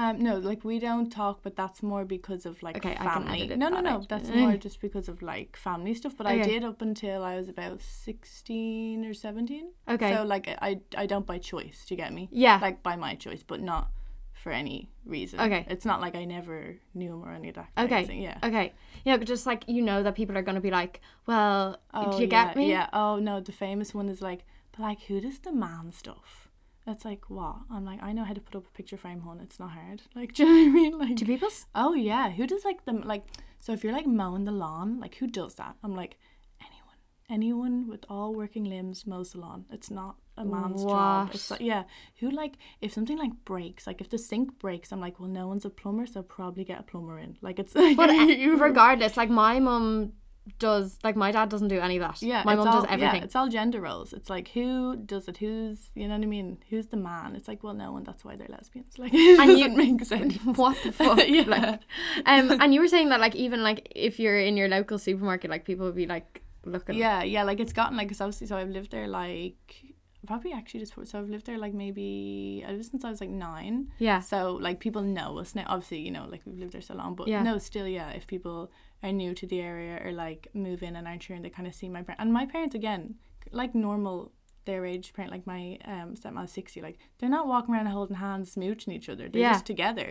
Um, 0.00 0.20
no, 0.22 0.36
like 0.38 0.62
we 0.64 0.78
don't 0.78 1.10
talk, 1.10 1.40
but 1.42 1.56
that's 1.56 1.82
more 1.82 2.04
because 2.04 2.46
of 2.46 2.62
like 2.62 2.76
Okay, 2.76 2.94
family. 2.94 3.48
no, 3.48 3.68
no, 3.68 3.80
no, 3.80 3.90
out. 3.96 4.08
that's 4.08 4.28
more 4.40 4.56
just 4.56 4.80
because 4.80 5.08
of 5.08 5.22
like 5.22 5.56
family 5.56 5.92
stuff. 5.94 6.14
But 6.16 6.26
I 6.28 6.38
did 6.38 6.62
up 6.64 6.80
until 6.82 7.24
I 7.24 7.34
was 7.36 7.48
about 7.48 7.82
sixteen 7.82 9.04
or 9.04 9.14
seventeen. 9.14 9.66
Okay. 9.88 10.12
So 10.14 10.22
like 10.24 10.48
I, 10.62 10.80
I 10.96 11.06
don't 11.06 11.26
by 11.26 11.38
choice. 11.38 11.84
Do 11.86 11.94
you 11.94 11.96
get 11.96 12.12
me? 12.12 12.28
Yeah. 12.30 12.58
Like 12.62 12.82
by 12.82 12.96
my 12.96 13.14
choice, 13.16 13.42
but 13.42 13.60
not 13.60 13.90
for 14.34 14.52
any 14.52 14.90
reason. 15.04 15.40
Okay. 15.40 15.66
It's 15.68 15.84
not 15.84 16.00
like 16.00 16.14
I 16.14 16.24
never 16.24 16.76
knew 16.94 17.12
him 17.14 17.24
or 17.24 17.32
any 17.32 17.48
of 17.48 17.56
that. 17.56 17.68
kind 17.74 17.90
of 17.90 17.92
Okay. 17.92 18.06
thing, 18.06 18.22
Yeah. 18.22 18.38
Okay. 18.44 18.72
Yeah, 19.04 19.16
but 19.16 19.26
just 19.26 19.46
like 19.46 19.64
you 19.66 19.82
know 19.82 20.02
that 20.04 20.14
people 20.14 20.36
are 20.38 20.42
gonna 20.42 20.60
be 20.60 20.70
like, 20.70 21.00
well, 21.26 21.80
Oh, 21.92 22.12
do 22.12 22.16
you 22.22 22.28
yeah, 22.30 22.44
get 22.46 22.56
me? 22.56 22.70
Yeah. 22.70 22.88
Oh 22.92 23.16
no, 23.18 23.40
the 23.40 23.52
famous 23.52 23.92
one 23.94 24.08
is 24.08 24.22
like, 24.22 24.44
but 24.70 24.80
like, 24.80 25.00
who 25.08 25.20
does 25.20 25.40
the 25.40 25.52
man 25.52 25.90
stuff? 25.92 26.47
It's 26.90 27.04
like 27.04 27.28
what? 27.28 27.56
I'm 27.70 27.84
like, 27.84 28.02
I 28.02 28.12
know 28.12 28.24
how 28.24 28.32
to 28.32 28.40
put 28.40 28.56
up 28.56 28.66
a 28.66 28.70
picture 28.76 28.96
frame, 28.96 29.20
hon. 29.20 29.40
It's 29.42 29.60
not 29.60 29.70
hard. 29.70 30.02
Like, 30.16 30.32
do 30.34 30.44
you 30.44 30.48
know 30.48 30.54
what 30.54 30.68
I 30.68 30.72
mean? 30.82 30.98
Like, 30.98 31.16
Do 31.16 31.24
people? 31.26 31.48
s- 31.48 31.66
Oh 31.74 31.94
yeah, 31.94 32.30
who 32.30 32.46
does 32.46 32.64
like 32.64 32.84
them 32.84 33.02
like 33.02 33.24
so 33.60 33.72
if 33.72 33.82
you're 33.84 33.92
like 33.92 34.06
mowing 34.06 34.44
the 34.44 34.52
lawn, 34.52 34.98
like 35.00 35.16
who 35.16 35.26
does 35.26 35.54
that? 35.56 35.76
I'm 35.84 35.94
like 35.94 36.16
anyone. 36.60 36.96
Anyone 37.28 37.88
with 37.88 38.04
all 38.08 38.34
working 38.34 38.64
limbs 38.64 39.06
mows 39.06 39.32
the 39.32 39.40
lawn. 39.40 39.66
It's 39.70 39.90
not 39.90 40.16
a 40.36 40.44
man's 40.44 40.82
job. 40.84 41.30
It's 41.34 41.50
like 41.50 41.60
yeah, 41.60 41.82
who 42.20 42.30
like 42.30 42.54
if 42.80 42.92
something 42.92 43.18
like 43.18 43.32
breaks, 43.44 43.86
like 43.86 44.00
if 44.00 44.08
the 44.08 44.18
sink 44.18 44.58
breaks, 44.58 44.92
I'm 44.92 45.00
like, 45.00 45.18
well 45.20 45.28
no 45.28 45.46
one's 45.48 45.64
a 45.64 45.70
plumber, 45.70 46.06
so 46.06 46.22
probably 46.22 46.64
get 46.64 46.80
a 46.80 46.84
plumber 46.84 47.18
in. 47.18 47.36
Like 47.42 47.58
it's 47.58 47.74
like 47.84 47.96
But 47.96 48.10
regardless, 48.68 49.16
like 49.16 49.30
my 49.30 49.58
mum 49.60 50.12
does 50.58 50.98
like 51.04 51.16
my 51.16 51.30
dad 51.32 51.48
doesn't 51.48 51.68
do 51.68 51.78
any 51.80 51.96
of 51.96 52.02
that. 52.02 52.22
Yeah, 52.22 52.42
my 52.44 52.54
mum 52.54 52.66
does 52.66 52.84
everything. 52.88 53.16
Yeah, 53.20 53.24
it's 53.24 53.36
all 53.36 53.48
gender 53.48 53.80
roles. 53.80 54.12
It's 54.12 54.30
like 54.30 54.48
who 54.48 54.96
does 54.96 55.28
it? 55.28 55.36
Who's 55.38 55.90
you 55.94 56.08
know 56.08 56.14
what 56.16 56.22
I 56.22 56.26
mean? 56.26 56.58
Who's 56.70 56.86
the 56.88 56.96
man? 56.96 57.34
It's 57.36 57.48
like 57.48 57.62
well, 57.62 57.74
no, 57.74 57.96
and 57.96 58.06
that's 58.06 58.24
why 58.24 58.36
they're 58.36 58.48
lesbians. 58.48 58.98
Like 58.98 59.12
it 59.14 59.38
And 59.40 59.50
you- 59.58 59.68
doesn't 59.68 59.76
make 59.76 60.04
sense. 60.04 60.36
what 60.56 60.76
the 60.82 60.92
fuck? 61.00 61.20
Yeah. 61.26 61.42
Like, 61.46 61.80
um, 62.26 62.50
and 62.60 62.72
you 62.74 62.80
were 62.80 62.88
saying 62.88 63.08
that 63.10 63.20
like 63.20 63.34
even 63.36 63.62
like 63.62 63.90
if 63.94 64.18
you're 64.18 64.38
in 64.38 64.56
your 64.56 64.68
local 64.68 64.98
supermarket, 64.98 65.50
like 65.50 65.64
people 65.64 65.86
would 65.86 65.94
be 65.96 66.06
like 66.06 66.42
looking. 66.64 66.96
Yeah, 66.96 67.22
yeah. 67.22 67.42
Like 67.44 67.60
it's 67.60 67.72
gotten 67.72 67.96
like, 67.96 68.08
cause 68.08 68.20
obviously, 68.20 68.46
so 68.46 68.56
I've 68.56 68.68
lived 68.70 68.90
there 68.90 69.08
like 69.08 69.82
probably 70.28 70.52
actually 70.52 70.80
just 70.80 70.94
for, 70.94 71.04
so 71.06 71.18
I've 71.18 71.30
lived 71.34 71.46
there 71.46 71.58
like 71.58 71.74
maybe 71.84 72.64
I 72.66 72.72
lived 72.72 72.86
since 72.92 73.04
I 73.04 73.10
was 73.10 73.20
like 73.24 73.30
nine. 73.30 73.76
Yeah. 74.08 74.20
So 74.20 74.38
like 74.66 74.78
people 74.86 75.02
know 75.02 75.38
us 75.42 75.54
now. 75.54 75.64
Obviously, 75.66 76.00
you 76.06 76.12
know, 76.16 76.26
like 76.32 76.42
we've 76.46 76.58
lived 76.62 76.72
there 76.74 76.82
so 76.90 76.94
long, 76.94 77.14
but 77.14 77.26
Yeah. 77.28 77.42
no, 77.42 77.58
still, 77.58 77.88
yeah. 77.98 78.10
If 78.10 78.26
people 78.34 78.70
are 79.02 79.12
new 79.12 79.32
to 79.40 79.46
the 79.52 79.60
area 79.60 79.94
or 80.04 80.12
like 80.12 80.42
move 80.66 80.80
in 80.82 80.94
and 80.96 81.06
aren't 81.08 81.22
sure, 81.24 81.36
and 81.36 81.44
they 81.44 81.50
kind 81.58 81.66
of 81.70 81.74
see 81.74 81.88
my 81.88 82.02
parents 82.02 82.20
and 82.22 82.32
my 82.40 82.46
parents 82.46 82.74
again, 82.74 83.14
like 83.52 83.74
normal 83.74 84.32
their 84.66 84.84
age 84.84 85.14
parent, 85.14 85.32
like 85.32 85.46
my 85.46 85.62
um 85.92 86.08
stepmom's 86.20 86.52
sixty, 86.52 86.80
like 86.82 86.98
they're 87.18 87.36
not 87.38 87.46
walking 87.48 87.74
around 87.74 87.86
holding 87.86 88.16
hands, 88.16 88.54
smooching 88.54 88.92
each 88.92 89.08
other. 89.08 89.26
They're 89.28 89.40
Yeah. 89.48 89.52
just 89.54 89.64
together. 89.74 90.08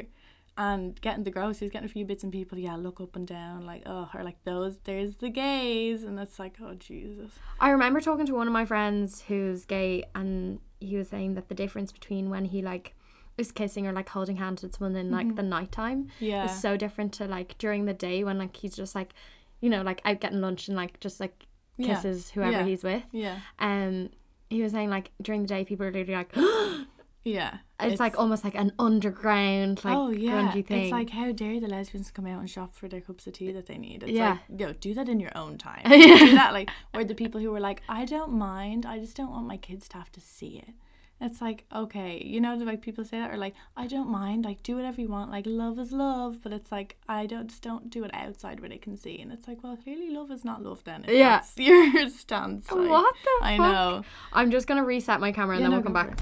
And 0.57 0.99
getting 1.01 1.23
the 1.23 1.29
groceries, 1.31 1.69
getting 1.69 1.85
a 1.85 1.91
few 1.91 2.03
bits 2.03 2.23
and 2.23 2.31
people, 2.33 2.57
yeah, 2.57 2.75
look 2.75 2.99
up 2.99 3.15
and 3.15 3.27
down, 3.27 3.65
like, 3.65 3.83
oh, 3.85 4.09
or 4.13 4.23
like 4.23 4.43
those, 4.43 4.77
there's 4.85 5.15
the 5.17 5.29
gays, 5.29 6.03
and 6.03 6.19
it's 6.19 6.39
like, 6.39 6.55
oh, 6.63 6.73
Jesus. 6.73 7.31
I 7.59 7.69
remember 7.69 8.01
talking 8.01 8.25
to 8.25 8.33
one 8.33 8.47
of 8.47 8.53
my 8.53 8.65
friends 8.65 9.21
who's 9.27 9.65
gay, 9.65 10.03
and 10.15 10.59
he 10.79 10.97
was 10.97 11.09
saying 11.09 11.35
that 11.35 11.47
the 11.49 11.53
difference 11.55 11.91
between 11.91 12.29
when 12.31 12.45
he 12.45 12.61
like 12.63 12.95
is 13.37 13.51
kissing 13.51 13.85
or 13.85 13.91
like 13.93 14.09
holding 14.09 14.37
hands 14.37 14.63
with 14.63 14.75
someone 14.75 14.95
in 14.95 15.11
like 15.11 15.35
the 15.35 15.43
nighttime 15.43 16.07
Yeah. 16.19 16.45
is 16.45 16.59
so 16.59 16.75
different 16.75 17.13
to 17.13 17.25
like 17.27 17.55
during 17.59 17.85
the 17.85 17.93
day 17.93 18.23
when 18.23 18.39
like 18.39 18.55
he's 18.55 18.75
just 18.75 18.95
like, 18.95 19.13
you 19.61 19.69
know, 19.69 19.83
like 19.83 20.01
out 20.05 20.19
getting 20.21 20.41
lunch 20.41 20.67
and 20.69 20.75
like 20.75 20.99
just 20.99 21.19
like 21.19 21.45
Yeah. 21.77 21.85
kisses 21.93 22.31
whoever 22.31 22.57
Yeah. 22.61 22.63
he's 22.65 22.83
with. 22.83 23.03
Yeah. 23.11 23.37
Um, 23.59 24.09
he 24.49 24.63
was 24.63 24.71
saying 24.71 24.89
like 24.89 25.11
during 25.21 25.43
the 25.43 25.47
day 25.47 25.65
people 25.65 25.85
are 25.85 25.91
literally 25.91 26.15
like, 26.15 26.33
Yeah. 27.27 27.57
it's, 27.79 27.99
like 27.99 28.17
almost 28.17 28.43
like 28.43 28.55
an 28.55 28.71
underground 28.79 29.83
like 29.85 29.95
oh 29.95 30.09
yeah, 30.09 30.31
grungy 30.51 30.65
thing. 30.65 30.83
it's 30.83 30.91
like 30.91 31.09
how 31.11 31.31
dare 31.31 31.59
the 31.59 31.67
lesbians 31.67 32.11
come 32.11 32.25
out 32.27 32.39
and 32.39 32.49
shop 32.49 32.73
for 32.75 32.87
their 32.87 33.01
cups 33.01 33.27
of 33.27 33.33
tea 33.33 33.51
that 33.51 33.65
they 33.67 33.77
need? 33.77 34.03
It's 34.03 34.11
Yeah. 34.11 34.37
like, 34.49 34.59
yo, 34.59 34.73
do 34.73 34.93
that 34.95 35.07
in 35.09 35.19
your 35.19 35.35
own 35.37 35.57
time. 35.57 35.83
Yeah. 35.91 36.17
Do 36.17 36.31
that 36.35 36.53
like, 36.53 36.69
or 36.93 37.03
the 37.03 37.15
people 37.15 37.39
who 37.41 37.51
were 37.51 37.59
like, 37.59 37.81
I 37.89 38.05
don't 38.05 38.31
mind, 38.33 38.85
I 38.85 38.99
just 38.99 39.15
don't 39.17 39.31
want 39.31 39.47
my 39.47 39.57
kids 39.57 39.87
to 39.89 39.97
have 39.97 40.11
to 40.13 40.21
see 40.21 40.57
it. 40.67 40.73
It's 41.19 41.41
like 41.41 41.65
okay, 41.73 42.21
you 42.23 42.39
know, 42.39 42.59
the 42.59 42.63
like 42.65 42.81
people 42.83 43.03
say 43.03 43.17
that, 43.17 43.33
or 43.33 43.37
like, 43.37 43.55
I 43.75 43.87
don't 43.87 44.07
mind, 44.07 44.45
like 44.45 44.61
do 44.61 44.75
whatever 44.75 45.01
you 45.01 45.07
want, 45.07 45.31
like 45.31 45.45
love 45.47 45.79
is 45.79 45.91
love, 45.91 46.43
but 46.43 46.53
it's 46.53 46.71
like 46.71 46.95
I 47.09 47.25
don't 47.25 47.47
just 47.47 47.63
don't 47.63 47.89
do 47.89 48.03
it 48.03 48.11
outside 48.13 48.59
where 48.59 48.69
they 48.69 48.77
can 48.77 48.95
see, 48.97 49.19
and 49.19 49.31
it's 49.31 49.47
like, 49.47 49.63
well, 49.63 49.75
clearly 49.77 50.11
love 50.11 50.29
is 50.29 50.45
not 50.45 50.61
love 50.61 50.83
then. 50.83 51.05
Yeah. 51.07 51.41
your 51.57 52.07
stance. 52.09 52.71
Like, 52.71 52.87
what 52.87 53.15
the 53.23 53.45
I 53.47 53.57
fuck? 53.57 53.65
know. 53.71 54.03
I'm 54.31 54.51
just 54.51 54.67
gonna 54.67 54.83
reset 54.83 55.19
my 55.19 55.31
camera 55.31 55.55
and 55.55 55.61
Yeah, 55.63 55.69
then 55.69 55.71
no, 55.71 55.77
we'll 55.77 55.83
come 55.85 55.93
back. 56.09 56.19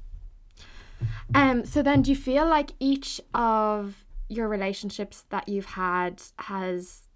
Um. 1.34 1.66
So 1.66 1.82
then, 1.82 2.02
do 2.02 2.12
you 2.12 2.16
feel 2.18 2.48
like 2.48 2.72
each 2.80 3.20
of 3.34 4.06
your 4.30 4.48
relationships 4.48 5.26
that 5.30 5.48
you've 5.48 5.66
had 5.66 6.22
has 6.40 7.08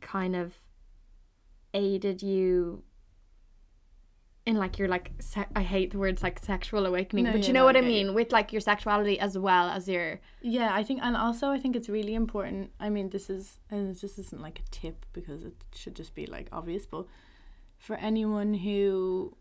kind 0.00 0.36
of 0.36 0.54
aided 1.74 2.22
you 2.22 2.82
in 4.46 4.56
like 4.56 4.78
your 4.78 4.88
like 4.88 5.10
se- 5.18 5.46
I 5.54 5.62
hate 5.62 5.90
the 5.90 5.98
words 5.98 6.22
like 6.22 6.38
sexual 6.38 6.86
awakening, 6.86 7.24
No, 7.26 7.32
but 7.32 7.46
you 7.46 7.52
know 7.52 7.60
no, 7.60 7.66
what 7.66 7.76
I 7.76 7.80
I 7.80 7.82
get 7.82 7.90
you. 7.90 8.04
mean 8.06 8.14
with 8.14 8.32
like 8.32 8.50
your 8.52 8.60
sexuality 8.62 9.20
as 9.20 9.36
well 9.36 9.68
as 9.68 9.86
your 9.88 10.20
Yeah, 10.40 10.74
I 10.74 10.82
think, 10.82 11.00
and 11.02 11.16
also 11.16 11.48
I 11.50 11.58
think 11.58 11.76
it's 11.76 11.88
really 11.90 12.14
important. 12.14 12.70
I 12.80 12.88
mean, 12.88 13.10
this 13.10 13.28
is, 13.28 13.58
and 13.70 13.94
this 13.94 14.18
isn't 14.18 14.40
like 14.40 14.60
a 14.60 14.70
tip 14.70 15.04
because 15.12 15.44
it 15.44 15.52
should 15.74 15.94
just 15.94 16.14
be 16.14 16.24
like 16.26 16.48
obvious, 16.50 16.86
but 16.86 17.04
for 17.76 17.96
anyone 17.96 18.54
who 18.54 19.36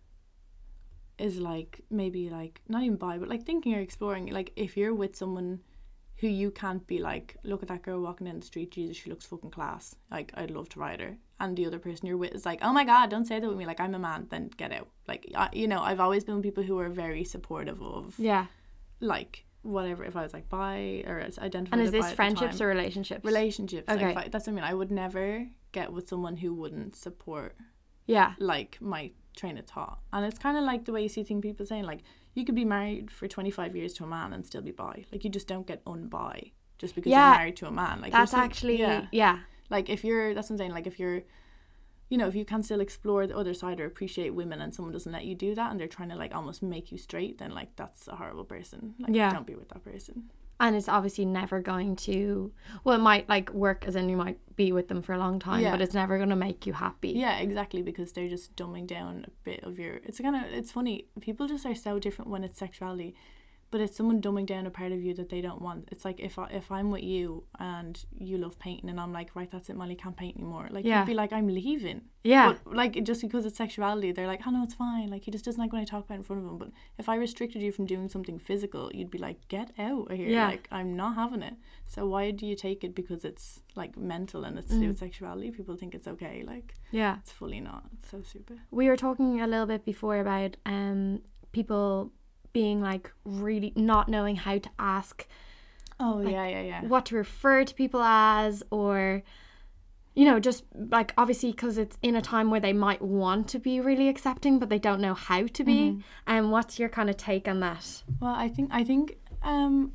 is 1.17 1.39
like 1.39 1.81
maybe 1.89 2.29
like 2.29 2.61
not 2.67 2.83
even 2.83 2.97
bi, 2.97 3.17
but 3.17 3.29
like 3.29 3.43
thinking 3.43 3.73
or 3.75 3.79
exploring, 3.79 4.27
like 4.27 4.51
if 4.55 4.77
you're 4.77 4.93
with 4.93 5.15
someone 5.15 5.59
who 6.17 6.27
you 6.27 6.49
can't 6.49 6.85
be 6.87 6.97
like, 6.99 7.37
look 7.43 7.61
at 7.61 7.67
that 7.69 7.83
girl 7.83 8.01
walking 8.01 8.25
down 8.25 8.39
the 8.39 8.45
street, 8.45 8.71
Jesus, 8.71 8.97
she 8.97 9.09
looks 9.09 9.25
fucking 9.25 9.51
class. 9.51 9.95
Like 10.09 10.31
I'd 10.35 10.51
love 10.51 10.69
to 10.69 10.79
ride 10.79 10.99
her. 10.99 11.17
And 11.39 11.55
the 11.55 11.67
other 11.67 11.77
person 11.77 12.07
you're 12.07 12.17
with 12.17 12.33
is 12.33 12.45
like, 12.45 12.59
oh 12.63 12.73
my 12.73 12.83
god, 12.83 13.11
don't 13.11 13.25
say 13.25 13.39
that 13.39 13.47
with 13.47 13.57
me. 13.57 13.67
Like 13.67 13.79
I'm 13.79 13.93
a 13.93 13.99
man, 13.99 14.27
then 14.29 14.49
get 14.57 14.71
out. 14.71 14.87
Like 15.07 15.31
I, 15.35 15.49
you 15.53 15.67
know, 15.67 15.81
I've 15.81 15.99
always 15.99 16.23
been 16.23 16.35
with 16.35 16.43
people 16.43 16.63
who 16.63 16.79
are 16.79 16.89
very 16.89 17.23
supportive 17.23 17.81
of 17.81 18.15
yeah. 18.17 18.47
like 18.99 19.45
whatever 19.61 20.03
if 20.05 20.15
I 20.15 20.23
was 20.23 20.33
like 20.33 20.47
bi 20.49 21.03
or 21.05 21.19
as 21.19 21.37
identified 21.37 21.79
And 21.79 21.85
is 21.85 21.91
this 21.91 22.11
friendships 22.13 22.61
or 22.61 22.67
relationships? 22.67 23.25
relationships 23.25 23.89
Okay. 23.89 24.15
like 24.15 24.17
I, 24.17 24.27
that's 24.29 24.47
what 24.47 24.53
I 24.53 24.55
mean 24.55 24.63
I 24.63 24.73
would 24.73 24.91
never 24.91 25.45
get 25.73 25.91
with 25.91 26.07
someone 26.07 26.37
who 26.37 26.53
wouldn't 26.53 26.95
support 26.95 27.57
yeah. 28.05 28.33
like 28.39 28.77
my 28.79 29.11
train 29.37 29.57
of 29.57 29.65
thought 29.65 29.99
and 30.11 30.25
it's 30.25 30.39
kind 30.39 30.57
of 30.57 30.63
like 30.63 30.83
the 30.85 30.91
way 30.91 31.01
you 31.03 31.09
see 31.09 31.23
things 31.23 31.41
people 31.41 31.65
saying 31.65 31.85
like 31.85 32.01
you 32.35 32.43
could 32.45 32.55
be 32.55 32.65
married 32.65 33.09
for 33.09 33.27
25 33.27 33.75
years 33.75 33.93
to 33.93 34.03
a 34.03 34.07
man 34.07 34.33
and 34.33 34.45
still 34.45 34.61
be 34.61 34.71
bi 34.71 35.05
like 35.11 35.23
you 35.23 35.29
just 35.29 35.47
don't 35.47 35.67
get 35.67 35.83
unbi 35.85 36.51
just 36.77 36.93
because 36.95 37.11
Yeah. 37.11 37.29
you're 37.29 37.37
married 37.39 37.55
to 37.57 37.67
a 37.67 37.71
man 37.71 38.01
like 38.01 38.11
That's 38.11 38.31
still- 38.31 38.41
actually 38.47 38.79
yeah 38.79 39.07
yeah. 39.11 39.39
like 39.69 39.89
if 39.89 40.03
you're 40.03 40.33
that's 40.33 40.49
what 40.49 40.55
I'm 40.55 40.57
saying 40.59 40.71
like 40.71 40.87
if 40.87 40.99
you're 40.99 41.21
you 42.09 42.17
know 42.17 42.27
if 42.27 42.35
you 42.35 42.45
can 42.45 42.61
still 42.63 42.79
explore 42.81 43.27
the 43.27 43.37
other 43.37 43.53
side 43.53 43.79
or 43.81 43.85
appreciate 43.85 44.31
women 44.41 44.61
and 44.61 44.73
someone 44.73 44.93
doesn't 44.93 45.11
let 45.11 45.25
you 45.25 45.35
do 45.35 45.53
that 45.55 45.71
and 45.71 45.79
they're 45.79 45.87
trying 45.97 46.09
to 46.09 46.15
like 46.15 46.33
almost 46.35 46.61
make 46.63 46.91
you 46.91 46.97
straight 46.97 47.37
then 47.37 47.51
like 47.51 47.75
that's 47.75 48.07
a 48.07 48.15
horrible 48.15 48.45
person 48.45 48.95
like 48.99 49.13
Yeah. 49.15 49.31
don't 49.31 49.47
be 49.47 49.55
with 49.55 49.69
that 49.69 49.83
person 49.83 50.29
and 50.59 50.75
it's 50.75 50.89
obviously 50.89 51.25
never 51.25 51.59
going 51.61 51.95
to 51.95 52.51
well 52.83 52.95
it 52.95 53.01
might 53.01 53.27
like 53.29 53.51
work 53.53 53.85
as 53.87 53.95
in 53.95 54.09
you 54.09 54.17
might 54.17 54.39
be 54.55 54.71
with 54.71 54.87
them 54.87 55.01
for 55.03 55.13
a 55.13 55.17
long 55.19 55.37
time 55.39 55.61
Yeah. 55.61 55.71
but 55.71 55.81
it's 55.81 55.93
never 55.93 56.17
going 56.17 56.29
to 56.29 56.35
make 56.35 56.65
you 56.65 56.73
happy 56.73 57.09
Yeah, 57.11 57.37
exactly, 57.37 57.81
because 57.83 58.11
they're 58.11 58.27
just 58.29 58.55
dumbing 58.55 58.87
down 58.87 59.25
a 59.27 59.31
bit 59.43 59.63
of 59.63 59.77
your. 59.77 59.95
It's 60.03 60.19
kind 60.19 60.35
of 60.35 60.41
it's 60.51 60.71
funny. 60.71 61.05
People 61.21 61.47
just 61.47 61.65
are 61.65 61.75
so 61.75 61.99
different 61.99 62.31
when 62.31 62.43
it's 62.43 62.57
sexuality, 62.57 63.13
but 63.69 63.81
it's 63.81 63.95
someone 63.97 64.21
dumbing 64.21 64.45
down 64.45 64.65
a 64.65 64.69
part 64.71 64.91
of 64.91 65.01
you 65.01 65.13
that 65.15 65.29
they 65.29 65.41
don't 65.41 65.61
want. 65.61 65.89
It's 65.91 66.05
like 66.05 66.19
if 66.19 66.39
I, 66.39 66.45
if 66.51 66.71
I'm 66.71 66.89
with 66.91 67.03
you 67.03 67.43
and 67.59 68.01
you 68.17 68.37
love 68.37 68.57
painting 68.59 68.89
and 68.89 68.99
I'm 68.99 69.11
like, 69.11 69.35
right, 69.35 69.49
that's 69.51 69.69
it, 69.69 69.75
Molly 69.75 69.95
can't 69.95 70.15
paint 70.15 70.37
anymore. 70.37 70.67
Like 70.71 70.85
Yeah. 70.85 70.99
you'd 70.99 71.07
be 71.07 71.13
like, 71.13 71.33
I'm 71.33 71.47
leaving. 71.47 72.01
yeah 72.23 72.53
But 72.53 72.75
like 72.81 73.03
just 73.03 73.21
because 73.21 73.45
it's 73.45 73.57
sexuality, 73.57 74.11
they're 74.13 74.27
like, 74.27 74.41
oh 74.47 74.51
no, 74.51 74.63
it's 74.63 74.73
fine. 74.73 75.09
Like 75.09 75.23
he 75.25 75.31
just 75.31 75.43
doesn't 75.45 75.59
like 75.61 75.73
when 75.73 75.81
I 75.81 75.85
talk 75.85 76.05
about 76.05 76.15
it 76.15 76.17
in 76.19 76.23
front 76.23 76.43
of 76.43 76.49
him. 76.49 76.57
But 76.57 76.69
if 76.97 77.09
I 77.09 77.15
restricted 77.15 77.61
you 77.61 77.71
from 77.73 77.85
doing 77.85 78.07
something 78.09 78.39
physical, 78.39 78.89
you'd 78.93 79.11
be 79.11 79.17
like, 79.17 79.47
get 79.49 79.71
out 79.77 80.11
of 80.11 80.17
here. 80.17 80.29
Yeah. 80.29 80.47
Like 80.47 80.67
I'm 80.71 80.95
not 80.95 81.15
having 81.15 81.41
it. 81.41 81.55
So 81.85 82.07
why 82.07 82.31
do 82.31 82.45
you 82.45 82.55
take 82.55 82.83
it 82.85 82.95
because 82.95 83.25
it's 83.25 83.61
like 83.75 83.97
mental 83.97 84.43
and 84.45 84.57
it's 84.57 84.69
to 84.69 84.79
do 84.79 84.87
with 84.89 84.99
sexuality? 84.99 85.51
People 85.51 85.75
think 85.75 85.93
it's 85.93 86.07
okay. 86.07 86.43
Like 86.47 86.73
yeah 86.91 87.17
it's 87.21 87.31
fully 87.31 87.59
not. 87.59 87.83
It's 87.95 88.09
so 88.11 88.21
stupid. 88.21 88.59
we 88.71 88.87
were 88.87 88.95
talking 88.97 89.41
a 89.41 89.47
little 89.47 89.65
bit 89.65 89.83
before 89.83 90.17
about 90.19 90.55
um 90.65 91.21
people 91.51 92.11
being 92.53 92.81
like 92.81 93.11
really 93.25 93.73
not 93.75 94.09
knowing 94.09 94.35
how 94.35 94.57
to 94.57 94.69
ask 94.79 95.27
Oh 95.99 96.21
yeah, 96.21 96.47
yeah, 96.47 96.61
yeah. 96.61 96.81
what 96.83 97.07
to 97.07 97.15
refer 97.15 97.63
to 97.63 97.73
people 97.73 98.01
as 98.03 98.61
or 98.69 99.23
you 100.13 100.25
know 100.25 100.39
just 100.39 100.63
like 100.75 101.13
obviously 101.17 101.51
because 101.51 101.77
it's 101.77 101.97
in 102.03 102.15
a 102.15 102.21
time 102.21 102.51
where 102.51 102.59
they 102.59 102.73
might 102.73 103.01
want 103.01 103.47
to 103.49 103.59
be 103.59 103.79
really 103.79 104.07
accepting 104.07 104.59
but 104.59 104.69
they 104.69 104.77
don't 104.79 105.01
know 105.01 105.15
how 105.15 105.47
to 105.47 105.63
be. 105.63 105.99
And 106.27 106.51
what's 106.51 106.77
your 106.77 106.89
kind 106.89 107.09
of 107.09 107.17
take 107.17 107.47
on 107.47 107.59
that? 107.61 108.03
Well, 108.19 108.33
I 108.35 108.47
think 108.47 108.69
I 108.71 108.83
think 108.83 109.17
um, 109.41 109.93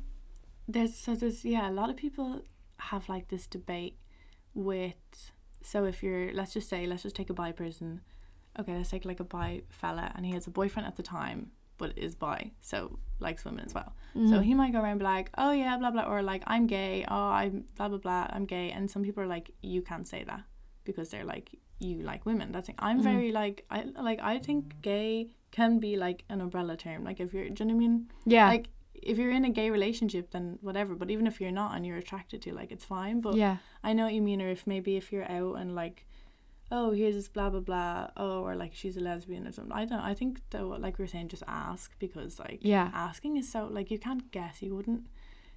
there's 0.67 0.95
so 0.95 1.15
there's 1.15 1.45
yeah 1.45 1.69
a 1.69 1.71
lot 1.71 1.89
of 1.89 1.95
people 1.95 2.41
have 2.77 3.07
like 3.07 3.29
this 3.29 3.47
debate 3.47 3.97
with 4.53 5.31
so 5.61 5.85
if 5.85 6.03
you're 6.03 6.33
let's 6.33 6.53
just 6.53 6.67
say 6.67 6.85
let's 6.85 7.03
just 7.03 7.15
take 7.15 7.29
a 7.29 7.33
bi 7.33 7.53
person, 7.53 8.01
okay, 8.59 8.75
let's 8.75 8.89
take 8.89 9.05
like 9.05 9.21
a 9.21 9.25
bi 9.25 9.61
fella 9.69 10.11
and 10.15 10.25
he 10.25 10.33
has 10.33 10.47
a 10.47 10.51
boyfriend 10.51 10.85
at 10.85 10.97
the 10.97 11.03
time 11.03 11.51
but 11.77 11.97
is 11.97 12.15
bi 12.15 12.51
so 12.61 12.99
likes 13.19 13.45
women 13.45 13.65
as 13.65 13.73
well. 13.73 13.93
So 14.13 14.19
mm-hmm. 14.19 14.41
he 14.41 14.53
might 14.53 14.73
go 14.73 14.79
around 14.79 14.99
be 14.99 15.05
like, 15.05 15.31
oh 15.37 15.51
yeah, 15.51 15.75
blah 15.77 15.89
blah, 15.91 16.03
or 16.03 16.21
like 16.21 16.43
I'm 16.45 16.67
gay, 16.67 17.05
oh 17.07 17.29
I'm 17.29 17.65
blah 17.77 17.87
blah 17.87 17.97
blah, 17.97 18.27
I'm 18.29 18.45
gay, 18.45 18.71
and 18.71 18.89
some 18.89 19.03
people 19.03 19.23
are 19.23 19.27
like, 19.27 19.51
you 19.61 19.81
can't 19.81 20.07
say 20.07 20.23
that 20.23 20.43
because 20.83 21.09
they're 21.09 21.25
like 21.25 21.49
you 21.79 22.03
like 22.03 22.25
women. 22.25 22.51
That's 22.51 22.69
it. 22.69 22.75
I'm 22.79 22.97
mm-hmm. 22.97 23.03
very 23.03 23.31
like 23.31 23.65
I 23.69 23.85
like 23.99 24.19
I 24.21 24.39
think 24.39 24.81
gay 24.81 25.29
can 25.51 25.79
be 25.79 25.95
like 25.95 26.23
an 26.29 26.41
umbrella 26.41 26.75
term. 26.75 27.03
Like 27.03 27.19
if 27.19 27.33
you're, 27.33 27.49
do 27.49 27.63
you 27.63 27.69
know 27.69 27.75
what 27.75 27.83
I 27.83 27.87
mean? 27.87 28.11
yeah 28.25 28.47
Like 28.47 28.69
if 28.93 29.17
you're 29.17 29.31
in 29.31 29.45
a 29.45 29.49
gay 29.49 29.69
relationship, 29.69 30.31
then 30.31 30.57
whatever. 30.61 30.95
But 30.95 31.11
even 31.11 31.27
if 31.27 31.39
you're 31.39 31.51
not 31.51 31.75
and 31.75 31.85
you're 31.85 31.97
attracted 31.97 32.41
to, 32.43 32.53
like, 32.53 32.71
it's 32.71 32.85
fine. 32.85 33.21
But 33.21 33.35
yeah 33.35 33.57
I 33.83 33.93
know 33.93 34.05
what 34.05 34.13
you 34.13 34.21
mean. 34.21 34.41
Or 34.41 34.49
if 34.49 34.65
maybe 34.65 34.97
if 34.97 35.11
you're 35.11 35.29
out 35.29 35.55
and 35.55 35.75
like, 35.75 36.07
oh, 36.77 36.91
here's 36.91 37.15
this 37.15 37.29
blah 37.35 37.49
blah 37.49 37.59
blah. 37.69 38.09
Oh, 38.17 38.41
or 38.45 38.55
like 38.55 38.73
she's 38.73 38.97
a 38.97 38.99
lesbian 39.09 39.47
or 39.47 39.51
something. 39.53 39.71
I 39.81 39.85
don't. 39.85 39.99
I 40.11 40.13
think 40.19 40.41
though, 40.49 40.67
like 40.85 40.97
we 40.97 41.03
were 41.03 41.07
saying, 41.15 41.29
just 41.29 41.43
ask 41.47 41.87
because 41.99 42.39
like 42.39 42.59
Yeah. 42.61 42.89
asking 42.93 43.37
is 43.37 43.47
so 43.51 43.59
like 43.77 43.89
you 43.91 43.99
can't 43.99 44.29
guess. 44.31 44.61
You 44.61 44.75
wouldn't. 44.75 45.03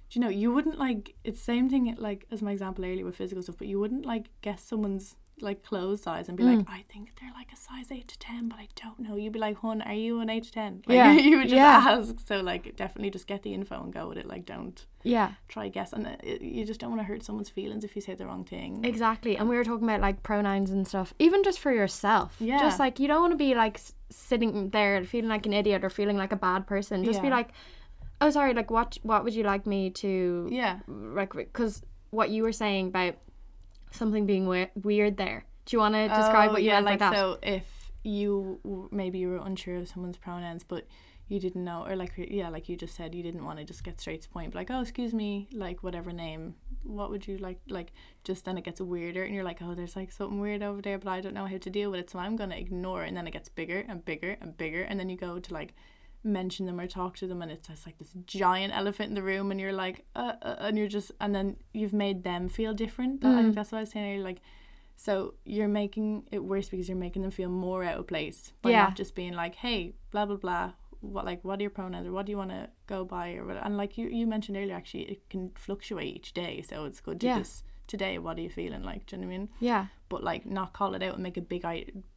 Do 0.09 0.11
you 0.19 0.21
know? 0.21 0.29
You 0.29 0.53
wouldn't 0.53 0.77
like. 0.79 1.15
It's 1.23 1.41
same 1.41 1.69
thing 1.69 1.93
like 1.97 2.25
as 2.31 2.41
my 2.41 2.51
example 2.51 2.85
earlier 2.85 3.03
with 3.05 3.17
physical 3.17 3.41
stuff. 3.43 3.57
But 3.57 3.67
you 3.67 3.79
wouldn't 3.79 4.05
like 4.05 4.25
guess 4.41 4.61
someone's 4.63 5.15
like 5.39 5.61
clothes 5.63 6.01
size 6.01 6.27
and 6.29 6.35
be 6.37 6.43
Mm. 6.43 6.57
like, 6.57 6.67
I 6.67 6.83
think 6.91 7.11
they're 7.19 7.33
like 7.41 7.51
a 7.53 7.55
size 7.55 7.91
eight 7.91 8.07
to 8.07 8.17
ten, 8.17 8.49
but 8.49 8.57
I 8.57 8.67
don't 8.83 8.99
know. 8.99 9.15
You'd 9.15 9.33
be 9.33 9.39
like, 9.47 9.57
Hun, 9.57 9.83
are 9.83 9.93
you 9.93 10.19
an 10.19 10.29
eight 10.31 10.45
to 10.45 10.51
ten? 10.51 10.81
Like, 10.87 10.95
Yeah, 10.95 11.11
you 11.27 11.37
would 11.37 11.49
just 11.49 11.55
yeah. 11.55 11.83
ask. 11.89 12.15
So 12.27 12.39
like, 12.41 12.75
definitely 12.75 13.11
just 13.11 13.27
get 13.27 13.43
the 13.43 13.53
info 13.53 13.75
and 13.83 13.93
go 13.93 14.07
with 14.09 14.17
it. 14.17 14.25
Like, 14.25 14.45
don't 14.47 14.83
Yeah. 15.09 15.31
try 15.47 15.69
guess, 15.69 15.93
and 15.93 16.05
uh, 16.07 16.11
it, 16.23 16.41
it- 16.41 16.55
you 16.55 16.65
just 16.65 16.79
don't 16.79 16.89
want 16.89 17.01
to 17.01 17.05
hurt 17.05 17.23
someone's 17.23 17.49
feelings 17.49 17.83
if 17.83 17.95
you 17.95 18.01
say 18.01 18.15
the 18.15 18.25
wrong 18.25 18.43
thing. 18.45 18.83
Exactly. 18.85 19.37
And 19.37 19.47
we 19.49 19.55
were 19.55 19.63
talking 19.63 19.83
about 19.87 20.01
like 20.01 20.23
pronouns 20.23 20.71
and 20.71 20.87
stuff, 20.87 21.13
even 21.19 21.43
just 21.43 21.59
for 21.59 21.71
yourself. 21.71 22.35
Yeah. 22.39 22.59
Just 22.59 22.79
like 22.79 22.99
you 22.99 23.07
don't 23.07 23.21
want 23.21 23.33
to 23.33 23.37
be 23.37 23.55
like 23.55 23.79
sitting 24.09 24.69
there 24.69 25.03
feeling 25.05 25.29
like 25.29 25.45
an 25.45 25.53
idiot 25.53 25.83
or 25.83 25.89
feeling 25.89 26.17
like 26.17 26.31
a 26.31 26.37
bad 26.37 26.67
person. 26.67 27.03
Just 27.03 27.21
be 27.21 27.29
like, 27.29 27.49
oh, 28.21 28.29
sorry, 28.29 28.53
like 28.53 28.69
what 28.71 28.97
what 29.03 29.23
would 29.23 29.33
you 29.35 29.43
like 29.43 29.65
me 29.67 29.89
to 29.91 30.47
yeah, 30.51 30.79
like 30.87 31.33
because 31.33 31.81
what 32.11 32.29
you 32.29 32.43
were 32.43 32.51
saying 32.53 32.87
about 32.87 33.15
something 33.91 34.25
being 34.25 34.47
we- 34.47 34.67
weird 34.75 35.17
there. 35.17 35.45
Do 35.65 35.75
you 35.75 35.79
want 35.79 35.95
to 35.95 36.07
describe 36.07 36.49
Oh, 36.49 36.53
what 36.53 36.63
you 36.63 36.69
yeah, 36.69 36.79
meant 36.81 36.85
by 36.85 36.91
like 36.91 36.99
that? 36.99 37.13
so 37.13 37.37
if 37.43 37.63
you 38.03 38.59
maybe 38.91 39.19
you 39.19 39.29
were 39.29 39.37
unsure 39.45 39.77
of 39.77 39.87
someone's 39.87 40.17
pronouns, 40.17 40.63
but 40.63 40.85
you 41.27 41.39
didn't 41.39 41.63
know, 41.63 41.85
or 41.87 41.95
like 41.95 42.13
yeah, 42.17 42.49
like 42.49 42.69
you 42.69 42.75
just 42.77 42.95
said, 42.95 43.13
you 43.13 43.21
didn't 43.23 43.43
want 43.45 43.59
to 43.59 43.65
just 43.65 43.83
get 43.83 43.99
straight 43.99 44.21
to 44.23 44.29
point, 44.29 44.55
like 44.55 44.69
oh 44.71 44.81
excuse 44.81 45.13
me, 45.13 45.47
like 45.53 45.83
whatever 45.83 46.11
name, 46.13 46.55
what 46.83 47.09
would 47.09 47.27
you 47.27 47.37
like? 47.37 47.59
Like 47.69 47.91
just 48.23 48.45
then 48.45 48.57
it 48.57 48.63
gets 48.63 48.79
weirder, 48.81 49.23
and 49.23 49.33
you're 49.35 49.43
like 49.43 49.61
oh 49.61 49.73
there's 49.75 49.95
like 49.95 50.11
something 50.11 50.39
weird 50.39 50.63
over 50.63 50.81
there, 50.81 50.97
but 50.97 51.09
I 51.09 51.21
don't 51.21 51.33
know 51.33 51.45
how 51.45 51.57
to 51.57 51.69
deal 51.69 51.91
with 51.91 51.99
it, 51.99 52.09
so 52.09 52.19
I'm 52.19 52.35
gonna 52.35 52.55
ignore, 52.55 53.03
it. 53.03 53.09
and 53.09 53.17
then 53.17 53.27
it 53.27 53.31
gets 53.31 53.49
bigger 53.49 53.83
and 53.89 54.03
bigger 54.05 54.37
and 54.41 54.55
bigger, 54.57 54.81
and 54.83 54.99
then 54.99 55.09
you 55.09 55.17
go 55.17 55.39
to 55.39 55.53
like 55.53 55.73
mention 56.23 56.65
them 56.65 56.79
or 56.79 56.87
talk 56.87 57.15
to 57.15 57.27
them 57.27 57.41
and 57.41 57.51
it's 57.51 57.67
just 57.67 57.85
like 57.85 57.97
this 57.99 58.09
giant 58.25 58.73
elephant 58.75 59.07
in 59.07 59.15
the 59.15 59.21
room 59.23 59.49
and 59.51 59.61
you're 59.61 59.71
like 59.71 60.03
uh, 60.15 60.33
uh, 60.41 60.55
and 60.59 60.77
you're 60.77 60.87
just 60.87 61.09
and 61.21 61.33
then 61.33 61.55
you've 61.73 61.93
made 61.93 62.23
them 62.23 62.49
feel 62.49 62.73
different 62.73 63.23
I 63.23 63.41
think 63.43 63.55
that's 63.55 63.71
what 63.71 63.77
I 63.77 63.81
was 63.81 63.91
saying 63.91 64.05
earlier 64.13 64.23
like 64.23 64.41
so 64.97 65.35
you're 65.45 65.69
making 65.69 66.23
it 66.31 66.43
worse 66.43 66.67
because 66.67 66.89
you're 66.89 66.97
making 66.97 67.21
them 67.21 67.31
feel 67.31 67.49
more 67.49 67.83
out 67.83 67.99
of 67.99 68.07
place 68.07 68.51
by 68.61 68.71
Yeah. 68.71 68.83
not 68.85 68.95
just 68.95 69.15
being 69.15 69.33
like 69.33 69.55
hey 69.55 69.93
blah 70.11 70.25
blah 70.25 70.35
blah 70.37 70.71
what 71.01 71.25
like 71.25 71.43
what 71.43 71.59
are 71.59 71.61
your 71.61 71.69
pronouns 71.69 72.07
or 72.07 72.11
what 72.11 72.25
do 72.25 72.31
you 72.31 72.37
want 72.37 72.49
to 72.49 72.67
go 72.87 73.05
by 73.05 73.33
or 73.35 73.45
what 73.45 73.57
and 73.65 73.77
like 73.77 73.97
you 73.97 74.07
you 74.09 74.25
mentioned 74.27 74.57
earlier 74.57 74.75
actually 74.75 75.03
it 75.03 75.29
can 75.29 75.51
fluctuate 75.55 76.15
each 76.15 76.33
day 76.33 76.61
so 76.67 76.85
it's 76.85 76.99
good 76.99 77.19
to 77.21 77.27
Yeah. 77.27 77.37
just 77.39 77.63
today 77.87 78.17
what 78.17 78.37
are 78.37 78.41
you 78.41 78.49
feeling 78.49 78.83
like 78.83 79.05
do 79.05 79.15
you 79.15 79.21
know 79.21 79.27
what 79.27 79.33
I 79.33 79.37
mean 79.37 79.49
yeah. 79.59 79.85
but 80.09 80.23
like 80.23 80.45
not 80.45 80.73
call 80.73 80.93
it 80.95 81.01
out 81.03 81.13
and 81.13 81.23
make 81.23 81.37
a 81.37 81.41
big 81.41 81.63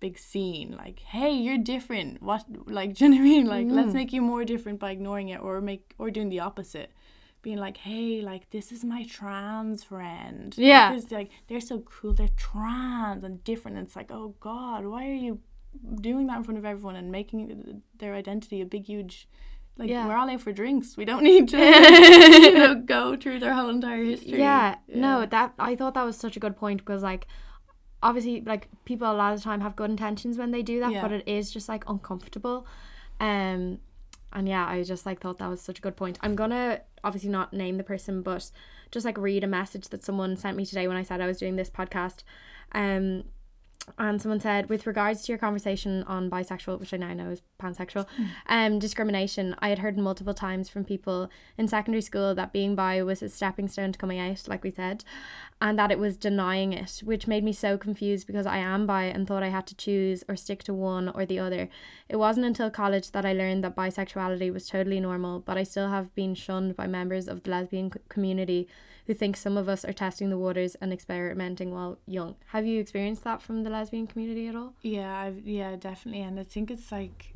big 0.00 0.18
scene 0.18 0.74
like 0.76 0.98
hey 1.00 1.30
you're 1.32 1.58
different 1.58 2.20
what 2.22 2.44
like 2.66 2.94
do 2.96 3.04
you 3.04 3.10
know 3.10 3.16
what 3.16 3.22
I 3.22 3.24
mean 3.24 3.46
like 3.46 3.66
Mm. 3.66 3.72
let's 3.72 3.94
make 3.94 4.12
you 4.12 4.20
more 4.22 4.44
different 4.44 4.80
by 4.80 4.90
ignoring 4.92 5.28
it 5.28 5.40
or 5.40 5.60
make 5.60 5.94
or 5.98 6.10
doing 6.10 6.28
the 6.30 6.40
opposite 6.40 6.90
being 7.42 7.56
like 7.58 7.76
hey 7.78 8.20
like 8.20 8.50
this 8.50 8.72
is 8.72 8.84
my 8.84 9.02
trans 9.04 9.84
friend 9.84 10.54
Yeah. 10.58 10.90
because 10.92 11.10
like 11.12 11.30
they're 11.46 11.60
so 11.60 11.78
cool 11.80 12.14
they're 12.14 12.28
trans 12.36 13.22
and 13.24 13.42
different 13.44 13.76
and 13.78 13.86
it's 13.86 13.96
like 13.96 14.10
oh 14.10 14.34
god 14.40 14.84
why 14.86 15.08
are 15.08 15.14
you 15.14 15.38
doing 16.00 16.26
that 16.26 16.38
in 16.38 16.44
front 16.44 16.58
of 16.58 16.64
everyone 16.64 16.96
and 16.96 17.10
making 17.12 17.82
their 17.98 18.14
identity 18.14 18.60
a 18.60 18.66
big 18.66 18.84
huge 18.84 19.28
like 19.78 19.88
Yeah. 19.88 20.06
we're 20.06 20.16
all 20.16 20.28
out 20.28 20.40
for 20.40 20.52
drinks 20.52 20.96
we 20.96 21.04
don't 21.04 21.22
need 21.30 21.48
to 21.48 21.56
you 21.58 22.54
know 22.54 22.74
go 22.74 23.16
through 23.16 23.38
their 23.38 23.54
whole 23.54 23.70
entire 23.70 24.02
history 24.04 24.38
Yeah, 24.40 24.76
no, 24.88 25.24
that 25.26 25.54
I 25.58 25.76
thought 25.76 25.94
that 25.94 26.04
was 26.04 26.16
such 26.16 26.36
a 26.36 26.40
good 26.40 26.56
point 26.56 26.80
because 26.80 27.02
like 27.02 27.26
obviously 28.02 28.40
like 28.42 28.68
people 28.84 29.10
a 29.10 29.14
lot 29.14 29.32
of 29.32 29.38
the 29.40 29.44
time 29.44 29.60
have 29.60 29.76
good 29.76 29.90
intentions 29.90 30.38
when 30.38 30.50
they 30.50 30.62
do 30.62 30.80
that, 30.80 30.92
Yeah. 30.92 31.02
but 31.02 31.12
it 31.12 31.26
is 31.28 31.50
just 31.50 31.68
like 31.68 31.88
uncomfortable. 31.88 32.66
Um 33.20 33.78
and 34.32 34.48
yeah, 34.48 34.66
I 34.66 34.82
just 34.84 35.06
like 35.06 35.20
thought 35.20 35.38
that 35.38 35.48
was 35.48 35.60
such 35.60 35.78
a 35.78 35.82
good 35.82 35.96
point. 35.96 36.18
I'm 36.20 36.34
gonna 36.34 36.80
obviously 37.04 37.30
not 37.30 37.52
name 37.52 37.76
the 37.78 37.84
person, 37.84 38.22
but 38.22 38.50
just 38.90 39.04
like 39.06 39.18
read 39.18 39.44
a 39.44 39.46
message 39.46 39.88
that 39.90 40.04
someone 40.04 40.36
sent 40.36 40.56
me 40.56 40.66
today 40.66 40.88
when 40.88 40.96
I 40.96 41.02
said 41.02 41.20
I 41.20 41.26
was 41.26 41.38
doing 41.38 41.56
this 41.56 41.70
podcast. 41.70 42.22
Um 42.72 43.24
and 43.98 44.20
someone 44.20 44.40
said, 44.40 44.68
with 44.68 44.86
regards 44.86 45.22
to 45.22 45.32
your 45.32 45.38
conversation 45.38 46.04
on 46.04 46.30
bisexual, 46.30 46.80
which 46.80 46.94
I 46.94 46.96
now 46.96 47.12
know 47.12 47.30
is 47.30 47.42
pansexual, 47.60 48.06
um, 48.46 48.78
discrimination, 48.78 49.56
I 49.58 49.68
had 49.68 49.80
heard 49.80 49.98
multiple 49.98 50.34
times 50.34 50.68
from 50.68 50.84
people 50.84 51.28
in 51.58 51.68
secondary 51.68 52.02
school 52.02 52.34
that 52.34 52.52
being 52.52 52.74
bi 52.74 53.02
was 53.02 53.22
a 53.22 53.28
stepping 53.28 53.68
stone 53.68 53.92
to 53.92 53.98
coming 53.98 54.18
out, 54.18 54.48
like 54.48 54.62
we 54.62 54.70
said, 54.70 55.04
and 55.60 55.78
that 55.78 55.90
it 55.90 55.98
was 55.98 56.16
denying 56.16 56.72
it, 56.72 57.02
which 57.04 57.26
made 57.26 57.44
me 57.44 57.52
so 57.52 57.76
confused 57.76 58.26
because 58.26 58.46
I 58.46 58.58
am 58.58 58.86
bi 58.86 59.04
and 59.04 59.26
thought 59.26 59.42
I 59.42 59.48
had 59.48 59.66
to 59.68 59.76
choose 59.76 60.24
or 60.28 60.36
stick 60.36 60.62
to 60.64 60.74
one 60.74 61.08
or 61.08 61.26
the 61.26 61.38
other. 61.38 61.68
It 62.08 62.16
wasn't 62.16 62.46
until 62.46 62.70
college 62.70 63.10
that 63.12 63.26
I 63.26 63.32
learned 63.32 63.64
that 63.64 63.76
bisexuality 63.76 64.52
was 64.52 64.68
totally 64.68 65.00
normal, 65.00 65.40
but 65.40 65.58
I 65.58 65.64
still 65.64 65.88
have 65.88 66.14
been 66.14 66.34
shunned 66.34 66.76
by 66.76 66.86
members 66.86 67.28
of 67.28 67.42
the 67.42 67.50
lesbian 67.50 67.90
community 68.08 68.68
who 69.06 69.14
think 69.14 69.36
some 69.36 69.56
of 69.56 69.68
us 69.68 69.84
are 69.84 69.92
testing 69.92 70.30
the 70.30 70.38
waters 70.38 70.76
and 70.76 70.92
experimenting 70.92 71.72
while 71.72 71.98
young. 72.06 72.36
Have 72.48 72.64
you 72.64 72.80
experienced 72.80 73.24
that 73.24 73.42
from 73.42 73.64
the 73.64 73.69
lesbian 73.70 74.06
community 74.06 74.48
at 74.48 74.56
all? 74.56 74.74
Yeah, 74.82 75.14
I've 75.16 75.46
yeah, 75.46 75.76
definitely. 75.76 76.22
And 76.22 76.38
I 76.38 76.44
think 76.44 76.70
it's 76.70 76.90
like 76.92 77.34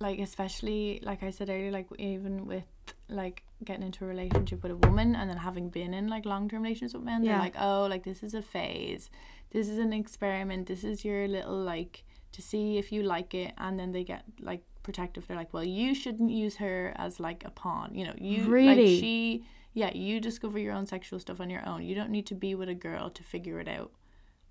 like 0.00 0.18
especially 0.18 1.00
like 1.02 1.22
I 1.22 1.30
said 1.30 1.50
earlier, 1.50 1.70
like 1.70 1.86
even 1.98 2.46
with 2.46 2.64
like 3.08 3.42
getting 3.64 3.84
into 3.84 4.04
a 4.04 4.08
relationship 4.08 4.62
with 4.62 4.72
a 4.72 4.76
woman 4.76 5.14
and 5.14 5.28
then 5.28 5.36
having 5.36 5.68
been 5.68 5.92
in 5.92 6.08
like 6.08 6.24
long 6.24 6.48
term 6.48 6.62
relationships 6.62 6.94
with 6.94 7.04
men, 7.04 7.22
Yeah. 7.22 7.32
they're 7.32 7.40
like, 7.42 7.56
Oh, 7.58 7.86
like 7.90 8.04
this 8.04 8.22
is 8.22 8.34
a 8.34 8.42
phase. 8.42 9.10
This 9.50 9.68
is 9.68 9.78
an 9.78 9.92
experiment, 9.92 10.66
this 10.68 10.84
is 10.84 11.04
your 11.04 11.26
little 11.28 11.58
like 11.60 12.04
to 12.32 12.40
see 12.42 12.78
if 12.78 12.92
you 12.92 13.02
like 13.02 13.34
it 13.34 13.52
and 13.58 13.78
then 13.78 13.92
they 13.92 14.04
get 14.04 14.22
like 14.40 14.62
protective. 14.82 15.26
They're 15.26 15.36
like, 15.36 15.52
Well, 15.52 15.64
you 15.64 15.94
shouldn't 15.94 16.30
use 16.30 16.56
her 16.56 16.92
as 16.96 17.20
like 17.20 17.44
a 17.44 17.50
pawn. 17.50 17.90
You 17.94 18.04
know, 18.06 18.14
you 18.16 18.44
Really? 18.44 18.66
like 18.94 19.00
she 19.00 19.44
yeah, 19.74 19.92
you 19.94 20.18
discover 20.20 20.58
your 20.58 20.72
own 20.72 20.86
sexual 20.86 21.20
stuff 21.20 21.40
on 21.40 21.48
your 21.50 21.64
own. 21.68 21.82
You 21.84 21.94
don't 21.94 22.10
need 22.10 22.26
to 22.26 22.34
be 22.34 22.54
with 22.56 22.68
a 22.68 22.74
girl 22.74 23.08
to 23.10 23.22
figure 23.22 23.60
it 23.60 23.68
out. 23.68 23.92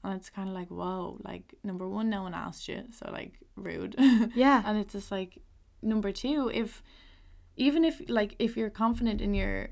And 0.04 0.14
it's 0.14 0.30
kind 0.30 0.47
of 0.47 0.56
like, 0.56 0.70
whoa, 0.70 1.20
like, 1.26 1.54
number 1.64 1.88
one, 1.88 2.10
no 2.10 2.24
one 2.24 2.34
asked 2.34 2.68
you. 2.70 2.84
So, 2.91 3.10
like, 3.12 3.34
rude. 3.56 3.95
Yeah. 4.36 4.64
and 4.66 4.78
it's 4.78 4.93
just 4.93 5.12
like, 5.12 5.39
number 5.82 6.12
two, 6.12 6.50
if, 6.54 6.82
even 7.58 7.84
if, 7.84 8.02
like, 8.08 8.36
if 8.39 8.56
you're 8.56 8.70
confident 8.70 9.20
in 9.20 9.34
your, 9.34 9.70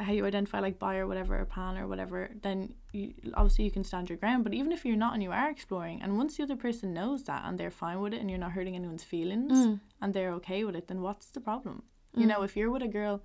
how 0.00 0.12
you 0.12 0.24
identify, 0.24 0.60
like, 0.60 0.78
bi 0.78 0.96
or 0.96 1.06
whatever, 1.06 1.38
or 1.38 1.44
pan 1.44 1.76
or 1.76 1.86
whatever, 1.86 2.30
then 2.42 2.72
you, 2.92 3.12
obviously 3.34 3.64
you 3.66 3.70
can 3.70 3.84
stand 3.84 4.08
your 4.08 4.16
ground. 4.16 4.44
But 4.44 4.54
even 4.54 4.72
if 4.72 4.84
you're 4.86 4.96
not 4.96 5.12
and 5.12 5.22
you 5.22 5.30
are 5.32 5.50
exploring, 5.50 6.00
and 6.02 6.16
once 6.16 6.36
the 6.38 6.42
other 6.44 6.56
person 6.56 6.94
knows 6.94 7.24
that 7.24 7.42
and 7.44 7.58
they're 7.58 7.70
fine 7.70 8.00
with 8.00 8.14
it 8.14 8.20
and 8.20 8.30
you're 8.30 8.38
not 8.38 8.52
hurting 8.52 8.76
anyone's 8.76 9.04
feelings 9.04 9.52
Mm. 9.52 9.80
and 10.00 10.14
they're 10.14 10.32
okay 10.32 10.64
with 10.64 10.76
it, 10.76 10.88
then 10.88 11.02
what's 11.02 11.26
the 11.30 11.40
problem? 11.40 11.82
You 12.16 12.26
know, 12.26 12.42
if 12.44 12.56
you're 12.56 12.70
with 12.70 12.82
a 12.82 12.88
girl 12.88 13.22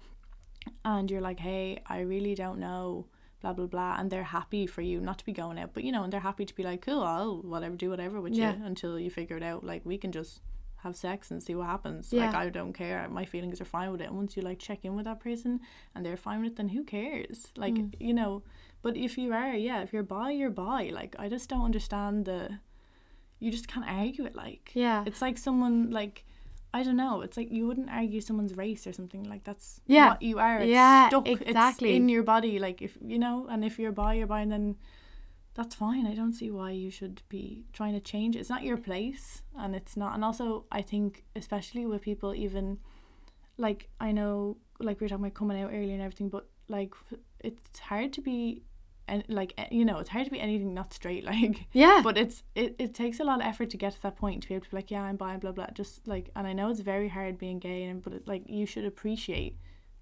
and 0.83 1.09
you're 1.09 1.21
like, 1.21 1.39
hey, 1.39 1.81
I 1.87 2.01
really 2.01 2.35
don't 2.35 2.59
know, 2.59 3.07
blah, 3.41 3.53
blah, 3.53 3.65
blah, 3.65 3.95
and 3.97 4.09
they're 4.11 4.23
happy 4.23 4.67
for 4.67 4.81
you 4.81 4.99
not 4.99 5.17
to 5.19 5.25
be 5.25 5.31
going 5.33 5.57
out, 5.59 5.71
but 5.73 5.83
you 5.83 5.91
know, 5.91 6.03
and 6.03 6.13
they're 6.13 6.19
happy 6.19 6.45
to 6.45 6.55
be 6.55 6.63
like, 6.63 6.81
cool, 6.81 7.01
I'll 7.01 7.41
whatever, 7.41 7.75
do 7.75 7.89
whatever 7.89 8.21
with 8.21 8.33
Yeah. 8.33 8.55
you 8.57 8.65
until 8.65 8.99
you 8.99 9.09
figure 9.09 9.37
it 9.37 9.43
out. 9.43 9.63
Like, 9.63 9.85
we 9.85 9.97
can 9.97 10.11
just 10.11 10.41
have 10.83 10.95
sex 10.95 11.29
and 11.31 11.41
see 11.43 11.53
what 11.55 11.67
happens. 11.67 12.11
Yeah. 12.11 12.25
Like, 12.27 12.35
I 12.35 12.49
don't 12.49 12.73
care. 12.73 13.07
My 13.09 13.25
feelings 13.25 13.59
are 13.61 13.65
fine 13.65 13.91
with 13.91 14.01
it. 14.01 14.07
And 14.07 14.15
once 14.17 14.35
you 14.35 14.41
like 14.43 14.57
check 14.59 14.83
in 14.83 14.95
with 14.95 15.05
that 15.05 15.19
person 15.19 15.59
and 15.93 16.05
they're 16.05 16.17
fine 16.17 16.41
with 16.41 16.53
it, 16.53 16.55
then 16.55 16.69
who 16.69 16.83
cares? 16.83 17.51
Like, 17.55 17.75
Mm. 17.75 17.93
you 17.99 18.13
know, 18.13 18.41
but 18.81 18.97
if 18.97 19.17
you 19.17 19.31
are, 19.33 19.53
yeah, 19.53 19.81
if 19.81 19.93
you're 19.93 20.01
bi, 20.03 20.31
you're 20.31 20.49
bi. 20.49 20.89
Like, 20.91 21.15
I 21.19 21.29
just 21.29 21.49
don't 21.49 21.63
understand 21.65 22.25
the, 22.25 22.59
you 23.39 23.51
just 23.51 23.67
can't 23.67 23.85
argue 23.87 24.25
it. 24.25 24.35
Like, 24.35 24.71
Yeah. 24.73 25.03
it's 25.05 25.21
like 25.21 25.37
someone 25.37 25.91
like 25.91 26.25
I 26.73 26.83
don't 26.83 26.95
know. 26.95 27.21
It's 27.21 27.35
like 27.37 27.51
you 27.51 27.67
wouldn't 27.67 27.89
argue 27.89 28.21
someone's 28.21 28.55
race 28.55 28.87
or 28.87 28.93
something 28.93 29.23
like 29.25 29.43
that's 29.43 29.81
Yeah. 29.87 30.09
what 30.09 30.21
you 30.21 30.39
are. 30.39 30.59
It's 30.59 30.69
Yeah, 30.71 31.09
stuck. 31.09 31.27
exactly. 31.27 31.89
It's 31.89 31.97
in 31.97 32.07
your 32.09 32.23
body. 32.23 32.59
Like 32.59 32.81
if 32.81 32.97
you 33.05 33.19
know, 33.19 33.47
and 33.49 33.65
if 33.65 33.77
you're 33.77 33.91
bi, 33.91 34.13
you're 34.13 34.27
bi, 34.27 34.41
and 34.41 34.51
then 34.51 34.75
that's 35.53 35.75
fine. 35.75 36.07
I 36.07 36.15
don't 36.15 36.31
see 36.33 36.49
why 36.49 36.71
you 36.71 36.89
should 36.89 37.21
be 37.27 37.65
trying 37.73 37.93
to 37.93 37.99
change. 37.99 38.37
It's 38.37 38.49
not 38.49 38.63
your 38.63 38.77
place, 38.77 39.43
and 39.57 39.75
it's 39.75 39.97
not. 39.97 40.15
And 40.15 40.23
also, 40.23 40.65
I 40.71 40.81
think 40.81 41.25
especially 41.35 41.85
with 41.85 42.01
people, 42.01 42.33
even 42.33 42.79
like 43.57 43.89
I 43.99 44.13
know, 44.13 44.57
like 44.79 44.99
we 45.01 45.05
were 45.05 45.09
talking 45.09 45.25
about 45.25 45.33
coming 45.33 45.61
out 45.61 45.71
earlier 45.73 45.93
and 45.93 46.01
everything, 46.01 46.29
but 46.29 46.47
like 46.69 46.93
it's 47.41 47.79
hard 47.79 48.13
to 48.13 48.21
be. 48.21 48.63
And 49.11 49.23
like 49.27 49.51
you 49.71 49.83
know, 49.85 49.97
it's 49.99 50.09
hard 50.15 50.25
to 50.25 50.31
be 50.31 50.39
anything 50.39 50.73
not 50.73 50.93
straight. 50.93 51.23
Like, 51.33 51.57
Yeah. 51.83 51.99
but 52.03 52.17
it's 52.17 52.37
it, 52.55 52.75
it 52.79 52.91
takes 52.93 53.19
a 53.19 53.23
lot 53.29 53.39
of 53.41 53.45
effort 53.51 53.69
to 53.71 53.77
get 53.77 53.91
to 53.93 54.01
that 54.03 54.15
point 54.15 54.37
to 54.43 54.47
be 54.49 54.55
able 54.55 54.65
to 54.65 54.71
be 54.71 54.77
like 54.77 54.91
yeah 54.95 55.03
i'm 55.09 55.17
bi 55.17 55.37
blah 55.37 55.51
blah 55.57 55.67
just 55.81 56.07
like 56.13 56.25
and 56.35 56.45
i 56.47 56.53
know 56.53 56.69
it's 56.71 56.79
very 56.95 57.09
hard 57.17 57.37
being 57.37 57.59
gay 57.59 57.83
and 57.89 58.01
but 58.03 58.13
it, 58.13 58.23
like 58.33 58.43
you 58.59 58.65
should 58.71 58.85
appreciate 58.93 59.53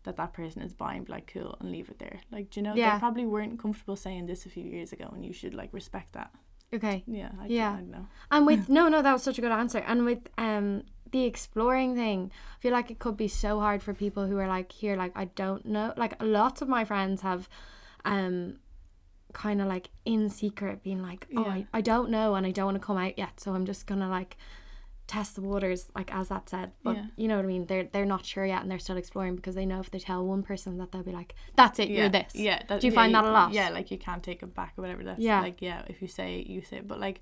that 0.05 0.16
that 0.22 0.32
person 0.34 0.62
is 0.62 0.74
bi 0.82 0.93
and 0.97 1.05
be 1.07 1.12
like 1.12 1.28
cool 1.34 1.55
and 1.60 1.72
leave 1.76 1.89
it 1.89 1.99
there 1.99 2.20
like 2.36 2.45
do 2.51 2.60
you 2.60 2.64
know 2.66 2.76
Yeah. 2.76 2.93
they 2.93 2.99
probably 2.99 3.26
weren't 3.26 3.57
comfortable 3.64 3.95
saying 4.05 4.26
this 4.28 4.45
a 4.45 4.49
few 4.49 4.64
years 4.76 4.91
ago 4.95 5.07
and 5.14 5.22
you 5.28 5.34
should 5.34 5.53
like 5.62 5.72
respect 5.74 6.10
that 6.14 6.32
okay. 6.78 7.03
yeah 7.07 7.32
I, 7.41 7.45
Yeah. 7.60 7.72
I 7.82 7.84
know 7.95 8.05
And 8.34 8.45
with 8.49 8.64
no, 8.78 8.84
no, 8.93 9.01
that 9.01 9.14
was 9.18 9.24
such 9.24 9.38
a 9.39 9.41
good 9.45 9.51
answer. 9.64 9.80
And 9.91 9.99
with 10.10 10.22
um 10.38 10.68
the 11.12 11.24
exploring 11.26 11.95
thing, 11.95 12.20
I 12.55 12.57
feel 12.62 12.72
like 12.80 12.91
it 12.91 12.99
could 12.99 13.18
be 13.18 13.28
so 13.28 13.51
hard 13.66 13.82
for 13.82 13.93
people 13.95 14.24
who 14.28 14.38
are 14.38 14.47
like 14.57 14.72
here, 14.82 14.95
like 15.03 15.14
I 15.24 15.26
don't 15.41 15.66
know. 15.66 15.88
Like 16.03 16.14
lots 16.22 16.62
of 16.62 16.68
my 16.78 16.84
friends 16.86 17.22
have, 17.30 17.49
um, 18.05 18.60
kind 19.34 19.61
of 19.61 19.67
like 19.67 19.89
in 20.05 20.30
secret 20.30 20.84
being 20.84 21.01
like, 21.01 21.27
oh, 21.36 21.43
Yeah. 21.45 21.51
I, 21.51 21.67
I 21.73 21.82
don't 21.82 22.09
know, 22.09 22.36
and 22.36 22.45
I 22.45 22.51
don't 22.51 22.65
want 22.65 22.75
to 22.82 22.86
come 22.86 22.97
out 22.97 23.17
yet, 23.17 23.39
so 23.39 23.53
I'm 23.53 23.65
just 23.65 23.86
gonna 23.88 24.09
like 24.09 24.38
test 25.07 25.34
the 25.36 25.41
waters, 25.41 25.89
like 25.95 26.13
as 26.13 26.27
that 26.30 26.47
said. 26.49 26.71
But 26.84 26.95
Yeah. 26.95 27.05
you 27.15 27.27
know 27.27 27.36
what 27.38 27.45
I 27.45 27.47
mean? 27.47 27.65
They're 27.65 27.84
they're 27.91 28.05
not 28.05 28.25
sure 28.25 28.45
yet 28.45 28.61
and 28.61 28.69
they're 28.69 28.77
still 28.80 28.97
exploring 28.97 29.36
because 29.36 29.55
they 29.55 29.65
know 29.65 29.80
if 29.80 29.89
they 29.89 29.99
tell 29.99 30.23
one 30.25 30.43
person 30.43 30.77
that 30.77 30.91
they'll 30.91 31.03
be 31.03 31.11
like, 31.11 31.34
That's 31.55 31.80
it, 31.80 31.89
yeah, 31.89 31.97
you're 32.01 32.09
this. 32.09 32.36
Yeah. 32.36 32.61
That, 32.67 32.82
Do 32.82 32.88
you 32.88 32.93
find 32.93 33.13
that 33.15 33.23
a 33.25 33.32
lot? 33.32 33.51
Yeah, 33.53 33.69
like 33.69 33.89
you 33.91 33.97
can't 33.97 34.21
take 34.23 34.43
it 34.43 34.53
back 34.53 34.73
or 34.77 34.82
whatever. 34.84 35.03
That's 35.03 35.19
Yeah. 35.19 35.41
like 35.41 35.61
yeah, 35.61 35.82
if 35.88 36.01
you 36.01 36.07
say 36.07 36.39
it, 36.39 36.47
you 36.47 36.61
say 36.61 36.77
it. 36.77 36.88
But 36.88 36.99
like, 36.99 37.21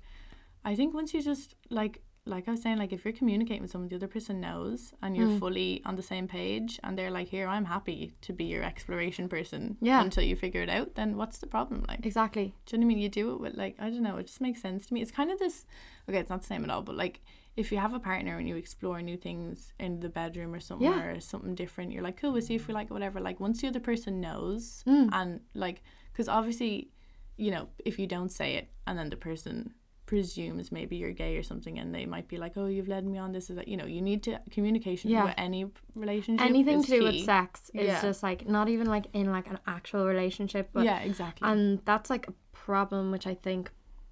I 0.64 0.74
think 0.74 0.92
once 0.94 1.14
you 1.14 1.22
just 1.22 1.54
like 1.70 2.02
like 2.28 2.46
I 2.48 2.52
was 2.52 2.62
saying, 2.62 2.78
like 2.78 2.92
if 2.92 3.04
you're 3.04 3.12
communicating 3.12 3.62
with 3.62 3.70
someone, 3.70 3.88
the 3.88 3.96
other 3.96 4.06
person 4.06 4.40
knows, 4.40 4.92
and 5.02 5.16
you're 5.16 5.28
Mm. 5.28 5.38
fully 5.38 5.82
on 5.84 5.96
the 5.96 6.02
same 6.02 6.28
page, 6.28 6.78
and 6.84 6.96
they're 6.96 7.10
like, 7.10 7.28
"Here, 7.28 7.46
I'm 7.48 7.64
happy 7.64 8.12
to 8.20 8.32
be 8.32 8.44
your 8.44 8.62
exploration 8.62 9.28
person." 9.28 9.76
Yeah. 9.80 10.00
Until 10.02 10.24
you 10.24 10.36
figure 10.36 10.62
it 10.62 10.68
out, 10.68 10.94
then 10.94 11.16
what's 11.16 11.38
the 11.38 11.46
problem? 11.46 11.84
Like, 11.88 12.04
Exactly. 12.06 12.54
do 12.66 12.76
you 12.76 12.80
know 12.80 12.86
what 12.86 12.92
I 12.92 12.94
mean? 12.94 13.02
You 13.04 13.08
do 13.08 13.32
it 13.32 13.40
with 13.40 13.54
like 13.56 13.74
I 13.78 13.90
don't 13.90 14.02
know. 14.02 14.16
It 14.18 14.26
just 14.26 14.40
makes 14.40 14.60
sense 14.62 14.86
to 14.86 14.94
me. 14.94 15.00
It's 15.02 15.10
kind 15.20 15.30
of 15.30 15.38
this. 15.38 15.66
Okay, 16.08 16.18
it's 16.18 16.30
not 16.30 16.40
the 16.42 16.46
same 16.46 16.64
at 16.64 16.70
all, 16.70 16.82
but 16.82 16.96
like 16.96 17.20
if 17.56 17.72
you 17.72 17.78
have 17.78 17.92
a 17.92 17.98
partner 17.98 18.38
and 18.38 18.48
you 18.48 18.54
explore 18.56 19.02
new 19.02 19.16
things 19.16 19.72
in 19.80 19.98
the 19.98 20.08
bedroom 20.08 20.54
or 20.54 20.60
somewhere 20.60 21.10
Yeah. 21.10 21.16
or 21.16 21.20
something 21.20 21.56
different, 21.56 21.90
you're 21.92 22.04
like, 22.04 22.16
cool. 22.20 22.32
We'll 22.32 22.42
see 22.42 22.54
if 22.54 22.68
we 22.68 22.74
like 22.74 22.86
it, 22.90 22.92
whatever. 22.92 23.18
Like 23.20 23.40
once 23.40 23.60
the 23.60 23.66
other 23.68 23.80
person 23.80 24.20
knows, 24.20 24.84
Mm. 24.86 25.08
and 25.12 25.40
like, 25.54 25.82
because 26.12 26.28
obviously, 26.28 26.92
you 27.36 27.50
know, 27.50 27.68
if 27.84 27.98
you 27.98 28.06
don't 28.06 28.30
say 28.30 28.54
it, 28.54 28.68
and 28.86 28.96
then 28.98 29.10
the 29.10 29.16
person 29.16 29.74
presumes 30.08 30.72
maybe 30.78 30.94
you're 31.00 31.12
gay 31.24 31.36
or 31.36 31.42
something 31.42 31.78
and 31.78 31.94
they 31.96 32.06
might 32.14 32.26
be 32.32 32.38
like 32.44 32.54
oh 32.60 32.64
you've 32.74 32.88
led 32.88 33.04
me 33.12 33.18
on 33.24 33.30
this 33.36 33.50
is 33.50 33.56
that 33.56 33.68
you 33.68 33.76
know 33.80 33.84
you 33.96 34.00
need 34.10 34.20
to 34.22 34.40
communication 34.50 35.10
Yeah. 35.10 35.24
with 35.26 35.34
any 35.48 35.62
relationship 35.94 36.46
Anything 36.52 36.82
to 36.82 36.90
do 36.90 37.02
with 37.08 37.20
sex 37.32 37.70
is 37.74 37.88
Yeah. 37.88 38.00
just 38.08 38.22
like 38.28 38.40
not 38.56 38.66
even 38.74 38.86
like 38.96 39.06
in 39.12 39.26
like 39.36 39.46
an 39.54 39.58
actual 39.66 40.02
relationship, 40.06 40.70
but 40.72 40.84
yeah 40.90 41.00
exactly 41.10 41.44
and 41.50 41.60
that's 41.84 42.08
like 42.14 42.24
a 42.26 42.34
problem 42.68 43.02
which 43.14 43.26
i 43.32 43.34
think 43.46 43.62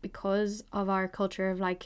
because 0.09 0.53
of 0.81 0.85
our 0.97 1.07
culture 1.21 1.49
of 1.55 1.59
like 1.71 1.83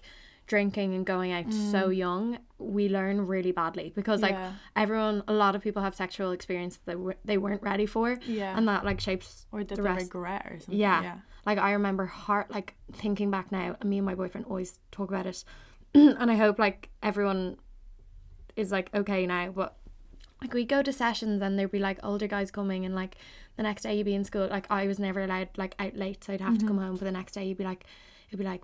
drinking 0.50 0.94
and 0.96 1.04
going 1.06 1.30
out 1.32 1.48
so 1.72 1.82
young 1.90 2.38
we 2.58 2.88
learn 2.88 3.16
really 3.34 3.52
badly 3.52 3.92
because 3.94 4.20
like 4.20 4.34
Mm. 4.34 4.38
Yeah. 4.40 4.52
everyone 4.82 5.22
a 5.28 5.32
lot 5.32 5.54
of 5.56 5.62
people 5.62 5.80
have 5.86 5.94
sexual 5.94 6.30
experience 6.32 6.74
that 6.86 6.96
w- 7.04 7.16
they 7.24 7.38
weren't 7.44 7.62
ready 7.62 7.86
for 7.86 8.18
yeah 8.26 8.56
and 8.56 8.66
that 8.70 8.84
like 8.84 9.00
shapes 9.00 9.46
or 9.52 9.62
that 9.64 9.76
the 9.76 9.82
rest 9.82 10.02
regret 10.06 10.42
or 10.50 10.58
something 10.58 10.78
Yeah. 10.86 11.02
yeah 11.02 11.16
like 11.46 11.58
i 11.58 11.70
remember 11.78 12.04
heart 12.06 12.50
like 12.50 12.74
thinking 13.02 13.30
back 13.30 13.52
now 13.52 13.76
and 13.80 13.88
me 13.90 13.98
and 13.98 14.06
my 14.10 14.16
boyfriend 14.16 14.46
always 14.48 14.78
talk 14.90 15.08
about 15.08 15.26
it 15.26 15.44
and 15.94 16.30
i 16.30 16.36
hope 16.44 16.58
like 16.58 16.88
everyone 17.10 17.56
is 18.56 18.72
like 18.72 18.90
okay 18.94 19.26
now 19.26 19.50
but 19.60 19.76
like 20.42 20.52
we 20.54 20.64
go 20.64 20.82
to 20.82 20.92
sessions 20.92 21.40
and 21.42 21.56
there'd 21.58 21.70
be 21.70 21.78
like 21.78 21.98
older 22.02 22.26
guys 22.26 22.50
coming 22.50 22.84
and 22.84 22.94
like 22.94 23.14
the 23.56 23.62
next 23.62 23.82
day 23.82 23.94
you'd 23.96 24.04
be 24.06 24.14
in 24.14 24.24
school 24.24 24.46
like 24.50 24.66
I 24.70 24.86
was 24.86 24.98
never 24.98 25.20
allowed 25.22 25.50
like 25.62 25.74
out 25.78 25.94
late 25.96 26.24
so 26.24 26.32
I'd 26.32 26.40
have 26.40 26.56
to 26.58 26.66
come 26.66 26.78
home 26.78 26.96
but 26.96 27.04
the 27.04 27.12
next 27.20 27.32
day 27.32 27.44
you'd 27.46 27.58
be 27.58 27.64
like 27.64 27.84
it'd 28.28 28.38
be 28.38 28.44
like 28.52 28.62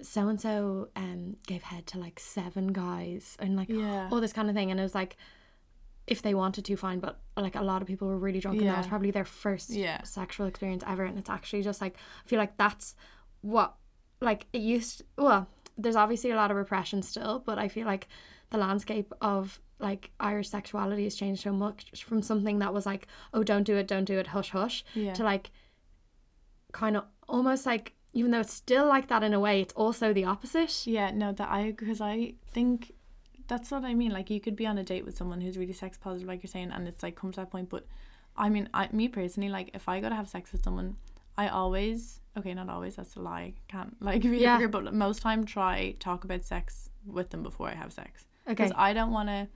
so 0.00 0.28
and 0.28 0.40
so 0.40 0.88
um 0.96 1.36
gave 1.46 1.62
head 1.62 1.86
to 1.86 1.98
like 1.98 2.20
seven 2.20 2.68
guys 2.68 3.36
and 3.40 3.56
like 3.56 3.68
Yeah. 3.68 4.08
all 4.12 4.20
this 4.20 4.32
kind 4.32 4.48
of 4.48 4.54
thing 4.54 4.70
and 4.70 4.78
it 4.78 4.82
was 4.82 4.94
like 4.94 5.16
if 6.06 6.22
they 6.22 6.34
wanted 6.34 6.64
to 6.64 6.76
fine 6.76 7.00
but 7.00 7.20
like 7.36 7.54
a 7.56 7.62
lot 7.62 7.82
of 7.82 7.88
people 7.88 8.08
were 8.08 8.16
really 8.18 8.40
drunk 8.40 8.58
and 8.60 8.68
that 8.68 8.78
was 8.78 8.86
probably 8.86 9.10
their 9.10 9.24
first 9.24 9.70
Yeah. 9.70 10.02
sexual 10.04 10.46
experience 10.46 10.82
ever 10.86 11.04
and 11.04 11.18
it's 11.18 11.28
actually 11.28 11.62
just 11.62 11.80
like 11.80 11.96
I 12.24 12.28
feel 12.28 12.38
like 12.38 12.56
that's 12.56 12.94
what 13.40 13.74
like 14.20 14.46
it 14.52 14.60
used 14.60 15.02
well 15.16 15.48
there's 15.76 15.96
obviously 15.96 16.30
a 16.30 16.36
lot 16.36 16.50
of 16.50 16.56
repression 16.56 17.02
still 17.02 17.42
but 17.44 17.58
I 17.58 17.68
feel 17.68 17.86
like 17.86 18.08
the 18.50 18.58
landscape 18.58 19.12
of 19.20 19.60
like 19.80 20.10
Irish 20.18 20.48
sexuality 20.48 21.04
has 21.04 21.14
changed 21.14 21.42
so 21.42 21.52
much 21.52 22.02
from 22.04 22.22
something 22.22 22.58
that 22.60 22.72
was 22.72 22.86
like 22.86 23.06
oh 23.34 23.42
don't 23.44 23.64
do 23.64 23.76
it 23.76 23.86
don't 23.86 24.04
do 24.06 24.18
it 24.18 24.28
hush 24.28 24.50
hush 24.50 24.84
Yeah. 24.94 25.12
to 25.14 25.22
like 25.24 25.50
kind 26.72 26.96
of 26.96 27.04
almost 27.28 27.66
like 27.66 27.94
even 28.12 28.30
though 28.30 28.40
it's 28.40 28.52
still 28.52 28.86
like 28.86 29.08
that 29.08 29.22
in 29.22 29.34
a 29.34 29.40
way 29.40 29.60
it's 29.60 29.74
also 29.74 30.12
the 30.12 30.24
opposite 30.24 30.86
Yeah, 30.86 31.10
no, 31.10 31.32
that 31.32 31.48
I 31.48 31.72
because 31.72 32.00
I 32.00 32.34
think 32.50 32.92
that's 33.48 33.70
what 33.70 33.84
I 33.84 33.94
mean. 33.94 34.12
Like 34.12 34.30
you 34.30 34.40
could 34.40 34.56
be 34.56 34.66
on 34.66 34.78
a 34.78 34.84
date 34.84 35.04
with 35.04 35.16
someone 35.16 35.40
who's 35.40 35.58
really 35.58 35.72
sex 35.72 35.98
positive, 35.98 36.28
like 36.28 36.42
you're 36.42 36.48
saying, 36.48 36.70
and 36.70 36.86
it's 36.86 37.02
like 37.02 37.16
come 37.16 37.32
to 37.32 37.40
that 37.40 37.50
point. 37.50 37.70
But 37.70 37.86
I 38.36 38.48
mean, 38.48 38.68
I 38.72 38.88
me 38.92 39.08
personally, 39.08 39.48
like 39.48 39.70
if 39.74 39.88
I 39.88 40.00
go 40.00 40.08
to 40.08 40.14
have 40.14 40.28
sex 40.28 40.52
with 40.52 40.62
someone, 40.62 40.96
I 41.36 41.48
always 41.48 42.20
okay, 42.36 42.54
not 42.54 42.68
always. 42.68 42.96
That's 42.96 43.16
a 43.16 43.20
lie. 43.20 43.54
Can't 43.68 43.96
like 44.00 44.22
be 44.22 44.38
Yeah. 44.38 44.60
yeah. 44.60 44.66
but 44.66 44.94
most 44.94 45.22
time 45.22 45.44
try 45.44 45.96
talk 45.98 46.24
about 46.24 46.42
sex 46.42 46.90
with 47.06 47.30
them 47.30 47.42
before 47.42 47.68
I 47.68 47.74
have 47.74 47.92
sex. 47.92 48.26
okay 48.46 48.54
Because 48.54 48.72
I 48.76 48.92
don't 48.92 49.10
want 49.10 49.28
to. 49.28 49.48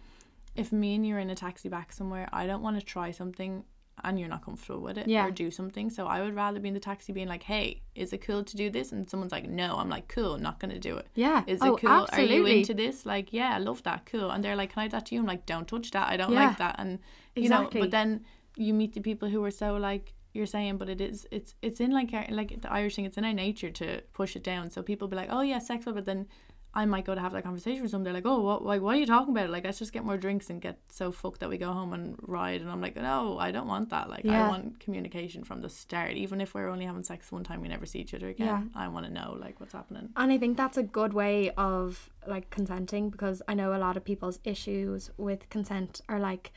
If 0.54 0.70
me 0.70 0.96
and 0.96 1.06
you're 1.06 1.18
in 1.18 1.30
a 1.30 1.34
taxi 1.34 1.70
back 1.70 1.92
somewhere, 1.92 2.28
I 2.30 2.46
don't 2.46 2.62
want 2.62 2.78
to 2.78 2.84
try 2.84 3.10
something 3.10 3.64
and 4.04 4.18
you're 4.18 4.28
not 4.28 4.44
comfortable 4.44 4.80
with 4.80 4.98
it 4.98 5.06
Yeah. 5.06 5.26
or 5.26 5.30
do 5.30 5.50
something. 5.50 5.90
So 5.90 6.06
I 6.06 6.20
would 6.22 6.34
rather 6.34 6.60
be 6.60 6.68
in 6.68 6.74
the 6.74 6.80
taxi 6.80 7.12
being 7.12 7.28
like, 7.28 7.42
"Hey, 7.42 7.82
is 7.94 8.12
it 8.12 8.18
cool 8.22 8.42
to 8.44 8.56
do 8.56 8.70
this?" 8.70 8.92
And 8.92 9.08
someone's 9.08 9.32
like, 9.32 9.48
"No." 9.48 9.76
I'm 9.76 9.88
like, 9.88 10.08
"Cool, 10.08 10.38
not 10.38 10.58
gonna 10.60 10.78
do 10.78 10.96
it." 10.96 11.06
yeah 11.14 11.42
Is 11.46 11.62
it 11.62 11.66
oh, 11.68 11.76
cool? 11.76 11.90
Are 11.90 11.98
you 11.98 12.02
absolutely. 12.10 12.58
into 12.58 12.74
this? 12.74 13.06
Like, 13.06 13.32
yeah, 13.32 13.54
I 13.54 13.58
love 13.58 13.82
that. 13.84 14.06
Cool. 14.06 14.30
And 14.30 14.42
they're 14.42 14.56
like, 14.56 14.72
Can 14.72 14.82
I 14.82 14.86
do 14.88 14.92
that 14.92 15.06
to 15.06 15.14
you? 15.14 15.20
I'm 15.20 15.26
like, 15.26 15.46
Don't 15.46 15.66
touch 15.68 15.90
that. 15.92 16.08
I 16.08 16.16
don't 16.16 16.32
Yeah. 16.32 16.46
like 16.48 16.58
that. 16.58 16.76
And 16.78 16.98
you 17.36 17.44
Exactly. 17.44 17.80
know, 17.80 17.84
but 17.86 17.90
then 17.90 18.24
you 18.56 18.74
meet 18.74 18.92
the 18.92 19.00
people 19.00 19.28
who 19.28 19.42
are 19.44 19.50
so 19.50 19.76
like 19.76 20.14
you're 20.34 20.46
saying, 20.46 20.78
but 20.78 20.88
it 20.88 21.00
is 21.00 21.26
it's 21.30 21.54
it's 21.62 21.80
in 21.80 21.90
like 21.90 22.12
our, 22.14 22.24
like 22.30 22.60
the 22.62 22.72
Irish 22.72 22.96
thing, 22.96 23.04
it's 23.04 23.18
in 23.18 23.24
our 23.24 23.34
nature 23.34 23.70
to 23.70 24.00
push 24.14 24.34
it 24.36 24.42
down. 24.42 24.70
So 24.70 24.82
people 24.82 25.06
be 25.08 25.16
like, 25.16 25.28
Oh 25.30 25.42
yeah, 25.42 25.58
sexual, 25.58 25.92
but 25.94 26.04
then 26.06 26.26
I 26.74 26.86
might 26.86 27.04
go 27.04 27.14
to 27.14 27.20
have 27.20 27.32
that 27.32 27.42
conversation 27.44 27.82
with 27.82 27.90
someone. 27.90 28.04
They're 28.04 28.14
like, 28.14 28.24
"Oh, 28.26 28.40
what? 28.40 28.64
Like, 28.64 28.80
why 28.80 28.94
are 28.94 28.98
you 28.98 29.04
talking 29.06 29.36
about? 29.36 29.50
Like, 29.50 29.64
let's 29.64 29.78
just 29.78 29.92
get 29.92 30.04
more 30.04 30.16
drinks 30.16 30.48
and 30.48 30.60
get 30.60 30.78
so 30.88 31.12
fucked 31.12 31.40
that 31.40 31.50
we 31.50 31.58
go 31.58 31.70
home 31.72 31.92
and 31.92 32.16
ride." 32.22 32.60
And 32.62 32.70
I'm 32.70 32.80
like, 32.80 32.96
"No, 32.96 33.38
I 33.38 33.50
don't 33.50 33.66
want 33.68 33.90
that. 33.90 34.08
Like, 34.08 34.24
Yeah. 34.24 34.46
I 34.46 34.48
want 34.48 34.80
communication 34.80 35.44
from 35.44 35.60
the 35.60 35.68
start. 35.68 36.12
Even 36.12 36.40
if 36.40 36.54
we're 36.54 36.68
only 36.68 36.86
having 36.86 37.02
sex 37.02 37.30
one 37.30 37.44
time, 37.44 37.60
we 37.60 37.68
never 37.68 37.84
see 37.84 37.98
each 38.00 38.14
other 38.14 38.28
again. 38.28 38.46
Yeah. 38.46 38.62
I 38.74 38.88
want 38.88 39.04
to 39.06 39.12
know 39.12 39.36
like 39.38 39.60
what's 39.60 39.72
happening." 39.74 40.08
And 40.16 40.32
I 40.32 40.38
think 40.38 40.56
that's 40.56 40.78
a 40.78 40.82
good 40.82 41.12
way 41.12 41.50
of 41.58 42.08
like 42.26 42.48
consenting 42.50 43.10
because 43.10 43.42
I 43.48 43.54
know 43.54 43.74
a 43.74 43.78
lot 43.86 43.96
of 43.98 44.04
people's 44.04 44.38
issues 44.44 45.10
with 45.18 45.48
consent 45.50 46.00
are 46.08 46.20
like 46.20 46.52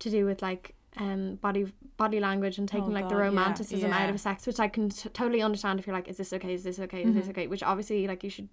to 0.00 0.10
do 0.10 0.24
with 0.26 0.42
like 0.42 0.74
um 0.96 1.36
body 1.36 1.72
body 1.96 2.18
language 2.18 2.58
and 2.58 2.68
taking 2.68 2.88
Oh, 2.88 2.92
like 2.92 3.04
the 3.08 3.14
God, 3.14 3.18
yeah, 3.20 3.24
romanticism 3.26 3.92
out 3.92 4.10
of 4.10 4.18
sex, 4.18 4.46
which 4.48 4.58
I 4.58 4.66
can 4.66 4.88
t- 4.88 5.08
totally 5.10 5.42
understand 5.42 5.78
if 5.78 5.86
you're 5.86 5.94
like, 5.94 6.08
is 6.08 6.16
this 6.16 6.32
okay? 6.32 6.54
Is 6.54 6.64
this 6.64 6.80
okay? 6.80 7.02
Is 7.04 7.14
this 7.14 7.22
Mm-hmm. 7.24 7.30
okay? 7.30 7.46
Which 7.46 7.62
obviously 7.62 8.08
like 8.08 8.24
you 8.24 8.30
should 8.30 8.48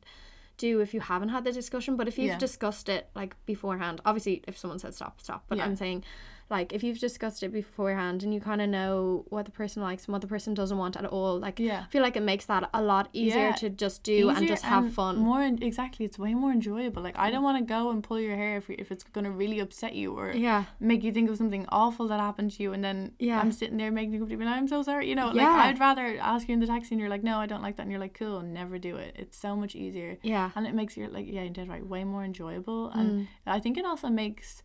do 0.57 0.79
if 0.81 0.93
you 0.93 0.99
haven't 0.99 1.29
had 1.29 1.43
the 1.43 1.51
discussion. 1.51 1.95
But 1.95 2.07
if 2.07 2.17
you've 2.17 2.27
Yeah. 2.27 2.37
discussed 2.37 2.89
it 2.89 3.09
like 3.15 3.35
beforehand, 3.45 4.01
obviously 4.05 4.43
if 4.47 4.57
someone 4.57 4.79
says 4.79 4.95
stop, 4.95 5.21
stop. 5.21 5.45
But 5.47 5.57
Yeah. 5.59 5.65
I'm 5.65 5.75
saying 5.75 6.03
like 6.49 6.71
if 6.73 6.81
you've 6.83 6.99
discussed 6.99 7.43
it 7.43 7.49
beforehand 7.51 8.23
and 8.23 8.33
you 8.33 8.39
kind 8.39 8.61
of 8.61 8.69
know 8.69 9.25
what 9.29 9.45
the 9.45 9.51
person 9.51 9.81
likes 9.83 10.05
and 10.05 10.13
what 10.13 10.21
the 10.21 10.27
person 10.27 10.53
doesn't 10.53 10.77
want 10.77 10.95
at 10.95 11.05
all, 11.05 11.37
like 11.39 11.59
Yeah. 11.59 11.83
I 11.85 11.91
feel 11.91 12.01
like 12.01 12.15
it 12.15 12.23
makes 12.23 12.45
that 12.45 12.69
a 12.73 12.81
lot 12.81 13.09
easier 13.13 13.47
Yeah. 13.49 13.51
to 13.63 13.69
just 13.69 14.03
do 14.03 14.29
and 14.29 14.47
just 14.47 14.63
have 14.63 14.85
and 14.85 14.93
fun. 14.93 15.17
More 15.17 15.43
exactly, 15.43 16.05
it's 16.05 16.17
way 16.17 16.33
more 16.33 16.51
enjoyable. 16.51 17.01
Like 17.03 17.17
I 17.17 17.31
don't 17.31 17.43
want 17.43 17.57
to 17.59 17.65
go 17.65 17.89
and 17.91 18.03
pull 18.03 18.19
your 18.19 18.35
hair 18.35 18.57
if, 18.57 18.69
if 18.69 18.91
it's 18.91 19.03
gonna 19.03 19.31
really 19.31 19.59
upset 19.59 19.93
you 19.95 20.13
or 20.17 20.31
yeah. 20.31 20.65
make 20.79 21.03
you 21.03 21.11
think 21.11 21.29
of 21.29 21.37
something 21.37 21.65
awful 21.69 22.07
that 22.07 22.19
happened 22.19 22.51
to 22.51 22.63
you, 22.63 22.73
and 22.73 22.83
then 22.83 23.11
Yeah. 23.19 23.39
I'm 23.39 23.51
sitting 23.51 23.77
there 23.77 23.91
making 23.91 24.13
you 24.13 24.19
complain. 24.25 24.47
I'm 24.47 24.67
so 24.67 24.81
sorry. 24.83 25.09
You 25.09 25.15
know, 25.15 25.27
like 25.29 25.45
I'd 25.47 25.79
rather 25.79 26.17
ask 26.21 26.47
you 26.47 26.53
in 26.53 26.59
the 26.59 26.67
taxi, 26.67 26.93
and 26.95 26.99
you're 27.01 27.09
like, 27.09 27.23
no, 27.23 27.37
I 27.39 27.45
don't 27.45 27.61
like 27.61 27.75
that, 27.77 27.83
and 27.83 27.91
you're 27.91 27.99
like, 27.99 28.13
cool, 28.13 28.41
never 28.41 28.77
do 28.79 28.95
it. 28.95 29.15
It's 29.17 29.37
so 29.37 29.55
much 29.55 29.75
easier. 29.75 30.17
Yeah. 30.23 30.51
and 30.55 30.65
it 30.65 30.73
makes 30.73 30.95
your 30.97 31.07
like 31.09 31.25
yeah 31.27 31.43
you 31.43 31.49
did 31.49 31.67
right 31.67 31.85
way 31.85 32.03
more 32.03 32.23
enjoyable 32.23 32.89
and 32.89 33.07
Mm. 33.09 33.27
i 33.45 33.59
think 33.59 33.77
it 33.77 33.85
also 33.85 34.07
makes 34.09 34.61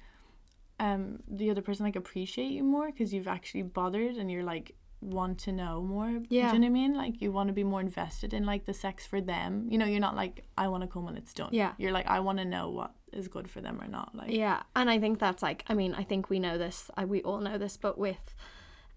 um 0.87 1.03
the 1.41 1.47
other 1.51 1.63
person 1.67 1.83
like 1.89 1.97
appreciate 2.05 2.51
you 2.57 2.65
more 2.77 2.87
because 2.91 3.11
you've 3.15 3.29
actually 3.37 3.63
bothered 3.81 4.17
and 4.21 4.27
you're 4.33 4.43
like 4.55 4.67
want 5.01 5.37
to 5.47 5.51
know 5.61 5.75
more 5.97 6.11
Yeah. 6.29 6.49
do 6.51 6.55
you 6.57 6.61
know 6.63 6.67
what 6.69 6.77
i 6.77 6.81
mean 6.81 6.93
like 7.03 7.15
you 7.23 7.31
want 7.33 7.49
to 7.49 7.53
be 7.53 7.65
more 7.73 7.81
invested 7.81 8.31
in 8.39 8.43
like 8.53 8.63
the 8.71 8.75
sex 8.85 9.05
for 9.13 9.21
them 9.33 9.67
you 9.71 9.77
know 9.79 9.89
you're 9.93 10.07
not 10.09 10.17
like 10.23 10.35
i 10.57 10.65
want 10.73 10.83
to 10.85 10.89
come 10.93 11.05
when 11.09 11.17
it's 11.17 11.35
done 11.35 11.51
Yeah. 11.53 11.73
you're 11.81 11.91
like 11.99 12.07
i 12.17 12.19
want 12.27 12.39
to 12.39 12.45
know 12.45 12.65
what 12.79 12.93
is 13.13 13.27
good 13.37 13.49
for 13.51 13.61
them 13.67 13.77
or 13.83 13.89
not 13.99 14.09
like 14.15 14.31
Yeah, 14.31 14.59
and 14.79 14.89
I 14.95 14.97
think 15.03 15.19
that's 15.19 15.43
like 15.49 15.61
I 15.69 15.75
mean 15.81 15.93
I 16.03 16.05
think 16.11 16.31
we 16.31 16.39
know 16.47 16.57
this 16.65 16.91
I, 16.97 17.05
we 17.05 17.19
all 17.29 17.41
know 17.47 17.59
this 17.59 17.77
but 17.77 17.99
with 18.07 18.25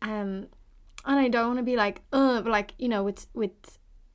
um 0.01 0.47
and 1.09 1.19
I 1.25 1.27
don't 1.27 1.47
want 1.47 1.59
to 1.59 1.63
be 1.73 1.75
like 1.75 1.97
uh 2.13 2.41
but 2.41 2.51
like 2.59 2.71
you 2.77 2.87
know 2.93 3.03
with 3.03 3.27
with 3.33 3.51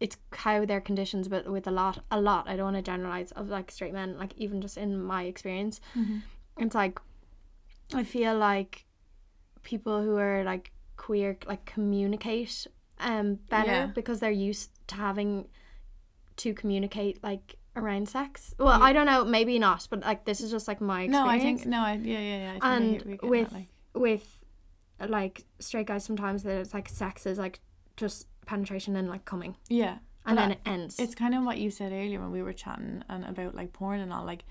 it's 0.04 0.16
how 0.32 0.64
their 0.64 0.80
conditions 0.80 1.28
but 1.28 1.42
with 1.56 1.66
a 1.66 1.70
lot 1.82 1.96
a 2.10 2.20
lot 2.20 2.48
I 2.48 2.56
don't 2.56 2.72
want 2.72 2.76
to 2.82 2.90
generalize 2.92 3.30
of 3.32 3.48
like 3.48 3.70
straight 3.70 3.92
men 3.92 4.16
like 4.16 4.32
even 4.38 4.60
just 4.62 4.76
in 4.78 4.90
my 5.02 5.24
experience 5.24 5.80
Mhm. 5.94 6.22
it's 6.56 6.74
like 6.74 6.98
I 7.94 8.04
feel 8.04 8.36
like 8.36 8.84
people 9.62 10.02
who 10.02 10.16
are 10.16 10.42
like 10.44 10.72
queer 10.96 11.36
like 11.46 11.64
communicate 11.64 12.66
um 12.98 13.38
better 13.48 13.70
Yeah. 13.70 13.86
because 13.86 14.20
they're 14.20 14.30
used 14.30 14.70
to 14.88 14.94
having 14.94 15.48
to 16.36 16.54
communicate 16.54 17.22
like 17.22 17.56
around 17.76 18.08
sex. 18.08 18.54
Well 18.58 18.82
I 18.82 18.92
don't 18.92 19.06
know 19.06 19.24
maybe 19.24 19.58
not 19.58 19.86
but 19.90 20.00
like 20.00 20.24
this 20.24 20.40
is 20.40 20.50
just 20.50 20.68
like 20.68 20.80
my 20.80 21.02
experience 21.02 21.26
no 21.26 21.30
i 21.30 21.38
think 21.38 21.66
no 21.66 21.78
i 21.80 21.92
yeah 21.94 22.18
yeah 22.18 22.38
yeah 22.38 22.58
I 22.60 22.78
think 22.78 23.02
and 23.04 23.10
get 23.10 23.20
that, 23.20 23.28
with 23.28 23.52
like, 23.52 23.68
with 23.94 24.44
like 25.08 25.44
straight 25.58 25.86
guys 25.86 26.04
sometimes 26.04 26.42
that 26.42 26.58
it's 26.58 26.74
like 26.74 26.88
sex 26.88 27.26
is 27.26 27.38
like 27.38 27.60
just 27.96 28.26
penetration 28.46 28.96
and 28.96 29.08
like 29.08 29.24
coming. 29.24 29.56
Yeah. 29.68 29.98
And 30.26 30.36
then 30.36 30.50
it 30.52 30.60
ends. 30.66 30.98
It's 30.98 31.14
kind 31.14 31.34
of 31.34 31.44
what 31.44 31.58
you 31.58 31.70
said 31.70 31.92
earlier 31.92 32.20
when 32.20 32.30
we 32.30 32.42
were 32.42 32.52
chatting 32.52 33.02
and 33.08 33.24
about 33.24 33.54
like 33.54 33.72
porn 33.72 34.00
and 34.00 34.12
all. 34.12 34.24
Like, 34.24 34.44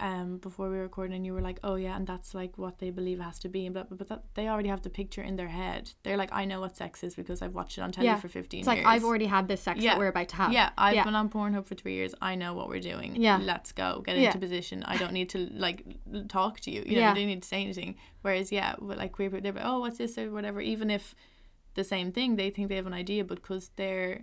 um 0.00 0.38
before 0.38 0.70
we 0.70 0.76
were 0.76 0.82
recording 0.82 1.16
and 1.16 1.26
you 1.26 1.32
were 1.34 1.40
like, 1.40 1.58
oh 1.64 1.74
yeah, 1.74 1.96
and 1.96 2.06
that's 2.06 2.32
like 2.34 2.56
what 2.56 2.78
they 2.78 2.90
believe 2.90 3.18
has 3.20 3.38
to 3.40 3.48
be, 3.48 3.66
and 3.66 3.74
but 3.74 3.86
but 3.96 4.08
that, 4.08 4.22
they 4.34 4.48
already 4.48 4.68
have 4.68 4.82
the 4.82 4.90
picture 4.90 5.22
in 5.22 5.36
their 5.36 5.48
head. 5.48 5.90
They're 6.04 6.16
like, 6.16 6.32
I 6.32 6.44
know 6.44 6.60
what 6.60 6.76
sex 6.76 7.02
is 7.02 7.14
because 7.16 7.42
I've 7.42 7.54
watched 7.54 7.78
it 7.78 7.80
on 7.80 7.90
telly 7.92 8.06
Yeah. 8.06 8.16
for 8.20 8.28
fifteen. 8.28 8.60
It's 8.60 8.68
like 8.68 8.78
years. 8.78 8.86
I've 8.88 9.04
already 9.04 9.26
had 9.26 9.48
this 9.48 9.60
sex 9.62 9.80
Yeah. 9.80 9.90
that 9.90 9.98
we're 9.98 10.08
about 10.08 10.28
to 10.28 10.36
have. 10.36 10.52
Yeah, 10.52 10.70
I've 10.78 10.94
yeah. 10.94 11.04
been 11.04 11.16
on 11.16 11.28
Pornhub 11.28 11.66
for 11.66 11.74
three 11.74 11.94
years. 11.94 12.14
I 12.20 12.36
know 12.36 12.54
what 12.54 12.68
we're 12.68 12.80
doing. 12.80 13.16
Yeah. 13.16 13.38
let's 13.38 13.72
go. 13.72 14.02
Get 14.06 14.16
into 14.16 14.38
position. 14.38 14.82
I 14.84 14.96
don't 14.98 15.12
need 15.12 15.30
to 15.30 15.48
like 15.52 15.84
talk 16.28 16.60
to 16.60 16.70
you. 16.70 16.82
You 16.86 16.94
know, 16.94 17.00
Yeah. 17.00 17.08
you 17.10 17.14
don't 17.16 17.26
need 17.26 17.42
to 17.42 17.48
say 17.48 17.62
anything. 17.62 17.96
Whereas, 18.22 18.52
yeah, 18.52 18.74
like 18.80 19.12
queer 19.12 19.30
people, 19.30 19.42
they're 19.42 19.52
like, 19.52 19.64
oh, 19.64 19.80
what's 19.80 19.98
this 19.98 20.16
or 20.18 20.30
whatever. 20.30 20.60
Even 20.60 20.90
if 20.90 21.14
the 21.74 21.84
same 21.84 22.12
thing, 22.12 22.36
they 22.36 22.50
think 22.50 22.68
they 22.68 22.76
have 22.76 22.86
an 22.86 22.92
idea, 22.92 23.24
but 23.24 23.40
because 23.42 23.70
their 23.76 24.22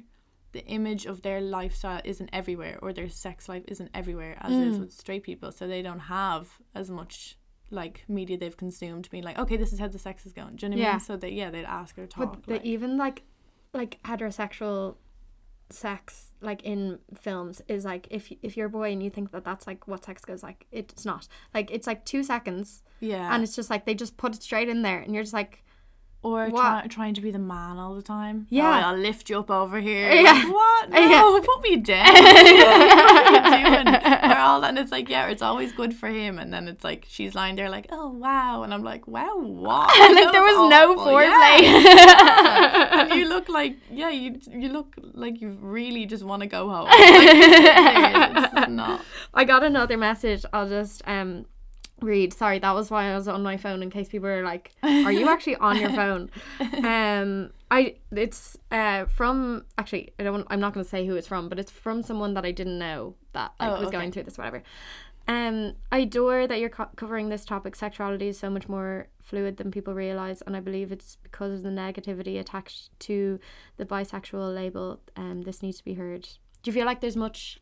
the 0.58 0.66
image 0.78 1.04
of 1.12 1.22
their 1.22 1.40
lifestyle 1.58 2.02
isn't 2.12 2.30
everywhere, 2.42 2.78
or 2.82 2.90
their 2.94 3.10
sex 3.10 3.38
life 3.54 3.64
isn't 3.74 3.92
everywhere, 4.02 4.36
as 4.46 4.52
Mm. 4.52 4.68
is 4.70 4.80
with 4.80 4.92
straight 5.04 5.24
people, 5.30 5.50
so 5.52 5.62
they 5.68 5.82
don't 5.88 6.06
have 6.20 6.44
as 6.82 6.88
much 7.00 7.16
like 7.72 7.96
media 8.08 8.38
they've 8.38 8.56
consumed 8.66 9.10
being 9.10 9.24
like 9.24 9.40
okay 9.40 9.58
this 9.58 9.74
is 9.74 9.80
how 9.80 9.88
the 9.88 9.98
sex 10.08 10.18
is 10.28 10.34
going 10.40 10.56
do 10.56 10.62
you 10.66 10.70
know 10.70 10.76
what 10.78 10.84
I 10.84 10.88
Yeah. 10.88 10.92
mean 10.94 11.00
so 11.10 11.18
that 11.18 11.34
yeah 11.34 11.50
they'd 11.50 11.66
ask 11.82 11.98
or 11.98 12.06
talk 12.06 12.32
But 12.46 12.48
like- 12.58 12.64
even 12.74 12.96
like 13.06 13.24
like 13.74 13.94
heterosexual 14.04 14.98
sex 15.72 16.32
like 16.42 16.62
in 16.64 17.00
films 17.20 17.62
is 17.68 17.84
like 17.84 18.08
if 18.12 18.32
if 18.44 18.56
you're 18.56 18.68
a 18.68 18.70
boy 18.70 18.92
and 18.92 19.02
you 19.02 19.10
think 19.10 19.32
that 19.32 19.44
that's 19.44 19.66
like 19.66 19.88
what 19.88 20.06
sex 20.06 20.24
goes 20.24 20.44
like 20.44 20.68
it's 20.72 21.06
not 21.06 21.28
like 21.56 21.72
it's 21.72 21.88
like 21.88 22.06
two 22.06 22.22
seconds 22.24 22.84
yeah 23.00 23.34
and 23.34 23.42
it's 23.44 23.56
just 23.56 23.72
like 23.72 23.84
they 23.86 23.96
just 23.96 24.16
put 24.16 24.36
it 24.36 24.44
straight 24.44 24.70
in 24.70 24.84
there 24.84 25.00
and 25.00 25.16
you're 25.16 25.24
just 25.24 25.34
like 25.34 25.64
Or 26.26 26.50
try, 26.50 26.88
trying 26.90 27.14
to 27.14 27.22
be 27.22 27.30
the 27.30 27.38
man 27.54 27.78
all 27.78 27.94
the 27.94 28.02
time. 28.02 28.48
Yeah. 28.50 28.64
Oh, 28.68 28.88
I'll 28.90 28.98
lift 28.98 29.30
you 29.30 29.38
up 29.38 29.52
over 29.52 29.80
here. 29.80 30.12
Yeah. 30.12 30.32
Like, 30.32 30.52
what? 30.52 30.90
No, 30.96 31.00
Yeah. 31.00 31.40
put 31.46 31.62
me 31.62 31.76
down. 31.78 32.06
what 32.14 32.36
are 32.36 33.32
you 33.32 33.42
doing? 33.84 33.88
Or 34.32 34.38
all 34.38 34.62
that. 34.62 34.70
And 34.70 34.80
it's 34.80 34.92
like, 34.92 35.08
yeah, 35.08 35.28
it's 35.28 35.44
always 35.44 35.72
good 35.72 35.94
for 35.94 36.08
him. 36.10 36.40
And 36.40 36.52
then 36.52 36.68
it's 36.68 36.84
like, 36.84 37.06
she's 37.08 37.36
lying 37.36 37.56
there 37.56 37.70
like, 37.70 37.88
oh, 37.92 38.10
wow. 38.10 38.64
And 38.64 38.74
I'm 38.74 38.84
like, 38.84 39.08
wow, 39.08 39.38
what? 39.38 39.88
like 40.16 40.32
there 40.32 40.42
was 40.42 40.70
no 40.78 40.96
foreplay 40.96 41.62
Yeah. 41.62 43.02
and 43.02 43.14
you 43.20 43.28
look 43.30 43.48
like, 43.48 43.78
yeah, 43.92 44.10
you 44.10 44.40
you 44.52 44.70
look 44.70 44.96
like 45.14 45.40
you 45.42 45.50
really 45.62 46.06
just 46.08 46.24
want 46.24 46.42
to 46.42 46.48
go 46.48 46.70
home. 46.70 46.86
Like, 46.86 48.54
it's 48.56 48.70
not. 48.72 49.02
I 49.34 49.44
got 49.46 49.64
another 49.64 49.98
message. 49.98 50.44
I'll 50.54 50.70
just 50.70 51.02
um 51.08 51.46
read. 52.02 52.34
Sorry, 52.34 52.60
that 52.60 52.74
was 52.74 52.92
why 52.92 53.12
I 53.12 53.16
was 53.16 53.28
on 53.28 53.42
my 53.44 53.58
phone 53.58 53.82
in 53.84 53.90
case 53.90 54.10
people 54.10 54.30
were 54.30 54.44
like, 54.44 54.72
"Are 54.84 55.12
you 55.12 55.28
actually 55.34 55.56
on 55.58 55.78
your 55.80 55.92
phone?" 55.92 56.30
Um, 56.84 57.52
I 57.72 57.96
it's 58.12 58.58
uh 58.72 59.06
from 59.06 59.66
actually 59.78 60.14
I 60.20 60.24
don't 60.24 60.46
I'm 60.50 60.60
not 60.60 60.74
going 60.74 60.84
to 60.84 60.90
say 60.90 61.06
who 61.06 61.16
it's 61.16 61.28
from, 61.28 61.50
but 61.50 61.60
it's 61.60 61.72
from 61.72 62.02
someone 62.04 62.34
that 62.36 62.46
I 62.46 62.52
didn't 62.52 62.78
know 62.80 63.16
that 63.34 63.54
like 63.60 63.70
Oh, 63.72 63.80
was 63.80 63.88
okay. 63.88 63.98
going 63.98 64.12
through 64.12 64.24
this 64.24 64.38
whatever. 64.38 64.64
Um, 65.28 65.74
I 65.92 66.00
adore 66.00 66.46
that 66.46 66.60
you're 66.60 66.70
co- 66.70 66.90
covering 66.96 67.30
this 67.30 67.46
topic. 67.46 67.76
Sexuality 67.76 68.28
is 68.28 68.38
so 68.38 68.50
much 68.52 68.70
more 68.70 69.08
fluid 69.24 69.58
than 69.58 69.72
people 69.72 69.96
realize, 69.96 70.44
and 70.44 70.56
I 70.56 70.60
believe 70.60 70.92
it's 70.92 71.18
because 71.24 71.52
of 71.52 71.64
the 71.64 71.70
negativity 71.70 72.40
attached 72.40 72.92
to 73.02 73.40
the 73.78 73.86
bisexual 73.86 74.54
label. 74.54 75.00
Um, 75.16 75.42
this 75.42 75.64
needs 75.64 75.80
to 75.80 75.84
be 75.84 75.96
heard. 75.96 76.30
Do 76.62 76.70
you 76.70 76.74
feel 76.74 76.86
like 76.86 77.02
there's 77.02 77.16
much 77.18 77.60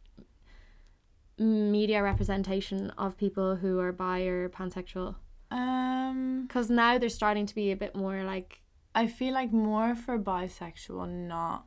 media 1.37 2.01
representation 2.03 2.89
of 2.91 3.17
people 3.17 3.55
who 3.55 3.79
are 3.79 3.91
bi 3.91 4.21
or 4.21 4.49
pansexual? 4.49 5.15
Um, 5.51 6.45
Because 6.47 6.69
now 6.69 6.97
they're 6.97 7.09
starting 7.09 7.45
to 7.45 7.55
be 7.55 7.71
a 7.71 7.75
bit 7.75 7.95
more 7.95 8.23
like, 8.23 8.61
I 8.95 9.07
feel 9.07 9.33
like 9.33 9.51
more 9.51 9.95
for 9.95 10.17
bisexual, 10.19 11.07
not 11.09 11.65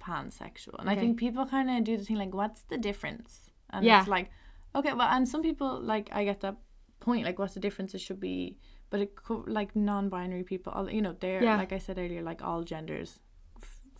pansexual. 0.00 0.78
And 0.78 0.88
I 0.90 0.94
think 0.96 1.18
people 1.18 1.46
kind 1.46 1.70
of 1.70 1.84
do 1.84 1.96
the 1.96 2.04
thing 2.04 2.16
like, 2.16 2.34
what's 2.34 2.62
the 2.62 2.78
difference? 2.78 3.50
And 3.70 3.84
Yeah. 3.84 4.00
it's 4.00 4.08
like, 4.08 4.30
okay, 4.74 4.92
well, 4.92 5.08
and 5.10 5.28
some 5.28 5.42
people, 5.42 5.80
like, 5.80 6.10
I 6.12 6.24
get 6.24 6.40
that 6.40 6.56
point, 7.00 7.24
like, 7.24 7.38
what's 7.38 7.54
the 7.54 7.60
difference? 7.60 7.94
It 7.94 8.00
should 8.00 8.20
be, 8.20 8.56
but 8.90 9.00
it 9.00 9.16
could, 9.16 9.46
like, 9.48 9.74
non 9.76 10.08
binary 10.08 10.42
people, 10.44 10.72
all, 10.72 10.90
you 10.90 11.02
know, 11.02 11.14
they're, 11.18 11.42
Yeah. 11.42 11.56
like 11.56 11.72
I 11.72 11.78
said 11.78 11.98
earlier, 11.98 12.22
like, 12.22 12.42
all 12.42 12.62
genders 12.62 13.20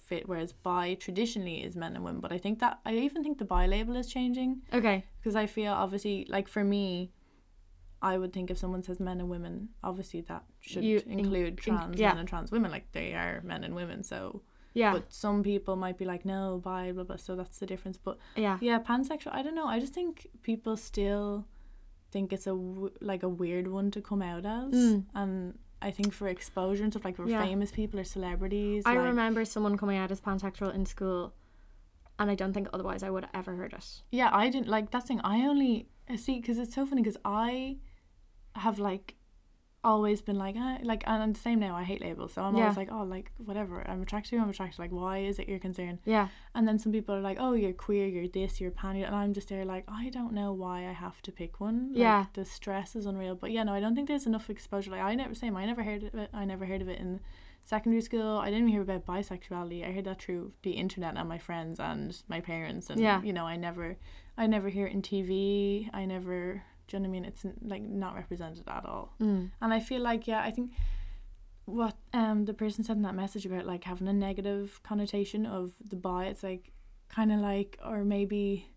fit, 0.08 0.28
whereas 0.28 0.52
bi 0.52 0.94
traditionally 0.94 1.56
is 1.66 1.74
men 1.76 1.94
and 1.96 2.04
women. 2.04 2.20
But 2.20 2.32
I 2.32 2.38
think 2.38 2.58
that, 2.60 2.78
I 2.84 2.92
even 3.08 3.22
think 3.24 3.38
the 3.38 3.44
bi 3.44 3.66
label 3.66 3.96
is 3.96 4.06
changing 4.16 4.50
okay, 4.72 5.04
because 5.18 5.36
I 5.36 5.46
feel 5.46 5.72
obviously, 5.72 6.26
like, 6.28 6.48
for 6.48 6.64
me, 6.64 7.10
I 8.02 8.18
would 8.18 8.32
think 8.34 8.50
if 8.50 8.58
someone 8.58 8.82
says 8.82 9.00
men 9.00 9.18
and 9.20 9.28
women, 9.30 9.70
obviously 9.82 10.20
that 10.22 10.44
should 10.60 10.84
You 10.84 11.00
include 11.06 11.48
in- 11.54 11.56
trans 11.56 11.98
yeah. 11.98 12.10
men 12.10 12.18
and 12.18 12.28
trans 12.28 12.50
women. 12.52 12.70
Like 12.70 12.92
they 12.92 13.14
are 13.14 13.40
men 13.42 13.64
and 13.64 13.74
women. 13.74 14.02
So, 14.02 14.42
yeah, 14.74 14.92
but 14.92 15.10
some 15.12 15.42
people 15.42 15.74
might 15.76 15.96
be 15.96 16.04
like, 16.04 16.24
no, 16.26 16.60
bi, 16.62 16.92
blah 16.92 17.04
blah. 17.04 17.16
So 17.16 17.34
that's 17.34 17.58
the 17.58 17.66
difference. 17.66 17.96
But 17.96 18.18
yeah, 18.36 18.58
yeah, 18.60 18.78
pansexual. 18.80 19.32
I 19.32 19.42
don't 19.42 19.54
know. 19.54 19.66
I 19.66 19.78
just 19.80 19.94
think 19.94 20.26
people 20.42 20.76
still 20.76 21.46
think 22.10 22.32
it's 22.32 22.46
a 22.46 22.52
like 23.00 23.22
a 23.22 23.28
weird 23.28 23.66
one 23.68 23.90
to 23.92 24.00
come 24.02 24.20
out 24.22 24.44
as, 24.44 24.74
Mm. 24.74 25.04
and 25.14 25.58
I 25.84 25.90
think 25.90 26.12
for 26.14 26.26
exposure 26.28 26.82
and 26.82 26.92
stuff 26.92 27.04
like 27.04 27.16
for 27.16 27.28
Yeah. 27.28 27.44
famous 27.44 27.70
people 27.70 28.00
or 28.00 28.04
celebrities. 28.04 28.82
I 28.86 28.96
like, 28.96 29.04
remember 29.12 29.44
someone 29.44 29.76
coming 29.76 29.98
out 29.98 30.10
as 30.10 30.20
pansexual 30.20 30.74
in 30.74 30.86
school, 30.86 31.34
and 32.18 32.30
I 32.30 32.34
don't 32.34 32.52
think 32.54 32.68
otherwise 32.72 33.02
I 33.02 33.10
would 33.10 33.24
have 33.24 33.34
ever 33.40 33.54
heard 33.60 33.72
it. 33.74 34.02
Yeah, 34.10 34.30
I 34.32 34.48
didn't 34.48 34.68
like 34.76 34.90
that 34.92 35.06
thing. 35.06 35.20
I 35.22 35.46
only 35.46 35.88
see 36.16 36.40
because 36.40 36.58
it's 36.58 36.74
so 36.74 36.86
funny 36.86 37.02
because 37.02 37.18
I 37.24 37.78
have 38.56 38.78
like 38.78 39.14
always 39.84 40.20
been 40.22 40.36
like 40.36 40.56
ah, 40.58 40.78
like 40.82 41.04
and 41.06 41.22
I'm 41.22 41.32
the 41.34 41.38
same 41.40 41.60
now. 41.60 41.76
I 41.76 41.84
hate 41.84 42.00
labels, 42.00 42.32
so 42.32 42.42
I'm 42.42 42.56
Yeah. 42.56 42.62
always 42.62 42.76
like 42.76 42.88
oh 42.90 43.02
like 43.04 43.30
whatever. 43.44 43.84
I'm 43.88 44.02
attracted 44.02 44.30
to. 44.30 44.36
you, 44.36 44.42
I'm 44.42 44.48
attracted. 44.48 44.78
Like 44.78 44.90
why 44.92 45.18
is 45.18 45.38
it 45.38 45.48
your 45.48 45.58
concern? 45.58 45.98
Yeah, 46.04 46.28
And 46.54 46.66
then 46.66 46.78
some 46.78 46.90
people 46.92 47.14
are 47.14 47.20
like 47.20 47.36
oh 47.40 47.52
you're 47.52 47.72
queer, 47.72 48.06
you're 48.06 48.28
this, 48.28 48.60
you're 48.60 48.70
pan, 48.70 48.96
and 48.96 49.14
I'm 49.14 49.32
just 49.34 49.48
there 49.50 49.64
like 49.64 49.84
I 49.86 50.08
don't 50.08 50.32
know 50.32 50.52
why 50.52 50.78
I 50.88 50.92
have 50.92 51.20
to 51.22 51.30
pick 51.32 51.60
one. 51.60 51.90
Like, 51.90 51.98
Yeah. 51.98 52.24
the 52.32 52.44
stress 52.44 52.96
is 52.96 53.06
unreal. 53.06 53.34
But 53.36 53.50
yeah, 53.52 53.62
no, 53.62 53.72
I 53.74 53.80
don't 53.80 53.94
think 53.94 54.08
there's 54.08 54.26
enough 54.26 54.48
exposure. 54.50 54.90
Like 54.90 55.02
I 55.02 55.14
never 55.14 55.34
same. 55.34 55.56
I 55.56 55.66
never 55.66 55.82
heard 55.82 56.02
of 56.04 56.14
it. 56.14 56.30
I 56.32 56.44
never 56.44 56.64
heard 56.66 56.82
of 56.82 56.88
it 56.88 56.98
in 56.98 57.20
secondary 57.66 58.02
school. 58.02 58.36
I 58.38 58.50
didn't 58.50 58.68
hear 58.68 58.82
about 58.82 59.06
bisexuality. 59.06 59.88
I 59.88 59.92
heard 59.92 60.04
that 60.04 60.20
through 60.20 60.52
the 60.62 60.72
internet 60.72 61.16
and 61.16 61.28
my 61.28 61.38
friends 61.38 61.80
and 61.80 62.14
my 62.28 62.40
parents. 62.40 62.90
And 62.90 63.00
Yeah. 63.00 63.22
you 63.22 63.32
know, 63.32 63.46
I 63.46 63.56
never, 63.56 63.96
I 64.36 64.46
never 64.46 64.68
hear 64.68 64.86
it 64.86 64.92
in 64.92 65.00
TV. 65.02 65.88
I 65.92 66.04
never. 66.04 66.62
Do 66.86 66.96
you 66.96 67.00
know 67.02 67.08
what 67.08 67.16
I 67.16 67.20
mean? 67.20 67.24
It's 67.24 67.44
like 67.62 67.82
not 67.82 68.14
represented 68.14 68.64
at 68.68 68.84
all. 68.84 69.14
mm. 69.20 69.50
And 69.60 69.72
I 69.72 69.80
feel 69.80 70.00
like 70.02 70.26
yeah, 70.26 70.42
I 70.42 70.50
think 70.50 70.72
what 71.66 71.96
um 72.12 72.44
the 72.44 72.52
person 72.54 72.84
said 72.84 72.96
in 72.96 73.02
that 73.02 73.14
message 73.14 73.46
about 73.46 73.64
like 73.66 73.84
having 73.84 74.06
a 74.08 74.12
negative 74.12 74.80
connotation 74.82 75.46
of 75.46 75.72
the 75.88 75.96
bi, 75.96 76.26
it's 76.26 76.42
like 76.42 76.72
kind 77.08 77.32
of 77.32 77.40
like 77.40 77.78
or 77.84 78.04
maybe 78.04 78.68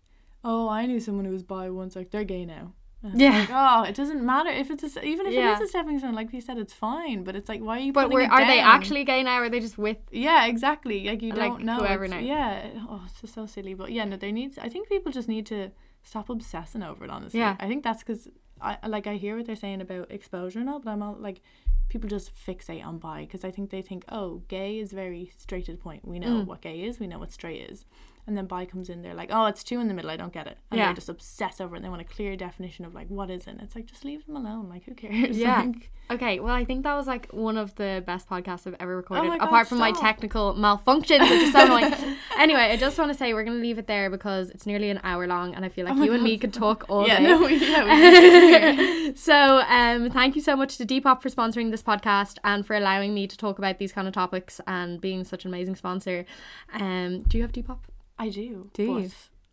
oh 0.44 0.68
I 0.68 0.86
knew 0.86 1.00
someone 1.00 1.24
who 1.26 1.32
was 1.32 1.42
bi 1.42 1.68
once 1.70 1.96
like 1.96 2.10
they're 2.10 2.24
gay 2.24 2.44
now. 2.46 2.72
Yeah. 3.14 3.30
Like, 3.38 3.48
oh, 3.52 3.82
it 3.84 3.94
doesn't 3.94 4.24
matter 4.26 4.50
if 4.50 4.72
it's 4.72 4.82
a, 4.96 5.04
even 5.04 5.26
if 5.26 5.32
Yeah. 5.32 5.52
it 5.52 5.62
is 5.62 5.66
a 5.66 5.68
stepping 5.68 6.00
stone. 6.00 6.14
Like 6.16 6.32
you 6.32 6.40
said, 6.40 6.58
it's 6.58 6.72
fine. 6.72 7.22
But 7.22 7.36
it's 7.36 7.48
like 7.48 7.60
why 7.60 7.76
are 7.76 7.80
you? 7.80 7.92
but 7.92 8.10
were, 8.10 8.22
are 8.24 8.44
they 8.44 8.58
actually 8.58 9.04
gay 9.04 9.22
now? 9.22 9.38
Or 9.38 9.44
are 9.44 9.48
they 9.48 9.60
just 9.60 9.78
with? 9.78 9.98
Yeah, 10.10 10.46
exactly. 10.46 11.04
Like 11.04 11.22
you 11.22 11.30
Like, 11.32 11.52
don't 11.52 11.64
know. 11.64 11.76
whoever 11.76 12.06
It's-. 12.06 12.22
Yeah. 12.22 12.70
Oh, 12.88 13.02
it's 13.06 13.20
just 13.20 13.34
so 13.34 13.46
silly. 13.46 13.74
But 13.74 13.92
yeah, 13.92 14.04
no, 14.04 14.16
there 14.16 14.32
needs. 14.32 14.58
I 14.58 14.68
think 14.68 14.88
people 14.88 15.12
just 15.12 15.28
need 15.28 15.46
to 15.46 15.70
stop 16.02 16.28
obsessing 16.30 16.82
over 16.82 17.04
it. 17.04 17.10
Honestly, 17.10 17.40
Yeah. 17.40 17.56
I 17.60 17.66
think 17.68 17.84
that's 17.84 18.02
because 18.02 18.28
I 18.60 18.76
like 18.86 19.06
I 19.06 19.14
hear 19.16 19.36
what 19.36 19.46
they're 19.46 19.56
saying 19.56 19.80
about 19.80 20.10
exposure 20.10 20.58
and 20.60 20.68
all, 20.68 20.80
but 20.80 20.90
I'm 20.90 21.02
all 21.02 21.16
like, 21.18 21.40
people 21.88 22.08
just 22.08 22.32
fixate 22.34 22.84
on 22.84 22.98
bi 22.98 23.20
because 23.22 23.44
I 23.44 23.50
think 23.50 23.70
they 23.70 23.82
think 23.82 24.04
oh, 24.10 24.42
gay 24.48 24.78
is 24.78 24.92
very 24.92 25.30
straight 25.38 25.66
to 25.66 25.72
the 25.72 25.78
point. 25.78 26.06
We 26.06 26.18
know 26.18 26.42
Mm. 26.42 26.46
what 26.46 26.60
gay 26.60 26.82
is. 26.82 26.98
We 27.00 27.06
know 27.06 27.18
what 27.18 27.32
straight 27.32 27.70
is. 27.70 27.84
And 28.28 28.36
then 28.36 28.46
bi 28.46 28.66
comes 28.66 28.90
in, 28.90 29.00
they're 29.02 29.14
like, 29.14 29.30
oh, 29.32 29.46
it's 29.46 29.64
two 29.64 29.80
in 29.80 29.88
the 29.88 29.94
middle. 29.94 30.10
I 30.10 30.16
don't 30.18 30.32
get 30.34 30.46
it. 30.46 30.58
And 30.70 30.78
Yeah. 30.78 30.84
they're 30.88 30.94
just 30.96 31.08
obsessed 31.08 31.60
over 31.62 31.74
it. 31.74 31.78
And 31.78 31.84
they 31.84 31.88
want 31.88 32.02
a 32.02 32.04
clear 32.04 32.36
definition 32.36 32.84
of 32.84 32.94
like 32.94 33.08
what 33.08 33.30
is 33.30 33.42
it. 33.46 33.52
And 33.52 33.60
it's 33.62 33.74
like 33.74 33.86
just 33.86 34.04
leave 34.04 34.24
them 34.26 34.36
alone. 34.36 34.68
Like 34.68 34.84
who 34.84 34.94
cares? 34.94 35.36
Yeah. 35.48 35.62
Like, 35.62 35.90
Okay, 36.10 36.40
well, 36.40 36.54
I 36.54 36.64
think 36.64 36.84
that 36.84 36.94
was 36.94 37.06
like 37.06 37.26
one 37.32 37.58
of 37.58 37.74
the 37.74 38.02
best 38.06 38.30
podcasts 38.30 38.66
I've 38.66 38.76
ever 38.80 38.96
recorded, 38.96 39.26
Oh 39.30 39.36
God, 39.36 39.44
apart 39.46 39.68
from 39.68 39.76
my 39.76 39.92
technical 39.92 40.54
malfunctions, 40.54 41.20
which 41.20 41.42
is 41.42 41.52
so 41.52 41.66
annoying. 41.66 41.92
anyway, 42.38 42.62
I 42.62 42.76
just 42.78 42.98
want 42.98 43.12
to 43.12 43.18
say 43.18 43.34
we're 43.34 43.44
going 43.44 43.58
to 43.58 43.62
leave 43.62 43.78
it 43.78 43.86
there 43.86 44.08
because 44.08 44.48
it's 44.48 44.64
nearly 44.64 44.88
an 44.88 45.00
hour 45.04 45.26
long, 45.26 45.54
and 45.54 45.66
I 45.66 45.68
feel 45.68 45.84
like 45.84 45.98
Oh 45.98 46.02
you 46.04 46.14
and 46.14 46.22
me 46.22 46.38
could 46.38 46.54
talk 46.54 46.86
all 46.88 47.06
yeah. 47.06 47.18
day. 47.18 47.24
No. 47.26 47.46
Yeah. 47.46 48.76
we- 48.76 49.14
so, 49.16 49.58
um, 49.68 50.10
thank 50.10 50.34
you 50.34 50.40
so 50.40 50.56
much 50.56 50.78
to 50.78 50.86
Depop 50.86 51.20
for 51.20 51.28
sponsoring 51.28 51.70
this 51.70 51.82
podcast 51.82 52.38
and 52.42 52.66
for 52.66 52.74
allowing 52.74 53.12
me 53.12 53.26
to 53.26 53.36
talk 53.36 53.58
about 53.58 53.78
these 53.78 53.92
kind 53.92 54.08
of 54.08 54.14
topics 54.14 54.62
and 54.66 55.00
being 55.02 55.24
such 55.24 55.44
an 55.44 55.50
amazing 55.50 55.76
sponsor. 55.76 56.24
Um, 56.72 57.22
do 57.24 57.36
you 57.36 57.42
have 57.42 57.52
Depop? 57.52 57.78
I 58.18 58.28
do. 58.30 58.70
Do 58.74 58.82
you? 58.82 59.10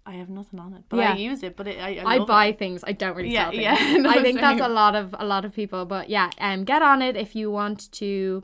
I 0.07 0.13
have 0.13 0.30
nothing 0.30 0.59
on 0.59 0.74
it. 0.74 0.84
But 0.89 0.97
Yeah. 0.97 1.13
I 1.13 1.16
use 1.18 1.41
it. 1.43 1.55
But 1.55 1.68
it, 1.68 1.80
I, 1.80 1.97
I, 2.05 2.16
I 2.16 2.20
buy 2.26 2.47
It. 2.47 2.59
things. 2.59 2.84
I 2.86 2.91
don't 2.91 3.16
really 3.16 3.30
Yeah, 3.32 3.45
sell 3.45 3.51
things. 3.51 3.63
yeah, 3.63 3.97
no, 4.03 4.09
I 4.09 4.22
think 4.22 4.39
that's 4.39 4.61
a 4.61 4.68
lot 4.68 4.95
of 4.95 5.16
a 5.18 5.26
lot 5.26 5.45
of 5.45 5.53
people. 5.53 5.86
But 5.86 6.09
yeah, 6.09 6.30
um, 6.39 6.63
get 6.63 6.82
on 6.82 7.01
it 7.01 7.16
if 7.16 7.36
you 7.36 7.49
want 7.49 7.91
to 7.93 8.43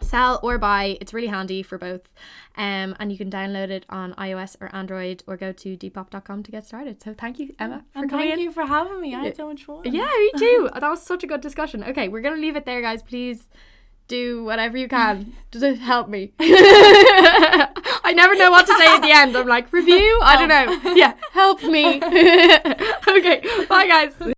sell 0.00 0.40
or 0.42 0.56
buy. 0.58 0.96
It's 1.00 1.12
really 1.12 1.26
handy 1.26 1.62
for 1.62 1.76
both. 1.76 2.10
Um, 2.56 2.96
and 2.98 3.12
you 3.12 3.18
can 3.18 3.30
download 3.30 3.68
it 3.70 3.84
on 3.90 4.14
iOS 4.14 4.56
or 4.60 4.74
Android 4.74 5.22
or 5.26 5.36
go 5.36 5.52
to 5.52 5.76
depop.com 5.76 6.42
to 6.44 6.50
get 6.50 6.64
started. 6.64 7.02
So 7.02 7.12
thank 7.12 7.38
you, 7.38 7.54
Emma, 7.58 7.84
for 7.92 7.98
And 8.00 8.10
coming 8.10 8.28
thank 8.28 8.38
in. 8.38 8.44
you 8.44 8.52
for 8.52 8.64
having 8.64 9.00
me. 9.00 9.14
I 9.14 9.24
had 9.24 9.36
so 9.36 9.46
much 9.48 9.64
fun. 9.64 9.82
Yeah, 9.84 10.06
me 10.06 10.30
too. 10.38 10.70
that 10.72 10.82
was 10.88 11.02
such 11.02 11.22
a 11.22 11.26
good 11.26 11.40
discussion. 11.42 11.84
Okay, 11.84 12.08
we're 12.08 12.22
gonna 12.22 12.36
leave 12.40 12.56
it 12.56 12.64
there, 12.64 12.80
guys. 12.80 13.02
Please 13.02 13.48
do 14.06 14.42
whatever 14.44 14.78
you 14.78 14.88
can 14.88 15.34
to 15.50 15.74
help 15.76 16.08
me. 16.08 16.32
I 18.08 18.12
never 18.12 18.34
know 18.36 18.50
what 18.50 18.66
to 18.66 18.74
say 18.78 18.86
at 18.86 19.02
the 19.02 19.10
end. 19.10 19.36
I'm 19.36 19.46
like, 19.46 19.70
review? 19.70 20.18
I 20.22 20.36
don't 20.38 20.48
know. 20.48 20.94
Yeah, 20.94 21.12
help 21.32 21.62
me. 21.62 21.96
okay, 23.06 23.66
bye. 23.68 23.86
Guys. 23.86 24.34